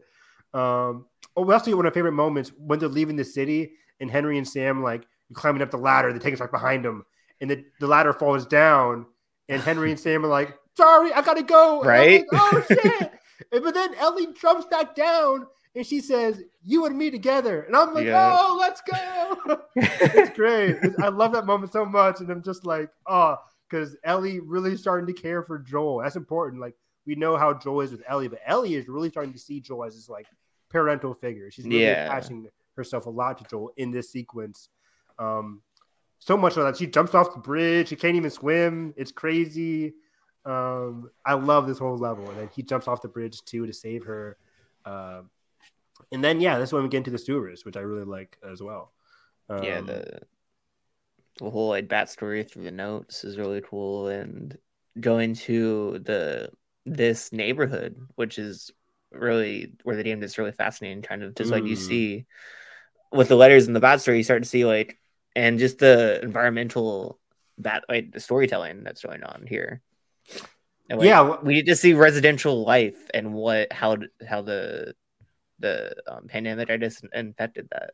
[0.54, 4.10] Um, oh, we also one of my favorite moments when they're leaving the city and
[4.10, 6.12] Henry and Sam like climbing up the ladder.
[6.12, 7.06] They take us right behind them,
[7.42, 9.06] and the, the ladder falls down.
[9.48, 12.26] And Henry and Sam are like, "Sorry, I gotta go." Right?
[12.32, 13.12] like, oh shit!
[13.52, 17.76] And, but then Ellie jumps back down and she says, "You and me together," and
[17.76, 18.38] I'm like, Yeah.
[18.40, 20.78] "Oh, let's go!" it's great.
[21.00, 23.38] I love that moment so much, and I'm just like, "Oh,"
[23.70, 26.00] because Ellie really starting to care for Joel.
[26.02, 26.62] That's important.
[26.62, 26.76] Like
[27.06, 29.86] we know how Joel is with Ellie, but Ellie is really starting to see Joel
[29.86, 30.28] as this like
[30.70, 31.52] parental figure.
[31.52, 32.06] She's really Yeah.
[32.06, 34.70] attaching herself a lot to Joel in this sequence.
[35.18, 35.62] Um,
[36.20, 37.90] so much so that she jumps off the bridge.
[37.90, 38.94] She can't even swim.
[38.98, 39.94] It's crazy.
[40.46, 42.30] Um, I love this whole level.
[42.30, 44.38] And then he jumps off the bridge too to save her.
[44.86, 45.30] Um,
[46.12, 48.62] and then yeah, that's when we get into the sewers, which I really like as
[48.62, 48.94] well.
[49.50, 50.20] Um, yeah, the
[51.40, 54.58] the whole like backstory through the notes is really cool, and
[55.00, 56.50] going to the
[56.86, 58.72] this neighborhood, which is
[59.12, 61.80] really where the game is really fascinating, kind of just like you Mm.
[61.80, 62.26] see
[63.12, 64.98] with the letters in the backstory, you start to see like
[65.36, 67.20] and just the environmental
[67.60, 69.82] that like the storytelling that's going on here.
[70.90, 73.98] And, like, Yeah, we need to see residential life and what how
[74.28, 74.96] how the
[75.60, 77.92] the um, pandemic I just infected that.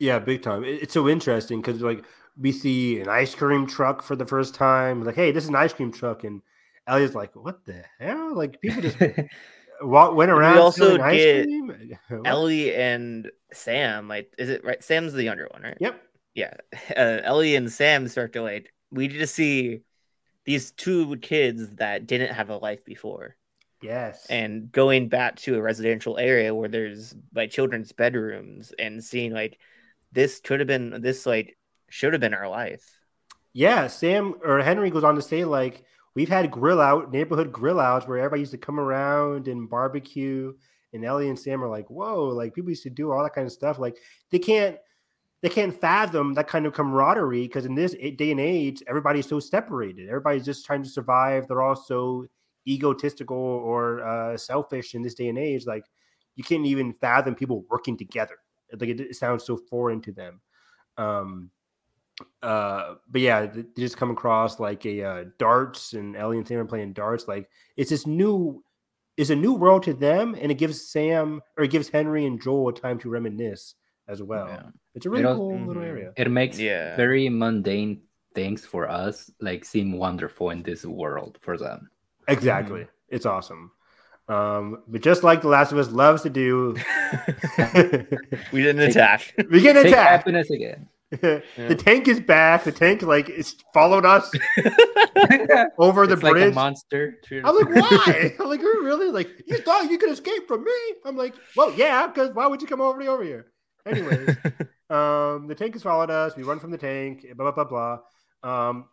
[0.00, 0.64] Yeah, big time.
[0.64, 2.04] It's so interesting because like
[2.36, 5.04] we see an ice cream truck for the first time.
[5.04, 6.40] Like, hey, this is an ice cream truck, and
[6.86, 8.96] Elliot's like, "What the hell?" Like people just
[9.82, 11.98] wa- went we around also stealing ice get cream.
[12.24, 14.82] Ellie and Sam, like, is it right?
[14.82, 15.76] Sam's the younger one, right?
[15.78, 16.02] Yep.
[16.34, 16.54] Yeah.
[16.96, 19.82] Uh, Ellie and Sam start to like, we just see
[20.46, 23.36] these two kids that didn't have a life before
[23.82, 24.26] Yes.
[24.28, 29.58] and going back to a residential area where there's like children's bedrooms and seeing like
[30.12, 31.56] this could have been, this like
[31.88, 33.00] should have been our life.
[33.52, 35.84] Yeah, Sam or Henry goes on to say like
[36.14, 40.52] we've had grill out neighborhood grill outs where everybody used to come around and barbecue,
[40.92, 43.46] and Ellie and Sam are like, whoa, like people used to do all that kind
[43.46, 43.78] of stuff.
[43.78, 43.96] Like
[44.30, 44.76] they can't
[45.42, 49.40] they can't fathom that kind of camaraderie because in this day and age, everybody's so
[49.40, 50.08] separated.
[50.08, 51.48] Everybody's just trying to survive.
[51.48, 52.26] They're all so
[52.68, 55.66] egotistical or uh, selfish in this day and age.
[55.66, 55.84] Like
[56.36, 58.36] you can't even fathom people working together.
[58.78, 60.40] Like it, it sounds so foreign to them.
[60.96, 61.50] Um,
[62.42, 66.58] uh but yeah they just come across like a uh, darts and ellie and sam
[66.58, 67.48] are playing darts like
[67.78, 68.62] it's this new
[69.16, 72.42] it's a new world to them and it gives sam or it gives henry and
[72.42, 73.74] joel a time to reminisce
[74.06, 74.68] as well Yeah.
[74.94, 75.86] it's a really al- cool little Mhm.
[75.86, 76.94] area It makes Yeah.
[76.94, 78.02] very mundane
[78.34, 81.88] things for us like seem wonderful in this world for them.
[82.28, 83.72] exactly it's awesome
[84.30, 86.74] um but just like the last of us loves to do
[88.52, 89.34] we didn't Take- attack.
[89.50, 90.88] we get Take attacked happiness again.
[91.10, 94.30] the tank is back the tank like it's followed us
[95.78, 97.18] over the like bridge a monster.
[97.32, 98.34] I'm like, why?
[98.38, 99.10] I'm like, "You really?
[99.10, 100.72] Like, you thought you could escape from me?
[101.04, 103.46] I'm like, well, yeah, because why would you come over over here?
[103.84, 104.36] Anyways,
[104.88, 106.36] um, the tank has followed us.
[106.36, 107.26] We run from the tank.
[107.34, 107.98] Blah blah blah
[108.44, 108.68] blah.
[108.68, 108.84] Um,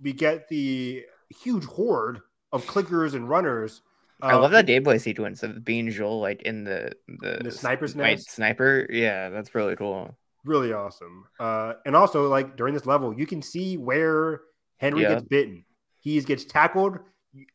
[0.00, 1.04] we get the
[1.42, 2.20] huge horde
[2.52, 3.82] of clickers and runners.
[4.22, 7.94] I love that Day Boy sequence of being Joel like in the the, The sniper's
[7.96, 8.30] night nest?
[8.30, 8.86] sniper.
[8.90, 10.16] Yeah, that's really cool.
[10.44, 11.26] Really awesome.
[11.38, 14.40] Uh, and also, like during this level, you can see where
[14.78, 15.10] Henry Yeah.
[15.14, 15.64] gets bitten.
[16.00, 16.98] He gets tackled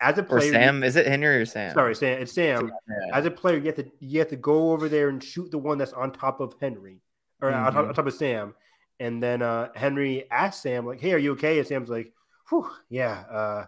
[0.01, 0.39] as a player.
[0.39, 0.51] Or.
[0.51, 1.73] Sam, is it Henry or Sam?
[1.73, 2.21] Sorry, Sam.
[2.21, 2.71] It's Sam.
[2.89, 3.17] Yeah.
[3.17, 5.57] as a player, you have to you have to go over there and shoot the
[5.57, 7.01] one that's on top of Henry
[7.41, 7.87] or on, top, Mhm.
[7.89, 8.55] on top of Sam,
[8.99, 12.11] and then uh, Henry asks Sam like, "Hey, are you okay?" And Sam's like,
[12.49, 13.65] Whew, "Yeah, uh,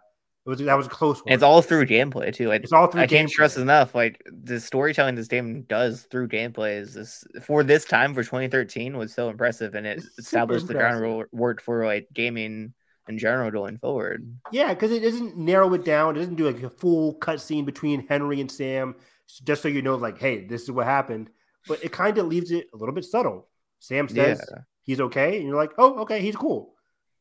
[0.49, 2.47] was that was a close one." It's all through gameplay too.
[2.49, 3.95] Like It's all through I can't stress enough.
[3.95, 8.97] Like the storytelling this game does through gameplay is this for this time for 2013
[8.97, 10.99] was so impressive, and it It's established the impressive.
[11.01, 12.73] groundwork for like gaming
[13.07, 14.29] in general going forward.
[14.51, 16.15] yeah, because it doesn't narrow it down.
[16.15, 18.95] It doesn't do like a full cutscene between Henry and Sam,
[19.43, 21.29] just so you know, like, hey, this is what happened.
[21.67, 23.47] But it kind of leaves it a little bit subtle.
[23.79, 24.57] Sam says Yeah.
[24.83, 26.75] he's okay, and you're like, oh, okay, he's cool.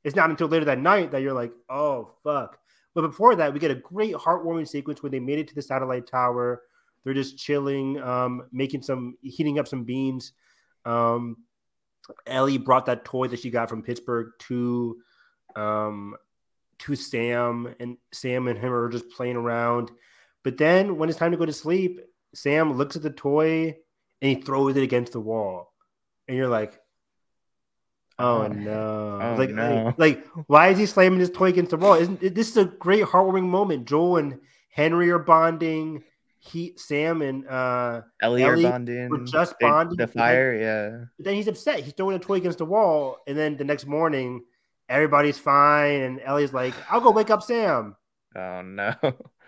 [0.04, 2.58] It's not until later that night that you're like, oh, fuck.
[2.98, 5.62] But before that, we get a great heartwarming sequence where they made it to the
[5.62, 6.62] satellite tower.
[7.04, 10.32] They're just chilling, um, making some, heating up some beans.
[10.84, 11.36] Um,
[12.26, 14.96] Ellie brought that toy that she got from Pittsburgh to,
[15.54, 16.16] um,
[16.80, 19.92] to Sam, and Sam and him are just playing around.
[20.42, 22.00] But then when it's time to go to sleep,
[22.34, 23.76] Sam looks at the toy
[24.20, 25.72] and he throws it against the wall,
[26.26, 26.80] and you're like,
[28.18, 29.94] "Oh, no!" Oh, like, no.
[29.96, 31.94] like, like, why is he slamming his toy against the wall?
[31.94, 33.86] Isn't this is a great heartwarming moment?
[33.86, 34.40] Joel and
[34.70, 36.04] Henry are bonding.
[36.40, 39.08] He, Sam, and uh, Ellie, Ellie are bonding.
[39.10, 41.04] were just bonding, The but then- fire, yeah.
[41.18, 41.80] but then he's upset.
[41.80, 44.44] He's throwing a toy against the wall, and then the next morning,
[44.88, 47.96] everybody's fine, and Ellie's like, "I'll go wake up Sam."
[48.36, 48.94] Oh no.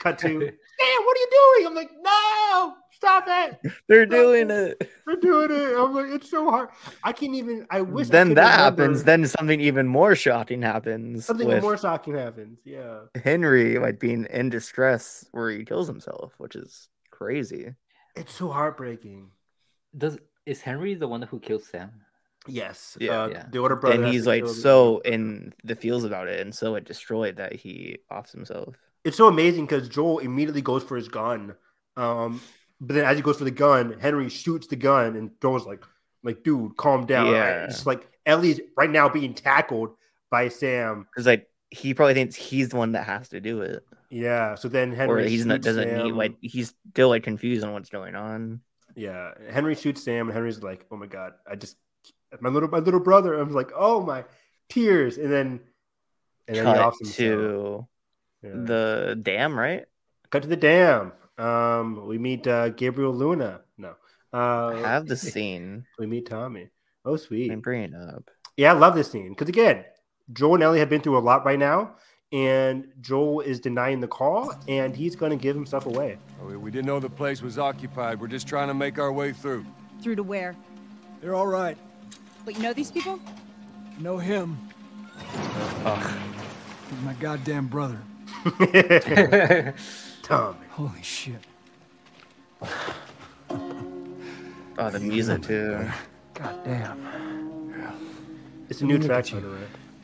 [0.01, 1.67] Cut to Sam, what are you doing?
[1.69, 3.73] I'm like, no, stop it.
[3.89, 4.91] They're doing it.
[5.07, 5.77] They're doing it.
[5.77, 6.69] I'm like, it's so hard.
[7.03, 7.67] I can't even.
[7.71, 8.09] I wish.
[8.09, 9.05] Then could that remember- happens.
[9.05, 11.25] Then something even more shocking happens.
[11.25, 12.59] something with more shocking happens.
[12.65, 13.01] Yeah.
[13.25, 17.75] Henry like being in distress where he kills himself, which is crazy.
[18.17, 19.31] It's so heartbreaking.
[19.97, 21.91] Does is Henry the one who kills Sam?
[22.47, 22.97] Yes.
[23.01, 23.23] Yeah.
[23.25, 23.45] uh, Yeah.
[23.51, 24.03] The older brother.
[24.05, 27.37] and he's like kill the- so in the feels about it and so like destroyed
[27.37, 28.75] that he offs himself.
[29.05, 31.55] It's so amazing because Joel immediately goes for his gun.
[31.97, 32.41] Um,
[32.81, 35.85] but then as he goes for the gun, Henry shoots the gun, and Joel's like,
[36.23, 37.33] "Like, dude, calm down." Right?
[37.35, 37.65] Yeah.
[37.65, 39.91] It's like Ellie's right now being tackled
[40.31, 41.07] by Sam.
[41.15, 44.55] Because like he probably thinks he's the one that has to do it, Yeah.
[44.57, 46.05] So then or Henry he's not doesn't Sam.
[46.07, 48.61] need like he's still like confused on what's going on.
[48.97, 51.77] Yeah, Henry shoots Sam, and Henry's like, "Oh my god, I just
[52.41, 54.25] my little my little brother." I'm like, "Oh my
[54.69, 55.61] tears," and then
[56.49, 57.17] and then he Cut offs himself.
[57.17, 57.87] to
[58.43, 58.51] Yeah.
[58.65, 59.85] the dam, right?
[60.31, 61.13] Cut to the dam.
[61.41, 63.63] Um, we meet uh, Gabriel Luna.
[63.79, 63.95] No,
[64.33, 65.87] uh, I have the scene.
[65.99, 66.69] we meet Tommy.
[67.05, 67.51] Oh, sweet.
[67.51, 68.31] I'm bringing up.
[68.59, 69.85] Yeah, I love this scene because again,
[70.35, 71.97] Joel and Ellie have been through a lot right now,
[72.31, 76.19] and Joel is denying the call, and he's going to give himself away.
[76.45, 78.21] We, we didn't know the place was occupied.
[78.21, 79.65] We're just trying to make our way through.
[80.03, 80.55] Through to where?
[81.23, 81.79] They're all right.
[82.45, 83.19] But you know these people?
[83.99, 84.59] Know him.
[85.33, 87.99] He's my goddamn brother.
[90.31, 90.57] Tommy.
[90.71, 91.41] Holy shit.
[94.79, 95.87] Oh, the music too.
[96.35, 97.75] Goddamn.
[98.69, 99.57] It's a new Look track, at by you.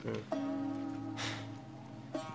[0.05, 0.21] the way.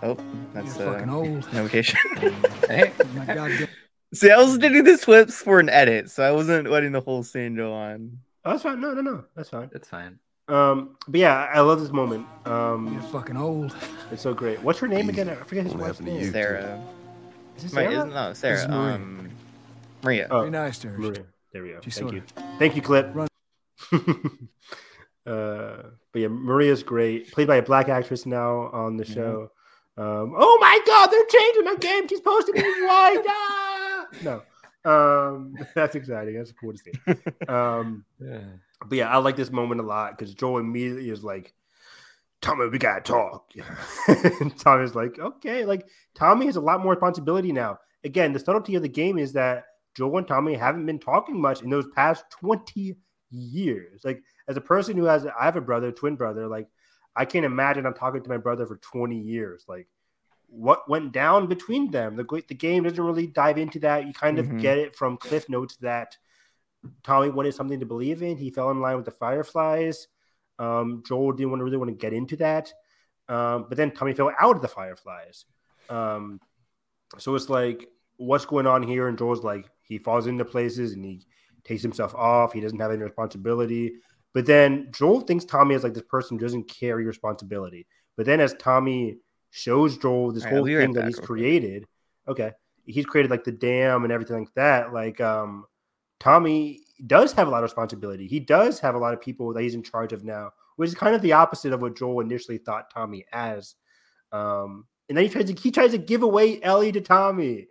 [0.04, 0.18] Oh,
[0.54, 1.54] that's You're fucking uh, old.
[1.54, 2.00] notification.
[2.68, 3.68] Hey, My goddamn.
[4.14, 7.24] See, I was doing the flips for an edit, so I wasn't letting the whole
[7.24, 8.18] scene go on.
[8.46, 8.80] Oh, that's fine.
[8.82, 9.70] No, no, no, that's fine.
[9.72, 10.18] that's fine.
[10.48, 12.26] Um, but yeah, I love this moment.
[12.46, 13.76] You're Um, fucking old.
[14.12, 14.62] it's so great.
[14.64, 15.30] What's her name again?
[15.30, 16.26] I forget his What wife's happened to name.
[16.26, 16.32] you?
[16.32, 16.82] Sarah.
[17.64, 17.92] Is it Wait, Sarah?
[17.98, 18.56] isn't no Sarah?
[18.56, 18.96] is Maria.
[18.96, 19.30] Um,
[20.04, 20.28] Maria.
[20.32, 20.98] Oh, Very nice to her.
[20.98, 21.24] Maria.
[21.54, 21.80] There we go.
[21.84, 22.24] She Thank sorta- you.
[22.60, 23.14] Thank you, Clip.
[23.14, 23.28] Run.
[25.26, 27.32] uh, but yeah, Maria's great.
[27.32, 29.14] Played by a black actress now on the Mhm.
[29.14, 29.52] show.
[29.98, 32.08] Um, oh my God, they're changing my game.
[32.08, 33.24] She's supposed to be white.
[33.28, 34.08] Ah!
[34.24, 34.42] No,
[34.90, 36.36] um, that's exciting.
[36.36, 36.92] That's cool to see.
[37.48, 38.40] Um, Yeah.
[38.88, 41.54] but yeah, I like this moment a lot because Joel immediately is like,
[42.42, 43.52] Tommy, we gotta talk.
[44.08, 47.78] and Tommy's like, okay, like Tommy has a lot more responsibility now.
[48.04, 49.66] Again, the subtlety of the game is that
[49.96, 52.96] Joel and Tommy haven't been talking much in those past 20
[53.30, 54.02] years.
[54.04, 56.68] Like, as a person who has, I have a brother, twin brother, like,
[57.16, 59.66] I can't imagine I'm talking to my brother for 20 years.
[59.68, 59.88] Like,
[60.48, 62.16] what went down between them?
[62.16, 64.08] The, the game doesn't really dive into that.
[64.08, 64.62] You kind of Mhm.
[64.62, 66.18] get it from Cliff Notes that
[67.04, 68.38] Tommy wanted something to believe in.
[68.38, 70.08] He fell in line with the Fireflies.
[70.62, 72.72] Um, Joel didn't want to really want to get into that.
[73.28, 75.46] Um, but then Tommy fell out of the Fireflies.
[75.90, 76.40] Um,
[77.18, 79.08] so it's like, what's going on here?
[79.08, 81.26] And Joel's like, he falls into places and he
[81.64, 82.54] takes himself off.
[82.54, 83.94] He doesn't have any responsibility.
[84.34, 87.88] But then Joel thinks Tommy is like this person who doesn't carry responsibility.
[88.16, 89.18] But then as Tommy
[89.50, 91.88] shows Joel this right, whole thing that he's created,
[92.28, 92.52] okay,
[92.86, 94.94] he's created like the dam and everything like that.
[94.94, 95.66] Like um,
[96.20, 98.28] Tommy does have a lot of responsibility.
[98.28, 100.96] He does have a lot of people that he's in charge of now, which is
[100.96, 103.76] kind of the opposite of what Joel initially thought Tommy as.
[104.32, 107.68] Um, and then he tries to he tries to give away Ellie to Tommy.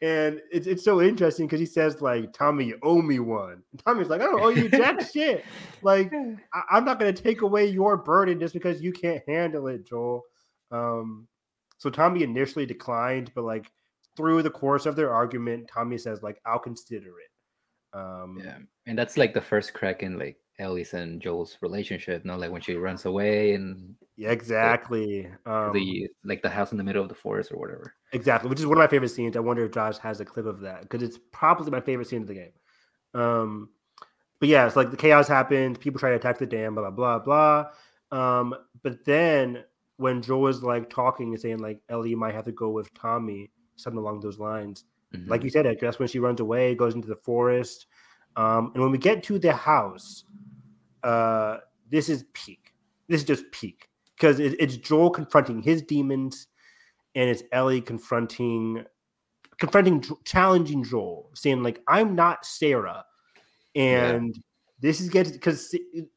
[0.00, 3.62] And it's, it's so interesting because he says like Tommy, you owe me one.
[3.72, 5.44] And Tommy's like, I don't owe you jack shit.
[5.82, 6.12] Like
[6.54, 10.22] I, I'm not gonna take away your burden just because you can't handle it, Joel.
[10.70, 11.26] Um,
[11.78, 13.70] so Tommy initially declined, but like
[14.16, 17.30] through the course of their argument, Tommy says like I'll consider it.
[17.92, 22.24] Um, Yeah, and that's like the first crack in like Ellie's and Joel's relationship.
[22.24, 25.30] No, like when she runs away and yeah, exactly.
[25.46, 27.94] Um, the like the house in the middle of the forest or whatever.
[28.12, 29.36] Exactly, which is one of my favorite scenes.
[29.36, 32.22] I wonder if Josh has a clip of that because it's probably my favorite scene
[32.22, 32.52] of the game.
[33.14, 33.70] Um,
[34.40, 37.20] but yeah, it's like the chaos happens, people try to attack the dam, blah blah
[37.20, 37.70] blah
[38.10, 38.38] blah.
[38.40, 39.64] Um, but then
[39.96, 43.50] when Joel is like talking and saying like Ellie might have to go with Tommy,
[43.76, 44.84] something along those lines.
[45.14, 45.28] Mhm.
[45.28, 47.86] Like you said, Edgar, that's when she runs away, goes into the forest.
[48.36, 50.24] Um, and when we get to the house,
[51.02, 51.58] uh,
[51.90, 52.74] this is peak.
[53.08, 56.48] This is just peak because it, it's Joel confronting his demons,
[57.14, 58.84] and it's Ellie confronting,
[59.58, 63.04] confronting, challenging Joel, saying like, "I'm not Sarah,"
[63.74, 64.38] and
[64.78, 65.74] this is getting because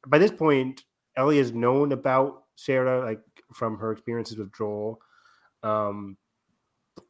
[0.08, 0.84] by this point,
[1.16, 3.22] Ellie has known about Sarah like
[3.54, 5.00] from her experiences with Joel,
[5.64, 6.18] um,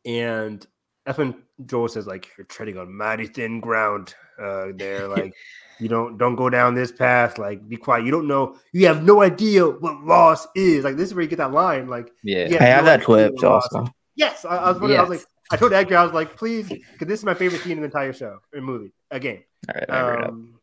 [0.06, 0.66] and
[1.12, 1.36] that's when
[1.66, 5.34] Joel says like, "You're treading on mighty thin ground." Uh, there, like,
[5.78, 7.38] you don't don't go down this path.
[7.38, 8.06] Like, be quiet.
[8.06, 8.56] You don't know.
[8.72, 10.86] You have no idea what loss is.
[10.86, 11.88] Like, this is where you get that line.
[11.88, 12.48] Like, yeah.
[12.50, 12.64] yeah.
[12.64, 13.94] I have no that clip what loss also.
[14.16, 15.00] Yes, I, I was wondering.
[15.00, 17.62] I was like, I told Edgar, I was like, please, because this is my favorite
[17.62, 19.44] scene in the entire show or movie, a game.
[19.68, 20.30] All right, I read it up.
[20.32, 20.60] Um,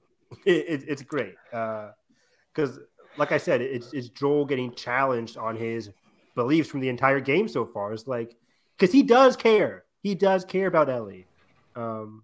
[0.46, 2.78] it, it, it's great because,
[3.18, 5.90] like I said, it's, it's Joel getting challenged on his
[6.34, 7.92] beliefs from the entire game so far.
[7.92, 8.34] It's like
[8.78, 9.84] because he does care.
[10.02, 11.26] He does care about Ellie.
[11.74, 12.22] Um,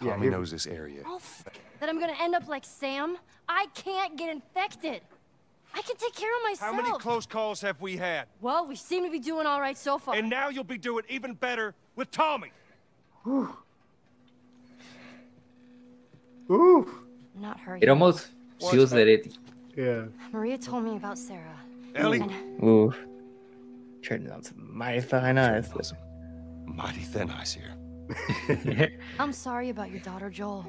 [0.00, 1.02] yeah, Tommy here- knows this area.
[1.06, 1.44] Oh, f-
[1.80, 3.16] that I'm gonna end up like Sam.
[3.48, 5.02] I can't get infected.
[5.74, 6.74] I can take care of myself.
[6.74, 8.26] How many close calls have we had?
[8.40, 10.14] well, we seem to be doing all right so far.
[10.14, 12.52] And now you'll be doing even better with Tommy.
[13.26, 13.56] Ooh,
[16.50, 17.82] I'm not hurting.
[17.82, 18.28] It almost
[18.70, 19.36] feels that it
[19.76, 20.04] yeah.
[20.32, 21.56] Maria told me about Sarah.
[21.94, 22.92] Ellie, And Ooh,
[24.02, 25.74] turning on some mighty fine eyes.
[25.74, 25.96] Listen,
[26.74, 28.88] mighty thin ice here.
[29.18, 30.66] I'm sorry about your daughter, Joel.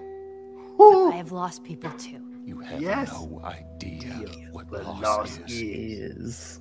[1.12, 2.20] I have lost people too.
[2.46, 3.12] You have Yes.
[3.12, 5.52] no idea what What loss, loss is.
[5.62, 6.60] Is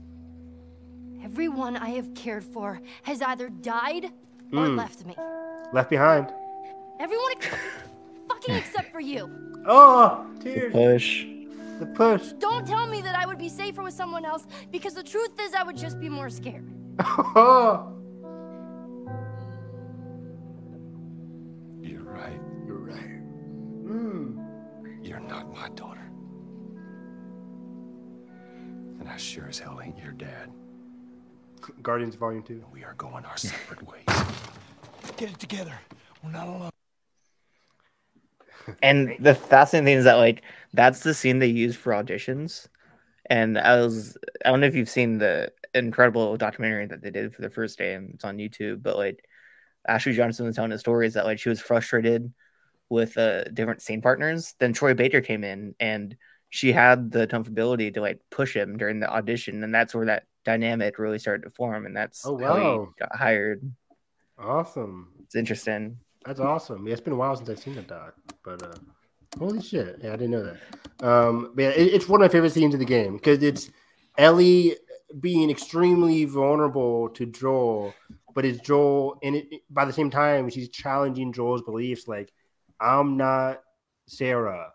[1.24, 4.06] Everyone I have cared for has either died
[4.52, 4.76] or Mm.
[4.76, 5.14] left me.
[5.72, 6.32] Left behind.
[7.00, 7.48] Everyone ex-
[8.28, 9.30] fucking except for you.
[9.66, 10.72] Oh, tears.
[10.72, 11.26] The push.
[11.80, 12.32] The push.
[12.38, 15.54] Don't tell me that I would be safer with someone else because the truth is
[15.54, 16.68] I would just be more scared.
[22.12, 22.40] right.
[22.66, 23.22] you're right.
[23.84, 25.06] Mm.
[25.06, 26.00] You're not my daughter.
[29.00, 30.50] And I sure as hell ain't your dad.
[31.82, 32.64] Guardians Volume Two.
[32.72, 34.04] We are going our separate ways.
[35.16, 35.74] Get it together.
[36.22, 36.70] We're not alone.
[38.82, 42.68] And the fascinating thing is that like that's the scene they use for auditions.
[43.26, 47.34] And I was I don't know if you've seen the incredible documentary that they did
[47.34, 49.24] for the first day and it's on YouTube, but like
[49.86, 52.32] Ashley Johnson was telling the stories that like she was frustrated
[52.88, 54.54] with uh different scene partners.
[54.58, 56.16] Then Troy Baker came in and
[56.50, 60.24] she had the comfortability to like push him during the audition, and that's where that
[60.44, 63.62] dynamic really started to form, and that's Oh, how he got hired.
[64.38, 65.08] Awesome.
[65.24, 65.98] It's interesting.
[66.26, 66.86] That's awesome.
[66.86, 68.14] Yeah, it's been a while since I've seen that doc,
[68.44, 68.74] but uh,
[69.38, 71.06] holy shit, yeah, I didn't know that.
[71.06, 73.70] Um, but yeah, it, it's one of my favorite scenes of the game because it's
[74.18, 74.76] Ellie
[75.20, 77.94] being extremely vulnerable to Joel,
[78.34, 82.08] but it's Joel, and it, by the same time, she's challenging Joel's beliefs.
[82.08, 82.32] Like,
[82.80, 83.60] I'm not
[84.06, 84.72] Sarah.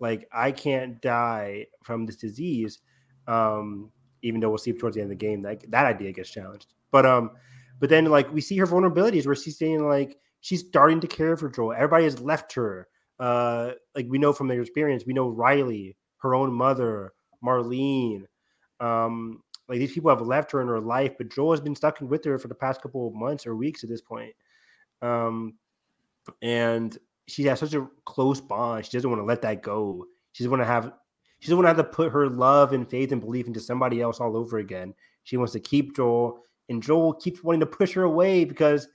[0.00, 2.80] Like, I can't die from this disease.
[3.26, 3.90] Um,
[4.26, 6.74] even though we'll see towards the end of the game that that idea gets challenged.
[6.90, 7.30] But um,
[7.78, 11.36] but then like we see her vulnerabilities where she's saying like she's starting to care
[11.36, 11.72] for Joel.
[11.72, 12.88] Everybody has left her.
[13.18, 17.12] Uh, like we know from their experience, we know Riley, her own mother,
[17.44, 18.24] Marlene.
[18.80, 22.00] Um, like these people have left her in her life, but Joel has been stuck
[22.00, 24.32] with her for the past couple of months or weeks at this point.
[25.02, 25.54] Um,
[26.42, 28.84] and she has such a close bond.
[28.84, 30.06] She doesn't want to let that go.
[30.32, 30.92] She doesn't want to have.
[31.40, 34.00] She doesn't want to have to put her love and faith and belief into somebody
[34.00, 34.94] else all over again.
[35.24, 38.88] She wants to keep Joel, and Joel keeps wanting to push her away because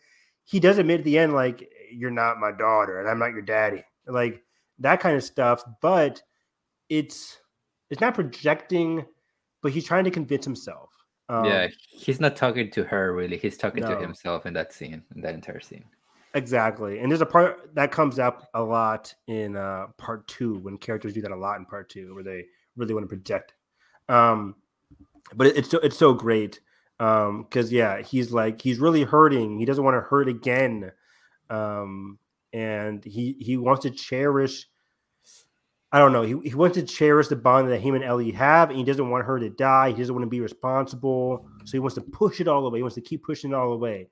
[0.45, 3.41] he does admit at the end, like, "You're not my daughter, and I'm not your
[3.41, 4.43] daddy," like
[4.79, 5.63] that kind of stuff.
[5.81, 6.21] But
[6.89, 7.39] it's
[7.89, 9.05] it's not projecting,
[9.61, 10.89] but he's trying to convince himself.
[11.29, 13.37] Um, yeah, he's not talking to her really.
[13.37, 13.93] He's talking No.
[13.95, 15.85] to himself in that scene, in that entire scene.
[16.33, 16.99] Exactly.
[16.99, 21.13] And there's a part that comes up a lot in uh part two when characters
[21.13, 22.45] do that a lot in part two where they
[22.77, 23.53] really want to project.
[24.09, 24.55] Um
[25.35, 26.59] but it- it's so it's so great.
[26.99, 29.59] Um because yeah, he's like he's really hurting.
[29.59, 30.91] He doesn't want to hurt again.
[31.49, 32.17] Um
[32.53, 34.67] and he he wants to cherish
[35.93, 36.21] I don't know.
[36.21, 39.09] He, he wants to cherish the bond that him and Ellie have, and he doesn't
[39.09, 39.89] want her to die.
[39.89, 42.79] He doesn't want to be responsible, so he wants to push it all away.
[42.79, 44.09] He wants to keep pushing it all away.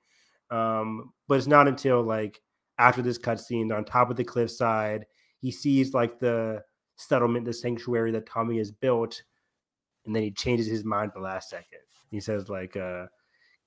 [0.50, 2.42] Um, but it's not until like
[2.78, 5.06] after this cutscene on top of the cliffside,
[5.40, 6.62] he sees like the
[6.96, 9.22] settlement, the sanctuary that Tommy has built,
[10.04, 11.80] and then he changes his mind the last second.
[12.10, 13.06] He says like, uh,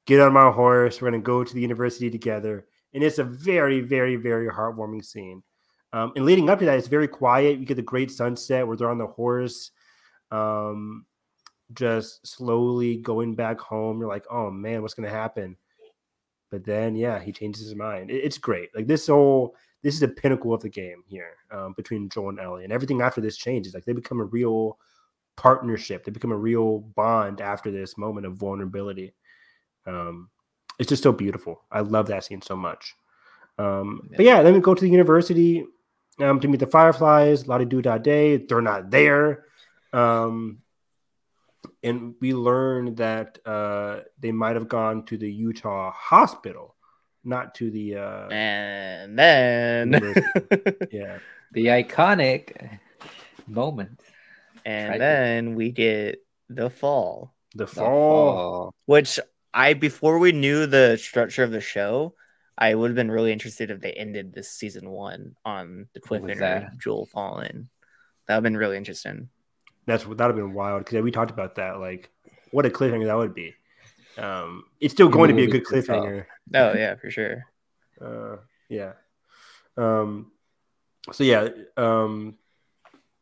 [0.06, 1.02] "Get on my horse.
[1.02, 5.42] We're gonna go to the university together." And it's a very, very, very heartwarming scene.
[5.94, 7.60] Um, and leading up to that, it's very quiet.
[7.60, 9.72] You get the great sunset where they're on the horse,
[10.32, 11.06] um,
[11.74, 14.00] just slowly going back home.
[14.00, 15.56] You're like, "Oh man, what's gonna happen?"
[16.50, 18.12] But then, yeah, he changes his mind.
[18.12, 18.70] It- it's great.
[18.76, 22.40] Like this whole, this is the pinnacle of the game here um, between Joel and
[22.40, 23.74] Ellie, and everything after this changes.
[23.74, 24.78] Like they become a real
[25.36, 26.04] partnership.
[26.04, 29.14] They become a real bond after this moment of vulnerability.
[29.86, 30.30] Um,
[30.80, 31.64] it's just so beautiful.
[31.72, 32.96] I love that scene so much.
[33.60, 35.66] Um, but yeah, then we go to the university
[36.20, 37.48] um, to meet the Fireflies.
[37.48, 38.38] La do da day.
[38.38, 39.46] They're not there.
[39.92, 40.60] Um,
[41.84, 46.76] and we learn that uh, they might have gone to the Utah hospital,
[47.24, 47.98] not to the.
[47.98, 49.92] Uh, And then
[50.92, 51.20] yeah,
[51.52, 52.80] The iconic
[53.48, 54.00] moment.
[54.66, 55.00] and Right.
[55.00, 57.34] then we get the fall.
[57.56, 57.86] the The fall.
[57.86, 58.74] fall.
[58.86, 59.20] which
[59.54, 62.16] I before we knew the structure of the show,
[62.58, 66.40] I would have been really interested if they ended this season one on the cliffhanger
[66.40, 66.64] that?
[66.74, 67.70] of Joel falling.
[68.28, 69.30] That would have been really interesting.
[69.86, 71.80] That's that would have been wild because we talked about that.
[71.80, 72.10] Like,
[72.52, 73.54] what a cliffhanger that would be.
[74.18, 76.26] Um, it's still going to be a good cliffhanger.
[76.54, 77.46] Oh yeah, for sure.
[78.00, 78.38] Uh,
[78.70, 78.94] yeah.
[79.76, 80.32] Um,
[81.12, 81.50] so yeah.
[81.76, 82.38] Um,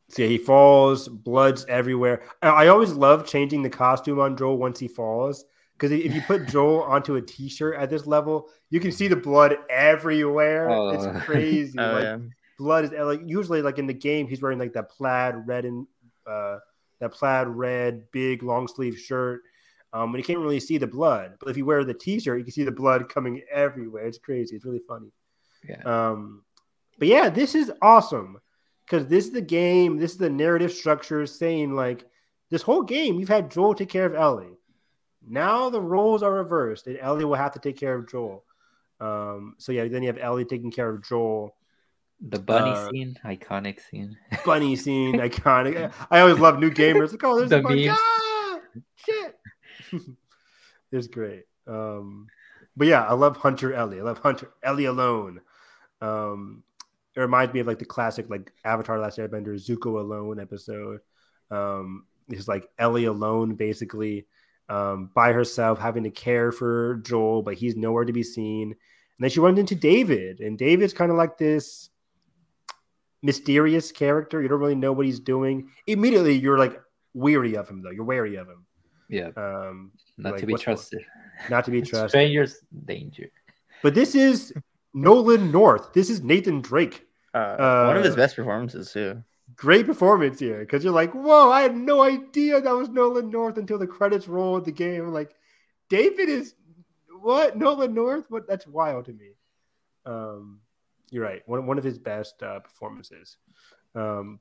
[0.10, 2.24] so yeah, he falls, blood's everywhere.
[2.42, 5.46] I, I always love changing the costume on Joel once he falls
[5.82, 9.16] because if you put Joel onto a T-shirt at this level, you can see the
[9.16, 10.70] blood everywhere.
[10.70, 10.90] Oh.
[10.90, 11.80] It's crazy.
[11.80, 12.18] Oh like, yeah.
[12.60, 15.88] blood is like usually like in the game he's wearing like that plaid red and
[16.28, 16.58] uh
[17.00, 19.42] that plaid red big long sleeve shirt
[19.92, 22.44] um and you can't really see the blood but if you wear the t-shirt you
[22.44, 25.12] can see the blood coming everywhere it's crazy it's really funny
[25.68, 25.82] Yeah.
[26.12, 26.44] um
[27.00, 28.38] but yeah this is awesome
[28.86, 32.06] because this is the game this is the narrative structure saying like
[32.52, 34.60] this whole game you've had joel take care of ellie
[35.28, 38.44] now the roles are reversed and ellie will have to take care of joel
[39.00, 41.56] um so yeah then you have ellie taking care of joel
[42.22, 44.16] The bunny Uh, scene, iconic scene.
[44.46, 45.92] bunny scene, iconic.
[46.12, 47.10] I always love new gamers.
[47.12, 47.90] Like, oh, there's The a bunny.
[47.90, 48.60] Ah,
[48.96, 49.40] shit.
[50.92, 51.46] it's great.
[51.66, 52.28] Um,
[52.78, 54.00] but yeah, I love Hunter Ellie.
[54.00, 55.42] I love Hunter Ellie alone.
[56.00, 56.64] Um,
[57.16, 61.00] it reminds me of like the classic like Avatar: Last Airbender Zuko alone episode.
[61.50, 64.28] Um, it's like Ellie alone, basically,
[64.72, 68.68] um, by herself, having to care for Joel, but he's nowhere to be seen.
[68.72, 71.90] And then she runs into David, and David's kind of like this
[73.22, 74.42] mysterious character.
[74.42, 75.70] You don't really know what he's doing.
[75.88, 76.80] Immediately, you're like
[77.14, 77.92] weary of him, though.
[77.92, 78.66] You're wary of him.
[79.10, 81.02] Yeah, Um, not like, to be what's going- trusted.
[81.50, 82.10] not to be trusted.
[82.10, 83.30] Strangers danger.
[83.84, 84.54] But this is
[84.94, 85.92] Nolan North.
[85.94, 87.06] This is Nathan Drake.
[87.34, 89.24] Uh, one of his Uh, best performances too.
[89.62, 93.60] Great performance here because you're like, whoa, I had no idea that was Nolan North
[93.60, 95.10] until the credits roll at the game.
[95.10, 95.36] Like,
[95.88, 96.56] David is
[97.22, 97.56] what?
[97.56, 98.26] Nolan North?
[98.30, 98.48] What?
[98.48, 99.36] That's wild to me.
[100.04, 100.62] Um,
[101.12, 101.44] you're right.
[101.46, 103.38] One, one of his best uh, performances.
[103.94, 104.40] Um,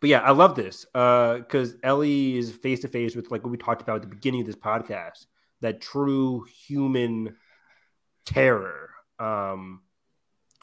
[0.00, 3.56] but yeah, I love this because Ellie is face to face with like what we
[3.56, 5.26] talked about at the beginning of this podcast
[5.60, 7.36] that true human
[8.26, 8.90] terror.
[9.20, 9.82] Um,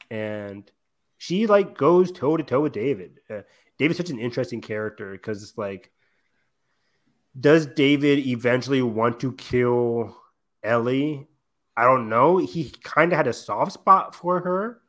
[0.10, 0.70] and
[1.18, 3.22] she like goes toe to toe with David.
[3.30, 3.44] Uh,
[3.82, 5.90] David's such an interesting character because it's like,
[7.40, 10.16] does David eventually want to kill
[10.62, 11.28] Ellie?
[11.76, 12.38] I don't know.
[12.38, 14.82] He kind of had a soft spot for her.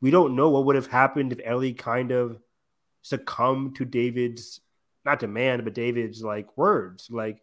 [0.00, 2.40] We don't know what would have happened if Ellie kind of
[3.02, 4.60] succumbed to David's
[5.04, 7.06] not demand, but David's like words.
[7.12, 7.40] Like,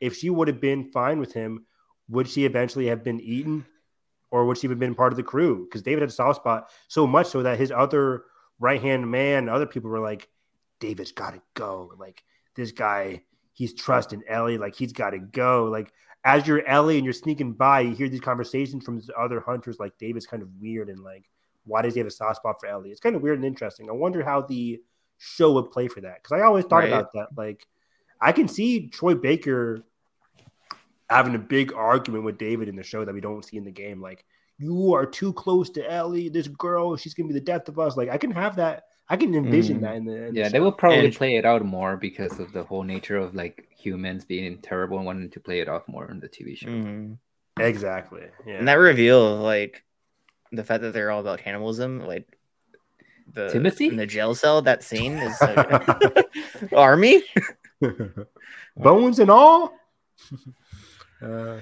[0.00, 1.66] if she would have been fine with him,
[2.08, 3.66] would she eventually have been eaten?
[4.30, 5.66] Or would she have been part of the crew?
[5.66, 8.24] Because David had a soft spot so much so that his other
[8.60, 10.28] right hand man, other people were like,
[10.78, 11.92] David's got to go.
[11.98, 12.22] Like,
[12.54, 13.22] this guy,
[13.52, 14.58] he's trusting Ellie.
[14.58, 15.64] Like, he's got to go.
[15.64, 15.92] Like,
[16.24, 19.78] as you're Ellie and you're sneaking by, you hear these conversations from these other hunters.
[19.80, 21.28] Like, David's kind of weird and like,
[21.64, 22.90] why does he have a soft spot for Ellie?
[22.90, 23.88] It's kind of weird and interesting.
[23.88, 24.80] I wonder how the
[25.18, 26.88] show would play for that because I always thought Right.
[26.92, 27.28] about that.
[27.36, 27.66] Like,
[28.20, 29.82] I can see Troy Baker
[31.08, 33.70] having a big argument with David in the show that we don't see in the
[33.70, 34.00] game.
[34.00, 34.24] Like,
[34.60, 36.28] you are too close to Ellie.
[36.28, 37.96] This girl, she's gonna be the death of us.
[37.96, 38.84] Like, I can have that.
[39.08, 39.80] I can envision Mhm.
[39.82, 40.50] that in the in Yeah, show.
[40.50, 43.66] they will probably And- play it out more because of the whole nature of like
[43.70, 46.68] humans being terrible and wanting to play it off more in the TV show.
[46.68, 47.16] Mhm.
[47.58, 48.22] exactly.
[48.46, 48.54] Yeah.
[48.58, 49.82] And that reveal, like
[50.52, 52.36] the fact that they're all about cannibalism, like
[53.32, 53.86] the Timothy?
[53.88, 54.60] in the jail cell.
[54.62, 55.54] That scene is so
[56.60, 56.72] good.
[56.72, 57.22] army.
[58.76, 59.72] Bones and all.
[61.22, 61.58] uh,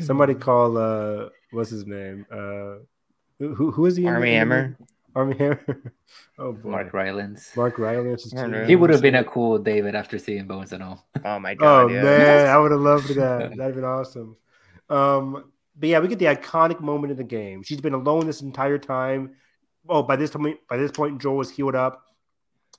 [0.00, 2.26] somebody call uh, what's his name?
[2.30, 2.84] Uh,
[3.38, 4.06] who who- who is he?
[4.06, 4.62] Army in the Hammer.
[4.78, 4.90] movie?
[5.14, 5.92] Armie Hammer.
[6.38, 7.54] Oh boy, Mark Rylance.
[7.56, 8.24] Mark Rylance.
[8.26, 11.06] is He would have been a cool David after seeing Bones and all.
[11.24, 11.84] Oh my god!
[11.84, 12.02] Oh yeah.
[12.02, 13.52] man, I would have loved that.
[13.56, 14.36] That'd been awesome.
[14.88, 17.62] Um, but yeah, we get the iconic moment in the game.
[17.62, 19.34] She's been alone this entire time.
[19.88, 22.04] Oh, by this time, by this point, Joel was healed up.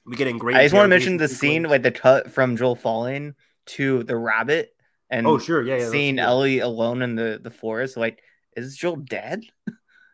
[0.05, 0.57] We get in great.
[0.57, 1.71] I just want to mention the interrogation scene, sequence.
[1.71, 3.35] like the cut from Joel falling
[3.67, 4.73] to the rabbit,
[5.09, 5.89] and Oh sure, yeah, yeah.
[5.89, 6.27] seeing yeah.
[6.27, 7.95] Ellie alone in the the forest.
[7.97, 8.23] Like,
[8.63, 9.43] is Joel dead?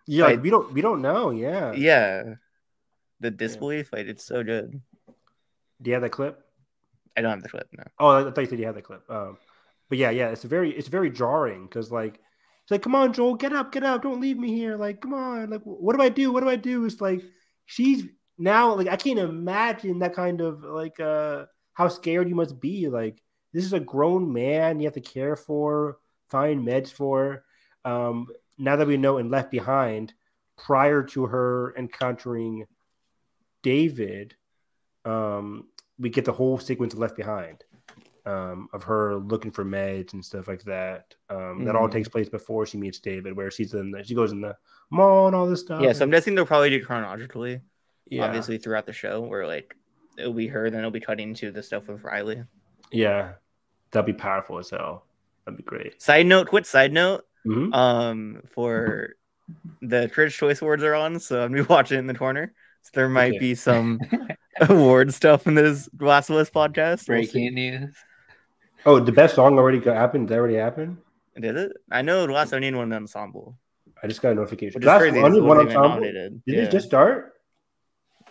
[0.07, 1.31] Yeah, like- we don't we don't know.
[1.31, 1.73] Yeah.
[1.73, 2.35] Yeah.
[3.21, 4.81] The disbelief, like it's so good.
[5.81, 6.41] Do you have that clip?
[7.17, 7.85] I don't have the clip now.
[7.97, 9.09] Oh, I thought you said you had the clip.
[9.09, 9.37] Um,
[9.89, 12.19] but yeah, yeah, it's very it's very jarring because like
[12.63, 14.75] it's like, come on, Joel, get up, get up, don't leave me here.
[14.75, 16.31] Like, come on, like, what do I do?
[16.31, 16.85] What do I do?
[16.85, 17.23] It's like
[17.65, 18.03] she's
[18.37, 22.89] now like I can't imagine that kind of like uh how scared you must be.
[22.89, 23.21] Like,
[23.53, 25.99] this is a grown man you have to care for,
[26.29, 27.44] find meds for.
[27.85, 30.13] Um, now that we know in Left Behind,
[30.57, 32.65] prior to her encountering
[33.61, 34.35] David,
[35.05, 35.67] um,
[35.99, 37.63] we get the whole sequence of Left Behind
[38.25, 41.13] um, of her looking for meds and stuff like that.
[41.29, 41.91] Um, That all Mhm.
[41.91, 44.57] takes place before she meets David, where she's in the, she goes in the
[44.89, 45.79] mall and all this stuff.
[45.81, 47.61] Yeah, so I'm guessing they'll probably do chronologically,
[48.07, 49.75] yeah, obviously throughout the show, where like
[50.17, 52.43] it'll be her, then it'll be cutting to the stuff with Riley.
[52.91, 53.33] yeah,
[53.91, 55.05] that'd be powerful as hell.
[55.45, 56.01] That'd be great.
[56.01, 57.73] Side note, quick side note, Mhm.
[57.73, 59.13] um, for
[59.81, 62.53] the Critics' Choice Awards are on, so I'm gonna be watching in the corner.
[62.81, 63.39] So there might Okay.
[63.39, 63.99] be some
[64.61, 67.07] award stuff in this Last of Us podcast.
[67.07, 67.17] We'll.
[67.19, 67.95] Breaking news.
[68.85, 70.29] Oh, the best song already got happened.
[70.29, 70.97] That already happened.
[71.39, 71.71] Did it?
[71.91, 73.57] I know the Glass Onion won the ensemble.
[74.01, 74.79] I just got a notification.
[74.79, 75.19] Which is Last crazy.
[75.21, 75.89] one, this one ensemble?
[75.89, 76.41] nominated.
[76.45, 76.61] Did Yeah.
[76.63, 77.33] it just start?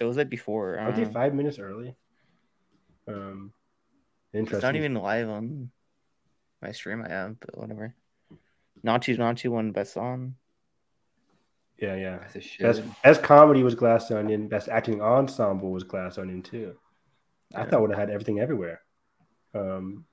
[0.00, 0.78] It was like before.
[0.78, 1.94] Aren't they uh, five minutes early?
[3.08, 3.52] Um,
[4.32, 4.56] interesting.
[4.58, 5.70] It's not even live on
[6.62, 7.94] my stream I have, but whatever.
[8.84, 10.34] Naatu Naatu won best song.
[11.78, 12.18] Yeah, yeah.
[12.24, 12.44] As it.
[12.60, 14.48] Best best comedy was Glass Onion.
[14.48, 16.74] Best acting ensemble was Glass Onion too.
[17.54, 17.66] I Yeah.
[17.66, 18.82] thought would have had everything everywhere.
[19.54, 20.04] Um,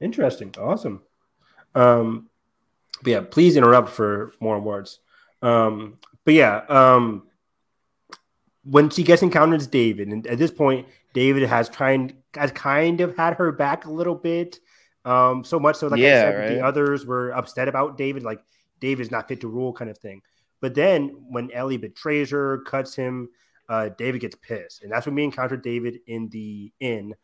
[0.00, 1.02] interesting, awesome.
[1.74, 2.28] Um,
[3.02, 5.00] but yeah, please interrupt for more awards.
[5.40, 7.26] Um, but yeah, um,
[8.64, 13.16] when she gets encounters David, and at this point, David has trying has kind of
[13.16, 14.60] had her back a little bit.
[15.04, 18.40] Um, so much so, like I Yeah, said, the others were upset about David, like
[18.80, 20.22] David's not fit to rule, kind of thing.
[20.60, 23.28] But then when Ellie betrays her, cuts him,
[23.68, 27.14] uh, David gets pissed, and that's when we encounter David in the inn.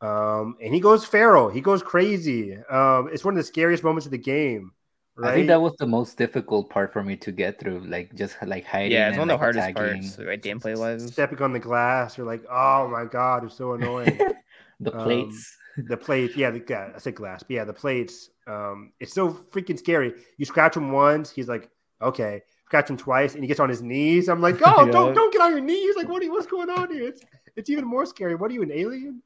[0.00, 1.48] Um, and he goes feral.
[1.48, 2.56] He goes crazy.
[2.70, 4.72] Um, it's one of the scariest moments of the game.
[5.16, 5.30] Right?
[5.30, 8.36] I think that was the most difficult part for me to get through, like just
[8.46, 8.92] like hiding.
[8.92, 10.12] Yeah, it's and, one of the hardest attacking.
[10.12, 10.40] parts, right?
[10.42, 11.12] Gameplay wise.
[11.12, 12.16] stepping on the glass.
[12.16, 14.20] You're like, oh my god, it's so annoying.
[14.80, 15.56] The Um, plates.
[15.86, 18.30] The plates, yeah, the, yeah, I said glass, but yeah, the plates.
[18.46, 20.14] Um, it's so freaking scary.
[20.36, 22.42] You scratch him once, he's like, okay.
[22.66, 24.28] Scratch him twice, and he gets on his knees.
[24.28, 25.96] I'm like, oh, don't don't get on your knees.
[25.96, 26.20] Like, what?
[26.20, 27.08] Are you, what's going on here?
[27.08, 27.22] It's
[27.56, 28.34] it's even more scary.
[28.34, 29.22] What are you, an alien?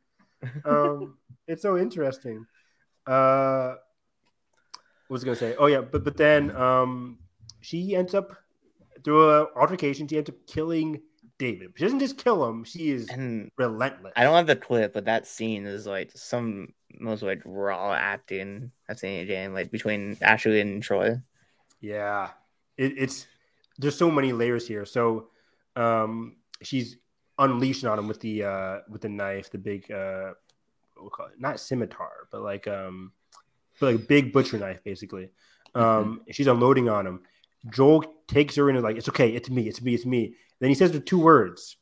[0.65, 1.19] Um,
[1.49, 2.47] it's so interesting.
[3.05, 3.75] Uh,
[5.09, 5.57] what was I gonna say?
[5.59, 7.19] Oh yeah, but but then um,
[7.63, 8.33] she ends up
[9.03, 10.07] through a altercation.
[10.07, 11.03] She ends up killing
[11.43, 11.73] David.
[11.75, 12.63] She doesn't just kill him.
[12.63, 14.13] She is And relentless.
[14.15, 16.69] I don't have the clip, but that scene is like some
[17.01, 21.17] most like raw acting I've seen in a game, like between Ashley and Troy.
[21.81, 22.31] Yeah,
[22.77, 23.27] it, it's
[23.77, 24.87] there's so many layers here.
[24.87, 25.31] So,
[25.75, 26.99] um, she's
[27.41, 30.35] unleashing on him with the uh with the knife, the big uh,
[30.95, 31.41] what we call it?
[31.41, 33.11] not scimitar, but like um,
[33.81, 35.31] but like big butcher knife, basically.
[35.75, 37.23] Um, she's unloading on him.
[37.71, 40.35] Joel takes her in and like, it's okay, it's me, it's me, it's me.
[40.61, 41.77] Then he says the two words,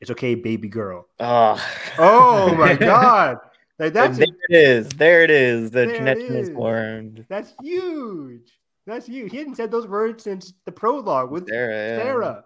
[0.00, 1.60] "It's okay, baby girl." Oh,
[1.98, 3.38] Oh my god,
[3.78, 4.88] like that's there it is.
[4.90, 5.70] There it is.
[5.70, 6.54] The connection is is.
[6.54, 7.26] formed.
[7.28, 8.50] that's huge.
[8.86, 9.30] That's huge.
[9.32, 11.98] He hadn't said those words since the prologue with Sarah.
[12.02, 12.44] Sarah.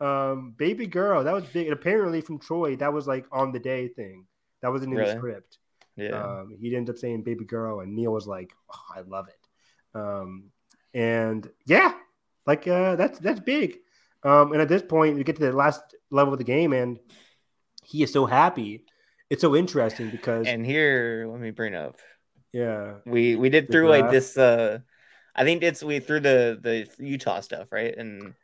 [0.00, 1.66] Um, baby girl, that was big.
[1.66, 4.26] And apparently from Troy, that was like on the day thing.
[4.62, 5.12] That wasn't in Really?
[5.12, 5.58] the script.
[5.96, 6.22] Yeah.
[6.22, 9.98] Um, he ended up saying baby girl, and Neil was like, oh, I love it.
[9.98, 10.44] Um,
[10.94, 11.92] and yeah,
[12.46, 13.78] like uh, that's that's big.
[14.22, 15.80] Um, and at this point, we get to the last
[16.10, 16.98] level of the game, and
[17.84, 18.84] he is so happy.
[19.30, 21.98] It's so interesting because and here, let me bring up.
[22.52, 24.36] yeah, We we did through like this.
[24.36, 24.80] Uh,
[25.34, 27.96] I think it's we through the the Utah stuff, right?
[27.96, 28.34] And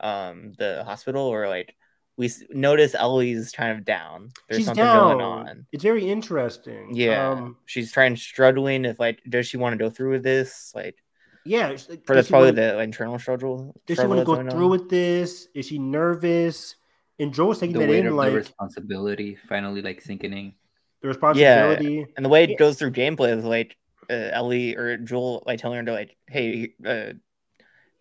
[0.00, 1.74] um, the hospital, or like
[2.16, 4.30] we s- notice Ellie's kind of down.
[4.48, 5.18] There's she's something down.
[5.18, 5.66] going on.
[5.72, 6.94] It's very interesting.
[6.94, 8.84] Yeah, um, she's trying struggling.
[8.84, 10.72] If like, does she want to go through with this?
[10.74, 10.96] Like,
[11.46, 11.68] yeah.
[11.68, 13.74] it's for that's probably wanna- the internal struggle.
[13.86, 14.70] Does she want to go through on.
[14.70, 15.48] with this?
[15.54, 16.76] Is she nervous?
[17.18, 20.52] And Joel's taking The that weight in of like the responsibility finally like sinking in.
[21.00, 21.94] the responsibility.
[21.94, 22.56] yeah, And the way it Yeah.
[22.56, 23.76] goes through gameplay is like
[24.10, 27.12] uh, Ellie or Joel like telling her to like, hey, uh,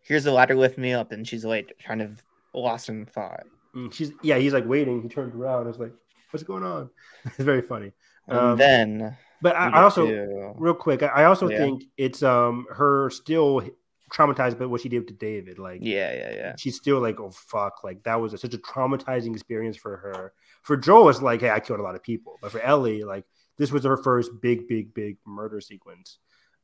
[0.04, 2.22] here's the ladder, lift me up, and she's like kind of
[2.54, 3.44] lost in thought.
[3.76, 4.38] Mm, She's yeah.
[4.38, 5.02] He's like waiting.
[5.02, 5.68] He turns around.
[5.68, 5.92] It's like,
[6.32, 6.90] what's going on?
[7.26, 7.92] it's very funny.
[8.28, 11.03] And Um, then But I, I also to- real quick.
[11.03, 11.57] I, I also Yeah.
[11.57, 13.62] think it's um her still
[14.14, 15.60] traumatized by what she did to David.
[15.60, 16.56] Like yeah, yeah, yeah.
[16.57, 20.34] she's still like, oh fuck, like that was a, such a traumatizing experience for her.
[20.64, 23.26] For Joel, it's like, hey, I killed a lot of people, but for Ellie, like
[23.57, 26.18] this was her first big, big, big murder sequence,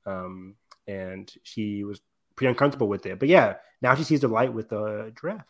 [0.06, 0.56] um,
[0.88, 2.02] and she was
[2.36, 3.20] pretty uncomfortable with it.
[3.20, 5.46] But yeah, now she sees the light with the giraffe.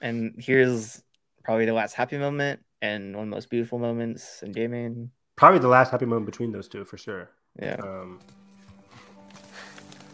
[0.00, 1.02] And here's
[1.44, 5.10] probably the last happy moment and one of the most beautiful moments in gaming.
[5.36, 7.30] Probably the last happy moment between those two for sure.
[7.60, 8.20] Yeah, Um,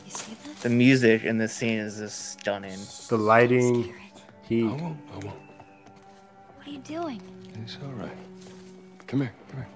[0.05, 0.63] You see this?
[0.63, 2.79] the music in this scene is just stunning.
[3.09, 3.95] the lighting,
[4.49, 4.63] he.
[4.63, 4.99] I won't.
[5.13, 5.39] I won't.
[6.57, 7.21] What are you doing?
[7.63, 8.17] It's all right.
[9.07, 9.33] Come here.
[9.51, 9.69] Come here.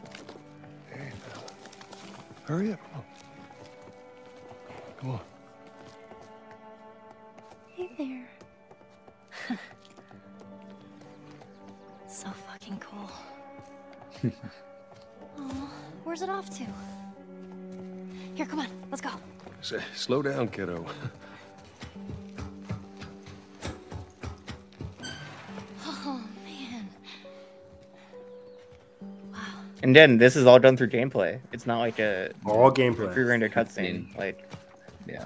[0.91, 1.45] Hey, fella.
[2.47, 2.81] Hurry up.
[2.93, 3.07] Come on.
[5.01, 5.21] Come on.
[7.75, 8.29] Hey there.
[12.09, 13.11] so fucking cool.
[15.39, 15.70] oh,
[16.05, 16.66] Where's it off to?
[18.35, 19.11] Here, come on, let's go.
[19.61, 20.85] Say, slow down, kiddo.
[25.86, 26.89] Oh man.
[29.32, 29.39] Wow.
[29.82, 31.40] And then this is all done through gameplay.
[31.52, 33.12] It's not like a All gameplay.
[33.12, 34.16] pre-rendered cutscene.
[34.16, 34.48] Like
[35.06, 35.24] Yeah.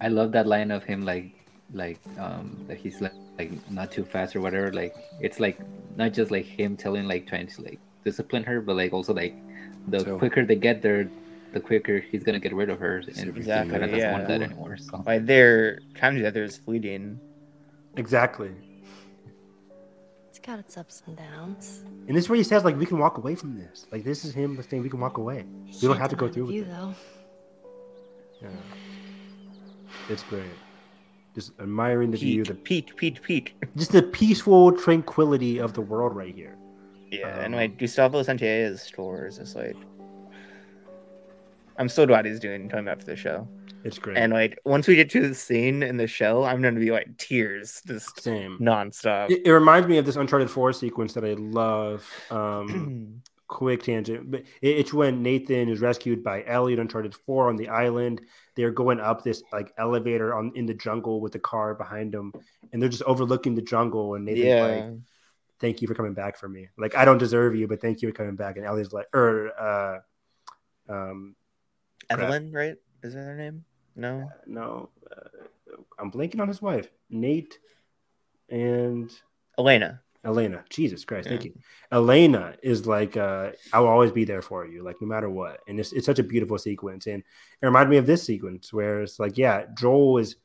[0.00, 1.30] I love that line of him like
[1.72, 4.68] like um that he's like, like not too fast or whatever.
[4.82, 4.94] Like
[5.26, 5.58] it's like
[5.96, 9.34] not just like him telling like trying to like discipline her, but like also like
[9.88, 11.08] the So- quicker they get there,
[11.54, 14.38] the quicker he's gonna get rid of her, and Exactly, kind of doesn't want yeah.
[14.38, 14.76] that anymore.
[14.76, 17.18] So by their time together is fleeting.
[17.96, 18.52] Exactly.
[20.30, 21.82] It's got its ups and downs.
[22.06, 23.86] And this is where he says, like, we can walk away from this.
[23.90, 25.44] Like, this is him saying we can walk away.
[25.66, 26.68] We don't have to go through with you it.
[26.70, 26.94] though.
[28.42, 28.48] Yeah.
[30.08, 30.54] It's great.
[31.34, 33.54] Just admiring the view, the peak, peak, peak.
[33.76, 36.56] just the peaceful tranquility of the world right here.
[37.10, 39.76] Yeah, and Um, like Gustavo Santaolalla's stores is like
[41.76, 43.48] I'm so glad he's doing time after the show.
[43.84, 44.18] It's great.
[44.18, 47.16] And like once we get to the scene in the show, I'm gonna be like
[47.16, 48.58] tears just Same.
[48.60, 49.30] nonstop.
[49.30, 52.06] It, it reminds me of this Uncharted 4 sequence that I love.
[52.30, 57.48] Um, quick tangent, but it- it's when Nathan is rescued by Ellie in Uncharted 4
[57.48, 58.20] on the island.
[58.60, 62.32] They're going up this like elevator on in the jungle with the car behind them,
[62.72, 64.14] and they're just overlooking the jungle.
[64.14, 64.62] And Nathan's yeah.
[64.62, 64.98] like,
[65.60, 66.68] "Thank you for coming back for me.
[66.76, 69.50] Like I don't deserve you, but thank you for coming back." And Ellie's like, or
[69.58, 69.98] uh,
[70.88, 71.36] um,
[72.10, 72.20] crap.
[72.20, 72.76] Evelyn, right?
[73.02, 73.64] Is that her name?
[73.96, 74.30] No.
[74.46, 77.58] no, uh, I'm blanking on his wife, Nate,
[78.48, 79.10] and
[79.58, 80.00] Elena.
[80.24, 80.64] Elena.
[80.68, 81.54] Jesus Christ, thank you.
[81.90, 85.60] Elena is like, uh, I will always be there for you, like no matter what.
[85.66, 87.06] And it's, it's such a beautiful sequence.
[87.06, 87.22] And
[87.62, 90.36] it reminded me of this sequence where it's like, yeah, Joel is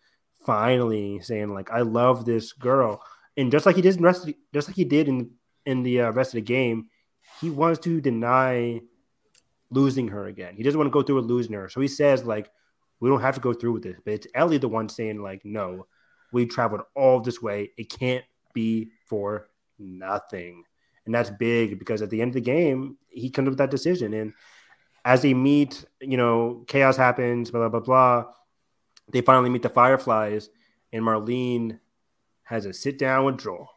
[0.46, 3.02] finally saying, like, I love this girl.
[3.36, 5.32] And just like he did in the rest the, just like he did in
[5.66, 6.90] in the uh, rest of the game,
[7.42, 8.80] he wants to deny
[9.72, 10.56] losing her again.
[10.56, 11.68] He doesn't want to go through with losing her.
[11.68, 12.50] So he says, like,
[13.00, 14.00] we don't have to go through with this.
[14.06, 15.88] But it's Ellie the one saying, like, no,
[16.32, 17.72] we traveled all this way.
[17.78, 18.24] It can't
[18.54, 19.50] be for
[19.80, 20.64] nothing.
[21.06, 23.72] And that's big because at the end of the game, he comes up with that
[23.72, 24.14] decision.
[24.14, 24.34] And
[25.04, 28.32] as they meet, you know, chaos happens, blah, blah, blah, blah.
[29.12, 30.50] They finally meet the Fireflies,
[30.92, 31.80] and Marlene
[32.44, 33.70] has a sit down with Joel.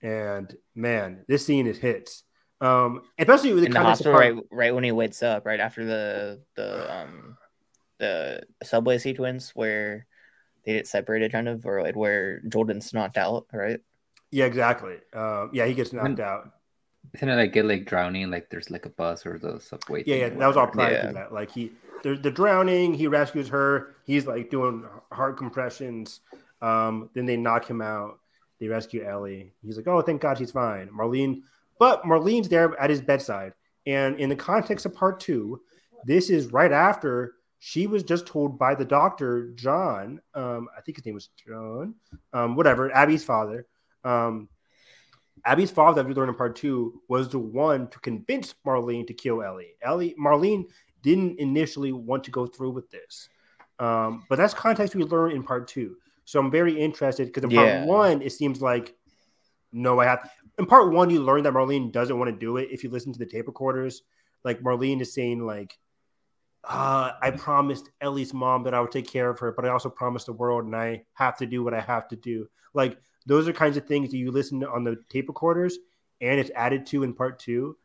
[0.00, 2.22] And man, this scene is hits.
[2.60, 5.60] Um, especially with the in the hospital, part- right, right when he wakes up, right
[5.60, 7.36] after the the um
[7.98, 10.06] the subway sequence where
[10.64, 13.80] they get separated, kind of, or like where Jordan's knocked out, right?
[14.30, 14.96] Yeah, exactly.
[15.12, 16.50] Uh, yeah, he gets knocked When- out.
[17.14, 18.30] isn't it like get like drowning?
[18.30, 20.02] Like there's like a bus or the subway.
[20.06, 21.06] Yeah, yeah, that was all prior Yeah.
[21.08, 21.32] to that.
[21.32, 21.72] Like he,
[22.02, 22.92] they're, they're drowning.
[22.94, 23.94] He rescues her.
[24.04, 26.20] He's like doing heart compressions.
[26.60, 28.18] Um, then they knock him out.
[28.60, 29.52] They rescue Ellie.
[29.64, 30.88] He's like, oh, thank God she's fine.
[30.88, 31.42] Marlene,
[31.78, 33.52] but Marlene's there at his bedside.
[33.86, 35.60] And in the context of part two,
[36.04, 40.20] this is right after she was just told by the doctor, John.
[40.34, 41.94] Um, I think his name was John.
[42.32, 43.66] Um, whatever, Abby's father.
[44.08, 44.48] Um,
[45.44, 49.14] Abby's father, that we learned in part two, was the one to convince Marlene to
[49.14, 49.74] kill Ellie.
[49.82, 50.64] Ellie, Marlene
[51.02, 53.28] didn't initially want to go through with this,
[53.78, 55.96] um, but that's context we learn in part two.
[56.24, 57.78] So I'm very interested because in Yeah.
[57.78, 58.94] part one, it seems like
[59.70, 60.30] no, I have.
[60.58, 62.68] In part one, you learn that Marlene doesn't want to do it.
[62.70, 64.02] If you listen to the tape recorders,
[64.42, 65.78] like Marlene is saying, like,
[66.64, 69.90] uh, I promised Ellie's mom that I would take care of her, but I also
[69.90, 72.48] promised the world, and I have to do what I have to do.
[72.72, 72.98] Like
[73.28, 75.78] those are kinds of things that you listen to on the tape recorders,
[76.20, 77.76] and it's added to in part two.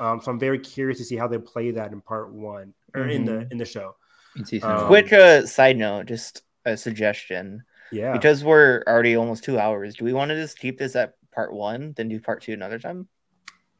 [0.00, 3.06] Um, so I'm very curious to see how they play that in part one or
[3.08, 3.96] in the in the show.
[4.36, 4.86] In season Um, one.
[4.86, 7.62] Quick uh, side note, just a suggestion.
[7.90, 11.14] Yeah, Because we're already almost two hours, do we want to just keep this at
[11.32, 13.08] part one, then do part two another time?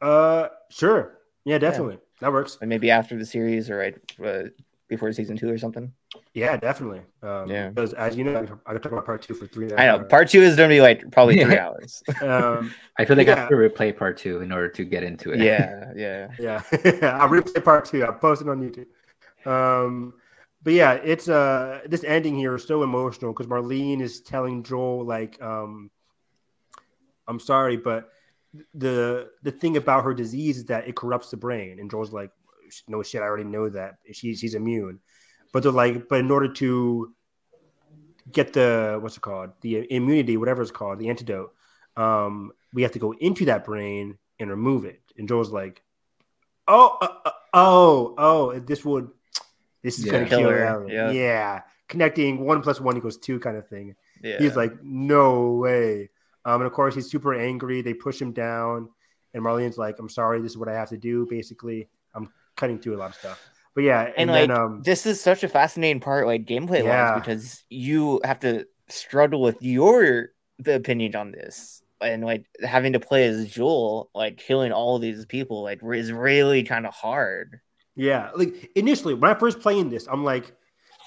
[0.01, 2.57] uh, sure, yeah, definitely, that works.
[2.61, 4.49] And maybe after the series or right uh,
[4.87, 5.93] before season two or something?
[6.33, 7.01] Yeah, definitely.
[7.21, 7.69] Um, Yeah.
[7.69, 9.71] because as you know, I could- I could talk about part two for three.
[9.75, 10.07] I know hours.
[10.09, 11.67] part two is gonna be like probably three Yeah.
[11.67, 12.03] hours.
[12.21, 15.31] Um, I feel like I have to replay part two in order to get into
[15.31, 15.39] it.
[15.39, 16.31] yeah, yeah.
[16.39, 16.61] Yeah,
[17.19, 18.03] I'll replay part two.
[18.03, 18.87] I'll post it on YouTube.
[19.49, 20.13] Um,
[20.63, 25.05] but yeah, it's uh this ending here is so emotional because Marlene is telling Joel
[25.05, 25.89] like, um,
[27.27, 28.09] I'm sorry, but
[28.73, 32.31] the the thing about her disease is that it corrupts the brain, and Joel's like,
[32.87, 34.99] no shit, I already know that she, she's immune,
[35.51, 37.13] but they're like, but in order to
[38.31, 41.53] get the what's it called, the immunity, whatever it's called, the antidote,
[41.97, 45.81] um, we have to go into that brain and remove it, and Joel's like
[46.69, 49.09] oh, uh, uh, oh, oh, this would,
[49.81, 50.11] this is Yeah.
[50.11, 51.11] gonna kill her, yeah.
[51.11, 51.61] Yeah.
[51.87, 53.95] connecting one plus one equals two kind of thing.
[54.21, 54.37] Yeah.
[54.37, 56.11] He's like, no way.
[56.45, 57.81] Um, and of course, he's super angry.
[57.81, 58.89] They push him down,
[59.33, 62.79] and Marlene's like, "I'm sorry, this is what I have to do." Basically, I'm cutting
[62.79, 63.43] through a lot of stuff.
[63.79, 66.83] But yeah, and, and, then like um, this is such a fascinating part, like gameplay
[66.83, 67.13] Yeah.
[67.13, 72.91] wise, because you have to struggle with your the opinion on this, and like having
[72.91, 77.61] to play as Joel, like killing all these people, like is really kind of hard.
[77.95, 80.51] Yeah, like initially when I first playing this, I'm like,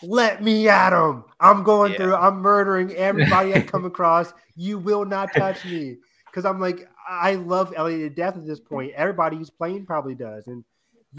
[0.03, 1.25] "Let me at him!
[1.41, 1.99] I'm going Yeah.
[1.99, 2.17] through.
[2.17, 4.33] I'm murdering everybody I come across.
[4.57, 8.61] You will not touch me." Because I'm like, I love Elliot to death at this
[8.61, 8.95] point.
[8.95, 10.65] Everybody who's playing probably does, and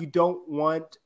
[0.01, 0.97] you don't want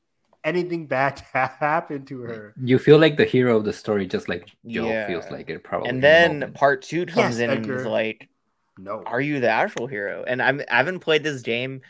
[0.44, 2.54] anything bad to happen to her.
[2.62, 5.08] You feel like the hero of the story, just like Joe Yeah.
[5.08, 5.90] feels like it probably.
[5.90, 6.56] and in the then moment.
[6.56, 7.76] part two comes Yes, in and Edgar.
[7.80, 8.30] is like,
[8.78, 11.82] No, "Are you the actual hero?" And I'm I haven't played this game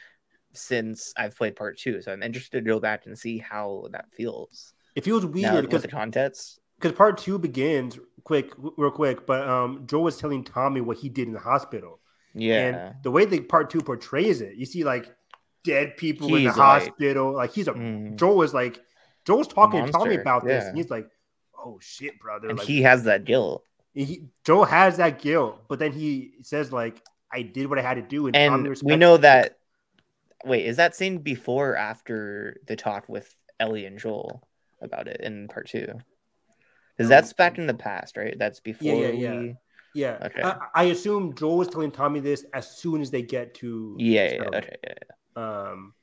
[0.53, 4.05] since I've played part two, so I'm interested to go back and see how that
[4.13, 4.73] feels.
[4.95, 6.59] it feels weird because the context.
[6.79, 9.25] because part two begins quick, real quick.
[9.27, 11.99] But um, Joel was telling Tommy what he did in the hospital.
[12.33, 15.11] Yeah, And the way the part two portrays it, you see like
[15.63, 17.34] dead people in the He's like- hospital.
[17.34, 18.15] Like he's a Mm.
[18.17, 18.79] Joel is like
[19.25, 20.69] Joel's talking to Tommy about this, yeah.
[20.69, 21.07] and he's like,
[21.57, 23.63] "Oh shit, brother!" and like, he has that guilt.
[23.93, 27.01] he, Joel has that guilt, but then he says like,
[27.31, 29.57] "I did what I had to do," and, and we know that
[30.45, 34.47] wait is that scene before or after the talk with ellie and joel
[34.84, 35.88] about it in part two
[36.95, 39.39] because that's back in the past right that's before Um, yeah, yeah.
[39.39, 39.55] we
[39.95, 40.43] Yeah, Okay.
[40.43, 44.34] I, I assume Joel was telling Tommy this as soon as they get to yeah,
[44.34, 45.15] yeah, okay yeah, yeah.
[45.38, 45.93] Um,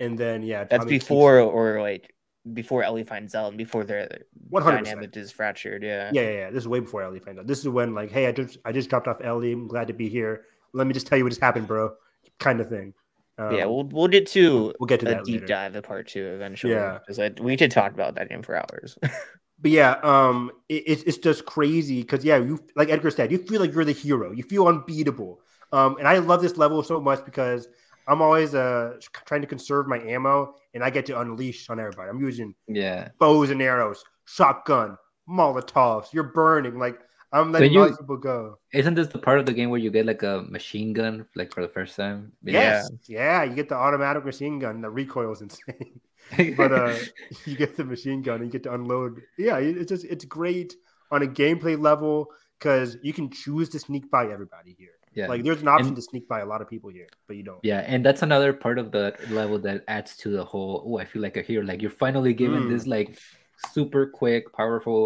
[0.00, 2.14] and then yeah, that's Tommy keeps- before or like
[2.54, 4.08] before ellie finds out and before their
[4.50, 4.64] 100%.
[4.84, 6.50] dynamic is fractured yeah Yeah, yeah, yeah.
[6.50, 7.46] This is way before Ellie finds out.
[7.46, 9.52] This is when like, hey, I just I just dropped off Ellie.
[9.52, 10.44] I'm glad to be here.
[10.72, 11.94] Let me just tell you what just happened, bro.
[12.38, 12.94] Kind of thing.
[13.38, 15.46] Um, yeah we'll, we'll get to we'll get to a that deep later.
[15.46, 16.98] dive of part two eventually Yeah.
[16.98, 18.96] because I, we could talk about that game for hours
[19.60, 23.38] But yeah, um, it, it's it's just crazy because yeah, you like Edgar said, you
[23.38, 24.30] feel like you're the hero.
[24.32, 25.40] You feel unbeatable.
[25.72, 27.66] Um, and I love this level so much because
[28.08, 28.94] I'm always uh
[29.26, 32.08] trying to conserve my ammo, and I get to unleash on everybody.
[32.08, 34.96] I'm using yeah, bows and arrows, shotgun,
[35.28, 36.12] molotovs.
[36.12, 36.98] You're burning like
[37.32, 38.58] I'm letting you- people go.
[38.72, 41.52] isn't this the part of the game where you get like a machine gun, like
[41.52, 42.32] for the first time?
[42.42, 44.80] Yes, yeah, you get the automatic machine gun.
[44.80, 46.00] The recoil is insane.
[46.56, 46.94] but uh
[47.46, 50.74] you get the machine gun and you get to unload yeah it's just it's great
[51.10, 52.26] on a gameplay level
[52.58, 55.96] because you can choose to sneak by everybody here yeah, like there's an option And-
[56.00, 58.52] to sneak by a lot of people here but you don't Yeah, and that's another
[58.64, 59.06] part of the
[59.40, 60.74] level that adds to the whole.
[60.86, 61.62] Oh, I feel like a hero.
[61.70, 62.70] Like you're finally given Mm.
[62.72, 63.08] this like
[63.74, 65.02] super quick, powerful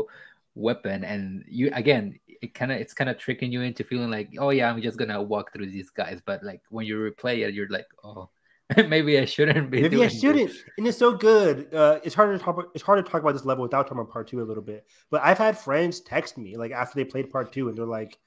[0.55, 2.05] weapon, and you again,
[2.45, 4.99] it kind of it's kind of tricking you into feeling like, oh yeah, I'm just
[4.99, 6.19] gonna walk through these guys.
[6.29, 8.29] But like when you replay it, you're like, oh,
[8.89, 9.83] maybe I shouldn't be.
[9.83, 13.05] maybe i shouldn't and it's so good uh it's hard to talk about, it's hard
[13.05, 15.37] to talk about this level without talking about part two a little bit but i've
[15.37, 18.19] had friends text me like after they played part two and they're like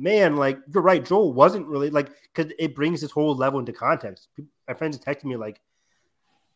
[0.00, 3.72] man like you're right joel wasn't really like because it brings this whole level into
[3.72, 4.28] context
[4.66, 5.60] my friends texted me like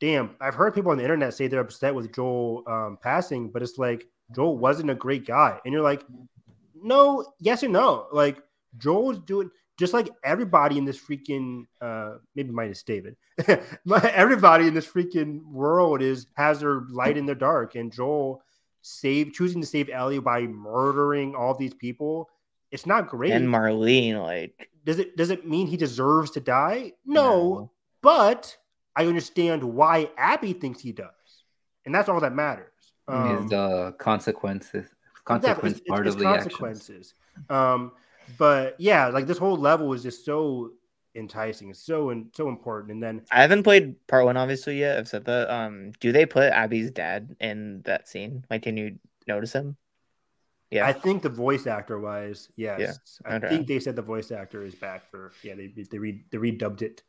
[0.01, 3.63] damn, I've heard people on the internet say they're upset with Joel um, passing, but
[3.63, 6.05] it's like Joel wasn't a great guy, and you're like,
[6.75, 8.09] no, yes and no.
[8.13, 8.43] Like
[8.77, 13.17] Joel's doing just like everybody in this freaking, uh, maybe minus David,
[14.13, 18.43] everybody in this freaking world is has their light in their dark, and Joel
[18.83, 22.29] save choosing to save Ellie by murdering all these people.
[22.75, 23.31] It's not great.
[23.33, 26.93] and marlene like does it does it mean he deserves to die?
[27.07, 27.23] no.
[27.23, 27.71] No.
[28.03, 28.57] but
[28.97, 31.45] I understand why Abby thinks he does,
[31.87, 32.69] and that's all that matters.
[33.09, 37.15] is Um, the consequences exactly, consequence it's- part it's of the consequences.
[37.49, 37.93] Um,
[38.39, 40.73] but yeah, like this whole level is just so
[41.15, 41.71] enticing.
[41.71, 42.93] It's so and so important.
[42.93, 44.99] And then I haven't played part one obviously yet.
[44.99, 45.49] I've said that.
[45.51, 48.45] Um, do they put Abby's dad in that scene?
[48.51, 48.99] Like, can you
[49.29, 49.77] notice him?
[50.75, 53.49] Yeah, I think the voice actor wise, yes, I okay.
[53.49, 55.55] think they said the voice actor is back for yeah.
[55.55, 57.03] They they, re, they redubbed it.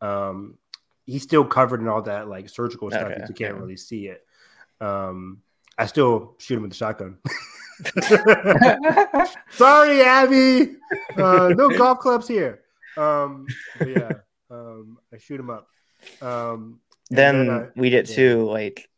[0.00, 0.58] Um,
[1.06, 3.10] he's still covered in all that like surgical stuff.
[3.10, 3.60] Okay, You can't yeah.
[3.60, 4.26] really see it.
[4.80, 5.42] Um,
[5.78, 7.18] I still shoot him with the shotgun.
[9.50, 10.76] Sorry, Abby.
[11.16, 12.62] Uh, no golf clubs here.
[12.96, 13.46] Um,
[13.86, 14.12] yeah,
[14.50, 15.68] um, I shoot him up.
[16.22, 16.80] Um,
[17.10, 18.16] and then, uh, we get yeah.
[18.16, 18.88] to like,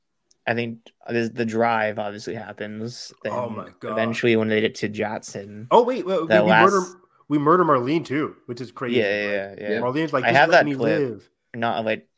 [0.48, 3.12] I think the drive obviously happens.
[3.22, 3.92] Then Oh my God.
[3.92, 6.86] Eventually, when they get to Jackson, oh wait, wait we, we last- murder
[7.28, 8.96] we murder Marlene too, which is crazy.
[9.00, 9.80] yeah, yeah, yeah, yeah.
[9.80, 10.98] Marlene's like, I have let that me clip.
[10.98, 11.30] live.
[11.54, 12.08] Not like,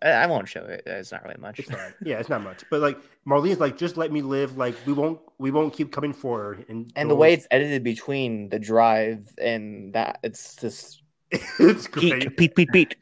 [0.00, 0.84] I, won't show it.
[0.86, 1.58] It's not really much.
[1.58, 1.70] It's.
[2.02, 2.96] Yeah, it's not much, but like
[3.26, 4.56] Marlene's like, just let me live.
[4.56, 6.64] Like we won't, we won't keep coming for her.
[6.68, 12.36] And and the way it's edited between the drive and that, it's just it's great.
[12.36, 12.96] peak, peak, peak, peak.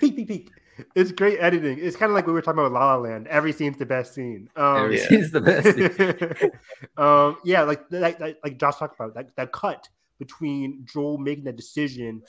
[0.00, 0.50] peek, peek, peek.
[0.94, 1.78] It's great editing.
[1.80, 3.26] It's kind of like we were talking about La La Land.
[3.28, 4.48] Every scene's the best scene.
[4.56, 5.08] Um, Every yeah.
[5.08, 6.52] scene's the best.
[6.96, 9.88] um, yeah, like that, that, like Josh talked about that, that cut
[10.18, 12.22] between Joel making that decision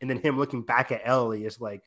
[0.00, 1.82] and then him looking back at Ellie is like,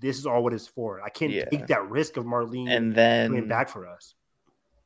[0.00, 1.00] this is all what it's for.
[1.02, 1.44] I can't Yeah.
[1.46, 4.14] take that risk of Marlene And then coming then back for us.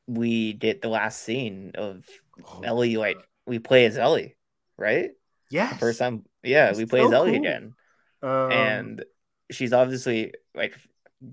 [0.07, 2.05] we did the last scene of
[2.45, 2.95] Oh, Ellie.
[2.97, 4.35] Like we play as Ellie,
[4.77, 5.11] right?
[5.49, 5.75] Yeah.
[5.77, 7.39] First time, yeah, we play so as Ellie cool.
[7.41, 7.73] again,
[8.21, 9.05] Um, and
[9.51, 10.75] she's obviously like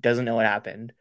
[0.00, 0.92] doesn't know what happened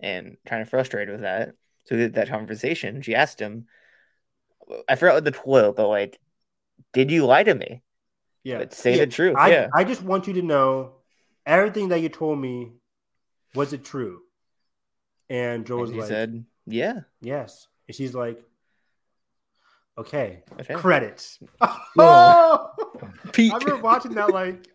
[0.00, 1.52] and kind of frustrated with that.
[1.86, 3.02] So we that conversation.
[3.02, 3.66] She asked him,
[4.88, 6.18] I forgot what the quote, but like,
[6.92, 7.82] did you lie to me?
[8.44, 9.36] yeah, But say Yeah, the truth.
[9.38, 9.68] I, yeah.
[9.74, 10.92] I just want you to know
[11.46, 12.72] everything that you told me
[13.54, 14.20] was it true?
[15.30, 17.00] And Joe was And he like, said, yeah.
[17.20, 17.66] yes.
[17.86, 18.42] And she's like,
[19.96, 20.74] okay, Okay.
[20.74, 21.38] credits.
[21.98, 22.70] oh,
[23.32, 23.52] Peak.
[23.52, 24.68] I remember watching that like,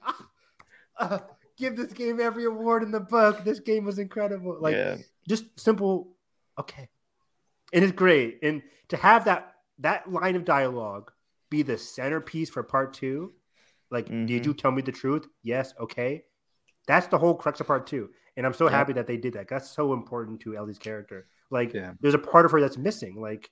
[0.98, 1.20] uh,
[1.57, 3.43] give this game every award in the book.
[3.43, 4.57] This game was incredible.
[4.59, 4.97] Like, yeah.
[5.27, 6.15] just simple,
[6.59, 6.89] okay.
[7.73, 8.39] And it's great.
[8.43, 9.49] And to have that
[9.80, 11.11] that line of dialogue
[11.49, 13.34] be the centerpiece for part two,
[13.89, 14.45] like, did Mhm.
[14.45, 15.27] you tell me the truth?
[15.41, 16.25] Yes, okay.
[16.88, 18.11] That's the whole crux of part two.
[18.38, 18.71] And I'm so Yep.
[18.73, 19.47] happy that they did that.
[19.47, 21.27] That's so important to Ellie's character.
[21.49, 21.93] Like, Yeah.
[22.01, 23.19] there's a part of her that's missing.
[23.19, 23.49] Like,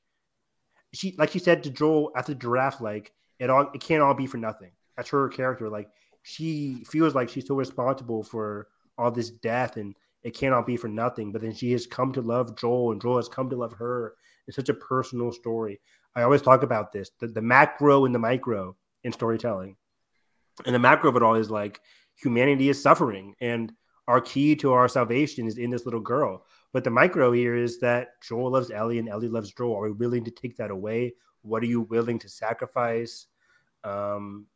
[0.93, 4.13] she like she said to Joel after the giraffe, like, it all it can't all
[4.13, 4.71] be for nothing.
[4.95, 5.69] That's her character.
[5.69, 5.89] Like,
[6.23, 8.67] she feels like she's so responsible for
[8.97, 11.31] all this death and it cannot be for nothing.
[11.31, 14.13] But then she has come to love Joel and Joel has come to love her.
[14.47, 15.79] It's such a personal story.
[16.15, 19.75] I always talk about this the, the macro and the micro in storytelling.
[20.65, 21.79] And the macro of it all is like
[22.15, 23.71] humanity is suffering and
[24.07, 26.45] our key to our salvation is in this little girl.
[26.73, 29.77] But the micro here is that Joel loves Ellie and Ellie loves Joel.
[29.77, 31.13] Are we willing to take that away?
[31.43, 33.27] What are you willing to sacrifice?
[33.83, 34.47] Um,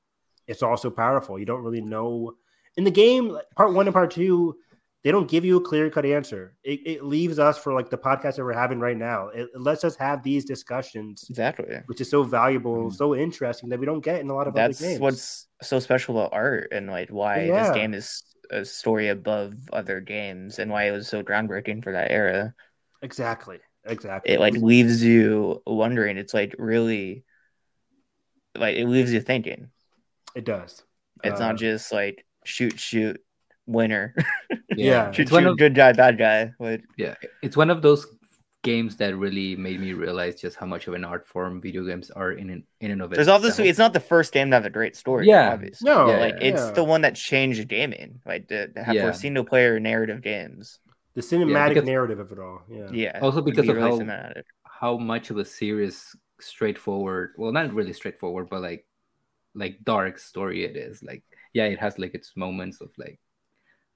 [0.47, 1.39] it's also powerful.
[1.39, 2.34] You don't really know
[2.77, 4.57] in the game, part one and part two,
[5.03, 6.55] they don't give you a clear cut answer.
[6.63, 9.27] It, it leaves us for like the podcast that we're having right now.
[9.30, 11.77] It, it lets us have these discussions, Exactly.
[11.85, 12.93] which is so valuable, Mhm.
[12.95, 14.99] so interesting that we don't get in a lot of That's other games.
[14.99, 17.63] what's so special about art and like why Yeah.
[17.63, 21.91] this game is a story above other games and why it was so groundbreaking for
[21.93, 22.53] that era.
[23.01, 24.34] exactly, exactly.
[24.34, 26.17] It like leaves you wondering.
[26.17, 27.23] It's like really
[28.57, 29.69] like it leaves you thinking.
[30.36, 30.84] It does.
[31.24, 33.20] It's Uh, not just like shoot, shoot,
[33.66, 34.14] winner.
[34.76, 35.12] Yeah.
[35.12, 36.52] shoot, It's one shoot, of good guy, bad guy.
[36.60, 38.06] But yeah, it's one of those
[38.62, 42.10] games that really made me realize just how much of an art form video games
[42.12, 43.36] are in an, in and of there's itself.
[43.38, 45.28] obviously it's not the first game to have a great story.
[45.28, 45.53] Yeah.
[45.53, 45.86] obviously.
[45.90, 46.72] No, Yeah, like it's yeah.
[46.72, 48.20] the one that changed gaming.
[48.26, 49.06] Like to, to have Yeah.
[49.12, 50.80] for single player narrative games.
[51.14, 52.64] the cinematic because- narrative of it all.
[52.70, 52.90] Yeah.
[52.91, 53.20] Yeah.
[53.22, 54.44] Also because be of how- cinematic.
[54.66, 58.86] how much of a serious, straightforward, well, not really straightforward, but like
[59.56, 61.02] like dark story it is.
[61.02, 61.23] Like,
[61.53, 63.19] yeah, it has like its moments of like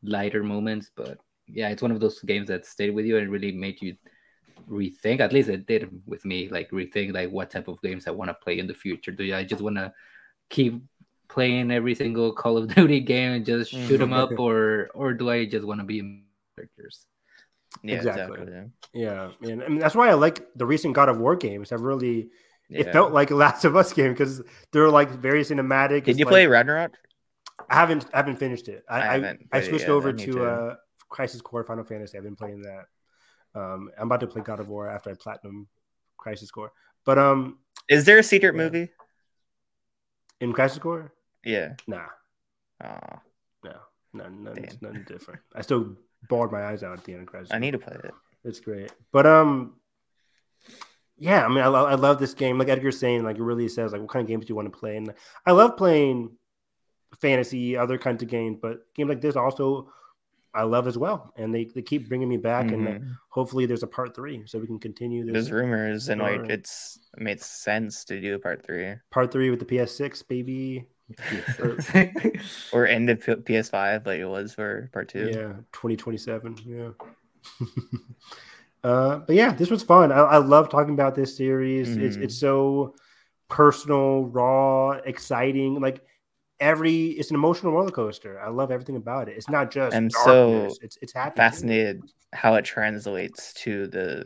[0.02, 3.52] lighter moments, but yeah, it's one of those games that stayed with you and really
[3.52, 3.96] made you
[4.70, 5.20] rethink.
[5.20, 8.30] At least it did with me, like rethink like what type of games I want
[8.30, 9.12] to play in the future.
[9.12, 9.94] Do I just want to
[10.50, 10.82] keep
[11.28, 13.88] playing every single Call of Duty game and just mm-hmm.
[13.88, 16.24] shoot them up, or or do I just want to be
[16.56, 17.06] characters?
[17.84, 18.42] Yeah, Exactly.
[18.42, 18.72] exactly.
[18.94, 21.70] Yeah, and, and that's why I like the recent God of War games.
[21.70, 22.30] Have really
[22.70, 24.42] it felt like a Last of Us game because
[24.72, 26.04] they're like very cinematic.
[26.06, 26.92] Did you like- play Ragnarok?
[27.70, 28.84] I haven't I haven't finished it.
[28.90, 29.90] I I I, switched yet.
[29.90, 30.76] over to uh,
[31.10, 32.18] Crisis Core Final Fantasy.
[32.18, 32.86] I've been playing that.
[33.54, 35.68] Um, I'm about to play God of War after I platinum
[36.18, 36.72] Crisis Core.
[37.06, 37.58] But um,
[37.90, 38.62] Is there a secret Yeah.
[38.64, 38.90] movie?
[40.42, 41.12] in Crisis Core,
[41.44, 41.74] Yeah.
[41.86, 42.06] nah,
[42.82, 43.20] Aw,
[43.66, 43.74] no,
[44.14, 45.42] none, none, nothing different.
[45.54, 45.98] I still
[46.30, 47.52] bawled my eyes out at the end of Crisis.
[47.52, 48.14] I need to play it.
[48.46, 48.90] It's great.
[49.12, 49.76] But um,
[51.20, 52.58] yeah, I mean, I, lo- I love this game.
[52.58, 54.72] Like Edgar's saying, like it really says like what kind of games do you want
[54.72, 54.98] to play?
[54.98, 55.14] And
[55.46, 56.32] I love playing
[57.22, 59.92] fantasy, other kinds of games, but games like this also
[60.54, 61.32] I love as well.
[61.38, 63.18] And they, they keep bringing me back, and uh, Mhm.
[63.30, 66.98] hopefully there's a part three so we can continue this There's rumors, and like it's
[67.18, 70.88] it made sense to do a part three part three with the PS6, baby.
[72.74, 75.28] or end of P- PS5 like it was for part two.
[75.28, 76.58] Yeah, 2027.
[76.66, 76.90] Yeah.
[78.84, 80.12] uh, but yeah, this was fun.
[80.12, 81.96] I, I love talking about this series.
[81.98, 82.24] It's Mhm.
[82.24, 82.96] it's so
[83.50, 85.80] personal, raw, exciting.
[85.80, 86.02] Like
[86.60, 88.40] every, it's an emotional roller coaster.
[88.40, 89.38] I love everything about it.
[89.38, 91.38] It's not just I'm so it's it's happy.
[91.38, 92.02] Fascinated
[92.34, 94.26] how it translates to the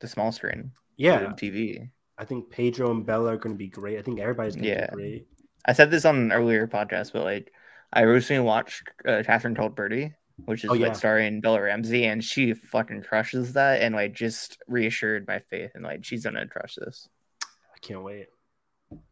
[0.00, 1.88] the small screen, Yeah, TV.
[2.16, 3.98] I think Pedro and Bella are going to be great.
[3.98, 4.86] I think everybody's going to Yeah.
[4.90, 5.26] be great.
[5.64, 7.52] I said this on an earlier podcast, but like
[7.92, 10.14] I recently watched uh, Catherine Called Birdy,
[10.44, 14.58] which is Oh, like starring Bella Ramsey, and she fucking crushes that, and like just
[14.66, 17.08] reassured my faith, and like she's gonna crush this.
[17.42, 18.26] I can't wait.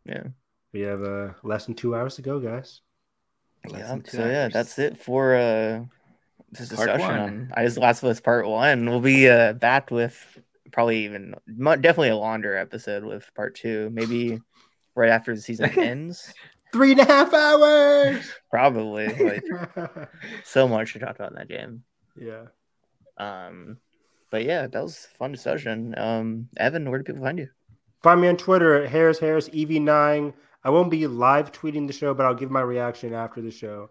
[0.05, 0.25] Yeah.
[0.73, 2.81] We have uh, less than two hours to go, guys.
[3.69, 3.99] Less Yeah.
[4.07, 5.85] So yeah, that's it for uh
[6.53, 7.21] this Part discussion one.
[7.21, 8.89] on I just Last of Us Part One.
[8.89, 10.39] We'll be uh back with
[10.73, 14.41] probably even definitely a longer episode with Part Two, maybe
[14.95, 16.33] right after the season ends.
[16.77, 18.31] Three and a half hours.
[18.51, 19.45] Probably like
[20.45, 21.85] so much to talk about in that game.
[22.21, 22.45] yeah.
[23.17, 23.79] Um,
[24.31, 25.95] but yeah, that was a fun discussion.
[25.97, 27.49] Um, Evan, where do people find you?
[28.03, 30.35] Find me on Twitter at Harris Harris EV9.
[30.63, 33.89] I won't be live tweeting the show, but I'll give my reaction after the show.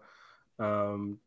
[0.60, 1.18] Um,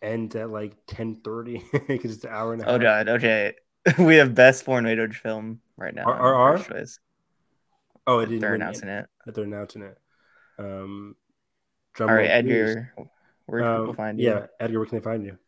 [0.00, 2.74] and at like ten thirty because it's an hour and a half.
[2.74, 3.54] Oh god, okay.
[3.98, 6.04] we have best foreign language film right now.
[6.04, 6.56] R-.
[8.06, 9.06] Oh, it didn't They're announcing it.
[9.24, 9.98] but They're announcing it.
[10.58, 11.16] Um,
[11.94, 12.76] drum All right, roll, please.
[12.76, 12.92] Edgar,
[13.46, 14.28] where do people Um, find you?
[14.28, 15.38] yeah, Edgar, where can they find you?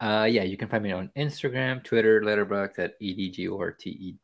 [0.00, 4.18] Uh, yeah, you can find me on Instagram, Twitter, Letterboxd at E edgorteg.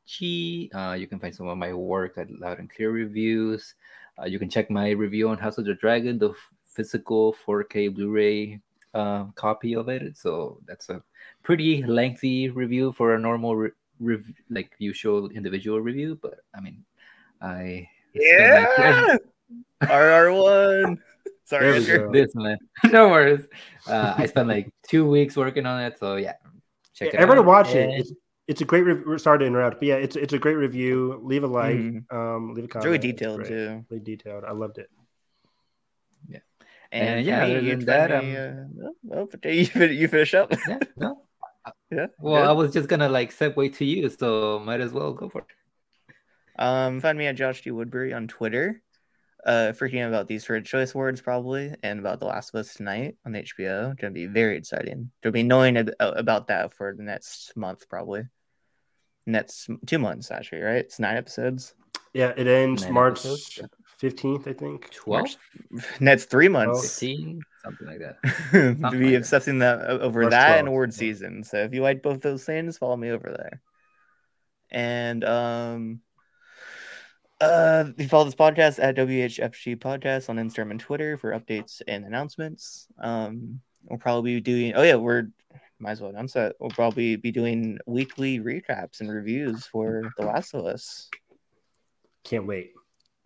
[0.74, 3.74] Uh, you can find some of my work at Loud and Clear Reviews.
[4.20, 6.34] Uh, you can check my review on House of the Dragon, the
[6.64, 8.60] physical 4K Blu-ray
[8.94, 10.16] uh, copy of it.
[10.16, 11.02] So that's a
[11.42, 16.18] pretty lengthy review for a normal re- rev- like usual individual review.
[16.20, 16.84] But I mean,
[17.40, 19.16] I Yeah,
[19.82, 20.98] RRR one.
[21.44, 22.58] Sorry, There we this man.
[22.92, 23.46] no worries.
[23.86, 25.98] Uh, I spent like two weeks working on it.
[25.98, 26.34] So yeah,
[26.94, 27.46] check Yeah, it everybody out.
[27.46, 27.90] watch it.
[27.90, 28.12] It's,
[28.46, 28.82] it's a great.
[28.82, 31.20] Re- sorry to interrupt, but yeah, it's it's a great review.
[31.24, 31.74] Leave a like.
[31.76, 32.12] Mhm.
[32.12, 32.84] Um, leave a It's comment.
[32.86, 33.48] really detailed great.
[33.48, 33.84] too.
[33.90, 34.44] Really detailed.
[34.44, 34.88] I loved it.
[36.92, 40.34] And, And yeah, yeah, other you than that, me, uh, well, but you you finish
[40.34, 40.52] up.
[40.66, 41.22] yeah, no.
[41.88, 42.06] yeah.
[42.18, 42.48] Well, good.
[42.48, 45.46] I was just gonna like segue to you, so might as well go for it.
[46.58, 48.82] Um, find me at Josh D Woodbury on Twitter.
[49.44, 52.74] Uh, freaking out about these Red Choice Awards probably, and about The Last of Us
[52.74, 53.98] tonight on HBO.
[53.98, 55.10] Gonna be very exciting.
[55.22, 58.24] There'll be knowing ab- about that for the next month probably.
[59.26, 60.76] Next two months actually, right?
[60.84, 61.74] It's nine episodes.
[62.12, 63.60] Yeah, it ends Nine March episodes,
[63.98, 64.90] fifteenth, I think.
[64.90, 65.36] Twelve,
[66.00, 66.82] Next three months.
[66.98, 68.16] fifteen, something like that.
[68.52, 69.16] to like be that.
[69.18, 70.96] obsessing that o- over March that and 12th, award yeah.
[70.98, 71.44] season.
[71.44, 73.62] So if you like both those things, follow me over there.
[74.70, 76.00] And um
[77.40, 82.04] uh you follow this podcast at WHFG Podcast on Instagram and Twitter for updates and
[82.04, 82.86] announcements.
[82.98, 85.28] Um we'll probably be doing oh yeah, we're
[85.78, 86.56] might as well announce that.
[86.60, 91.08] We'll probably be doing weekly recaps and reviews for The Last of Us.
[92.24, 92.72] Can't wait.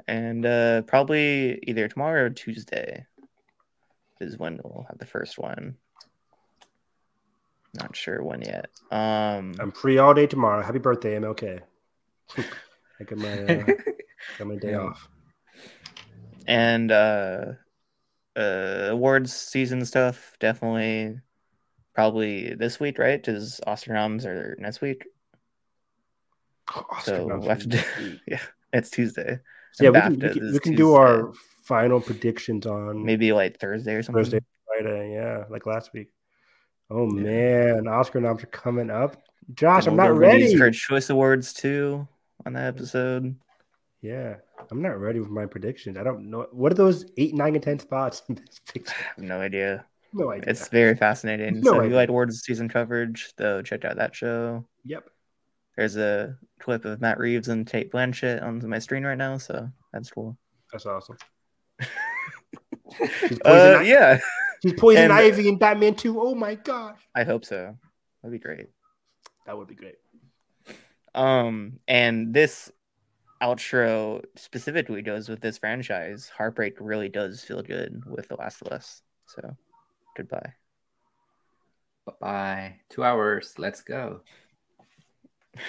[0.07, 3.07] And uh probably either tomorrow or Tuesday
[4.21, 5.77] is when we'll have the first one.
[7.75, 8.71] Not sure when yet.
[8.93, 10.63] Um I'm free all day tomorrow.
[10.63, 11.61] Happy birthday, MLK.
[13.01, 13.65] I got my uh,
[14.39, 14.79] got my day Yeah.
[14.81, 15.09] off.
[16.47, 17.53] and uh
[18.37, 21.21] uh awards season stuff definitely
[21.95, 23.23] probably this week, right?
[23.23, 25.07] Because Oscar noms are next week.
[26.69, 27.81] Oscar So we'll have to do,
[28.27, 28.41] yeah,
[28.73, 29.39] it's Tuesday.
[29.81, 31.33] yeah, we can, we can, we can do our
[31.63, 34.23] final predictions on maybe like Thursday or something.
[34.25, 35.13] Thursday, Friday.
[35.15, 36.09] Yeah, like last week.
[36.91, 37.23] Oh Yeah.
[37.23, 39.23] man, Oscar noms are coming up.
[39.55, 40.57] Josh, And I'm we'll not ready.
[40.57, 42.09] for Choice Awards too
[42.47, 43.37] on that episode.
[44.05, 44.35] Yeah,
[44.71, 45.97] I'm not ready with my predictions.
[45.97, 48.93] I don't know what are those eight, nine, and ten spots in this picture.
[49.01, 49.87] I have no idea.
[50.13, 50.51] No idea.
[50.51, 51.63] It's very fascinating.
[51.63, 51.97] No so if you idea.
[51.97, 54.67] like awards season coverage, though, check out that show.
[54.85, 55.09] Yep.
[55.79, 59.71] There's a clip of Matt Reeves and Cate Blanchett on my screen right now, so
[59.91, 60.37] that's cool.
[60.71, 61.17] That's awesome.
[63.45, 64.21] Uh, yeah,
[64.63, 66.21] she's poison and- ivy in Batman 2.
[66.21, 67.01] Oh my gosh.
[67.15, 67.77] I hope so.
[68.23, 68.69] That'd be great.
[69.47, 69.97] That would be great.
[71.13, 72.71] Um, and this
[73.43, 76.31] outro specifically goes with this franchise.
[76.37, 79.03] Heartbreak really does feel good with The Last of Us.
[79.27, 79.57] So,
[80.17, 80.55] goodbye.
[82.07, 82.81] Bye bye.
[82.91, 83.55] Two hours.
[83.59, 84.21] Let's go.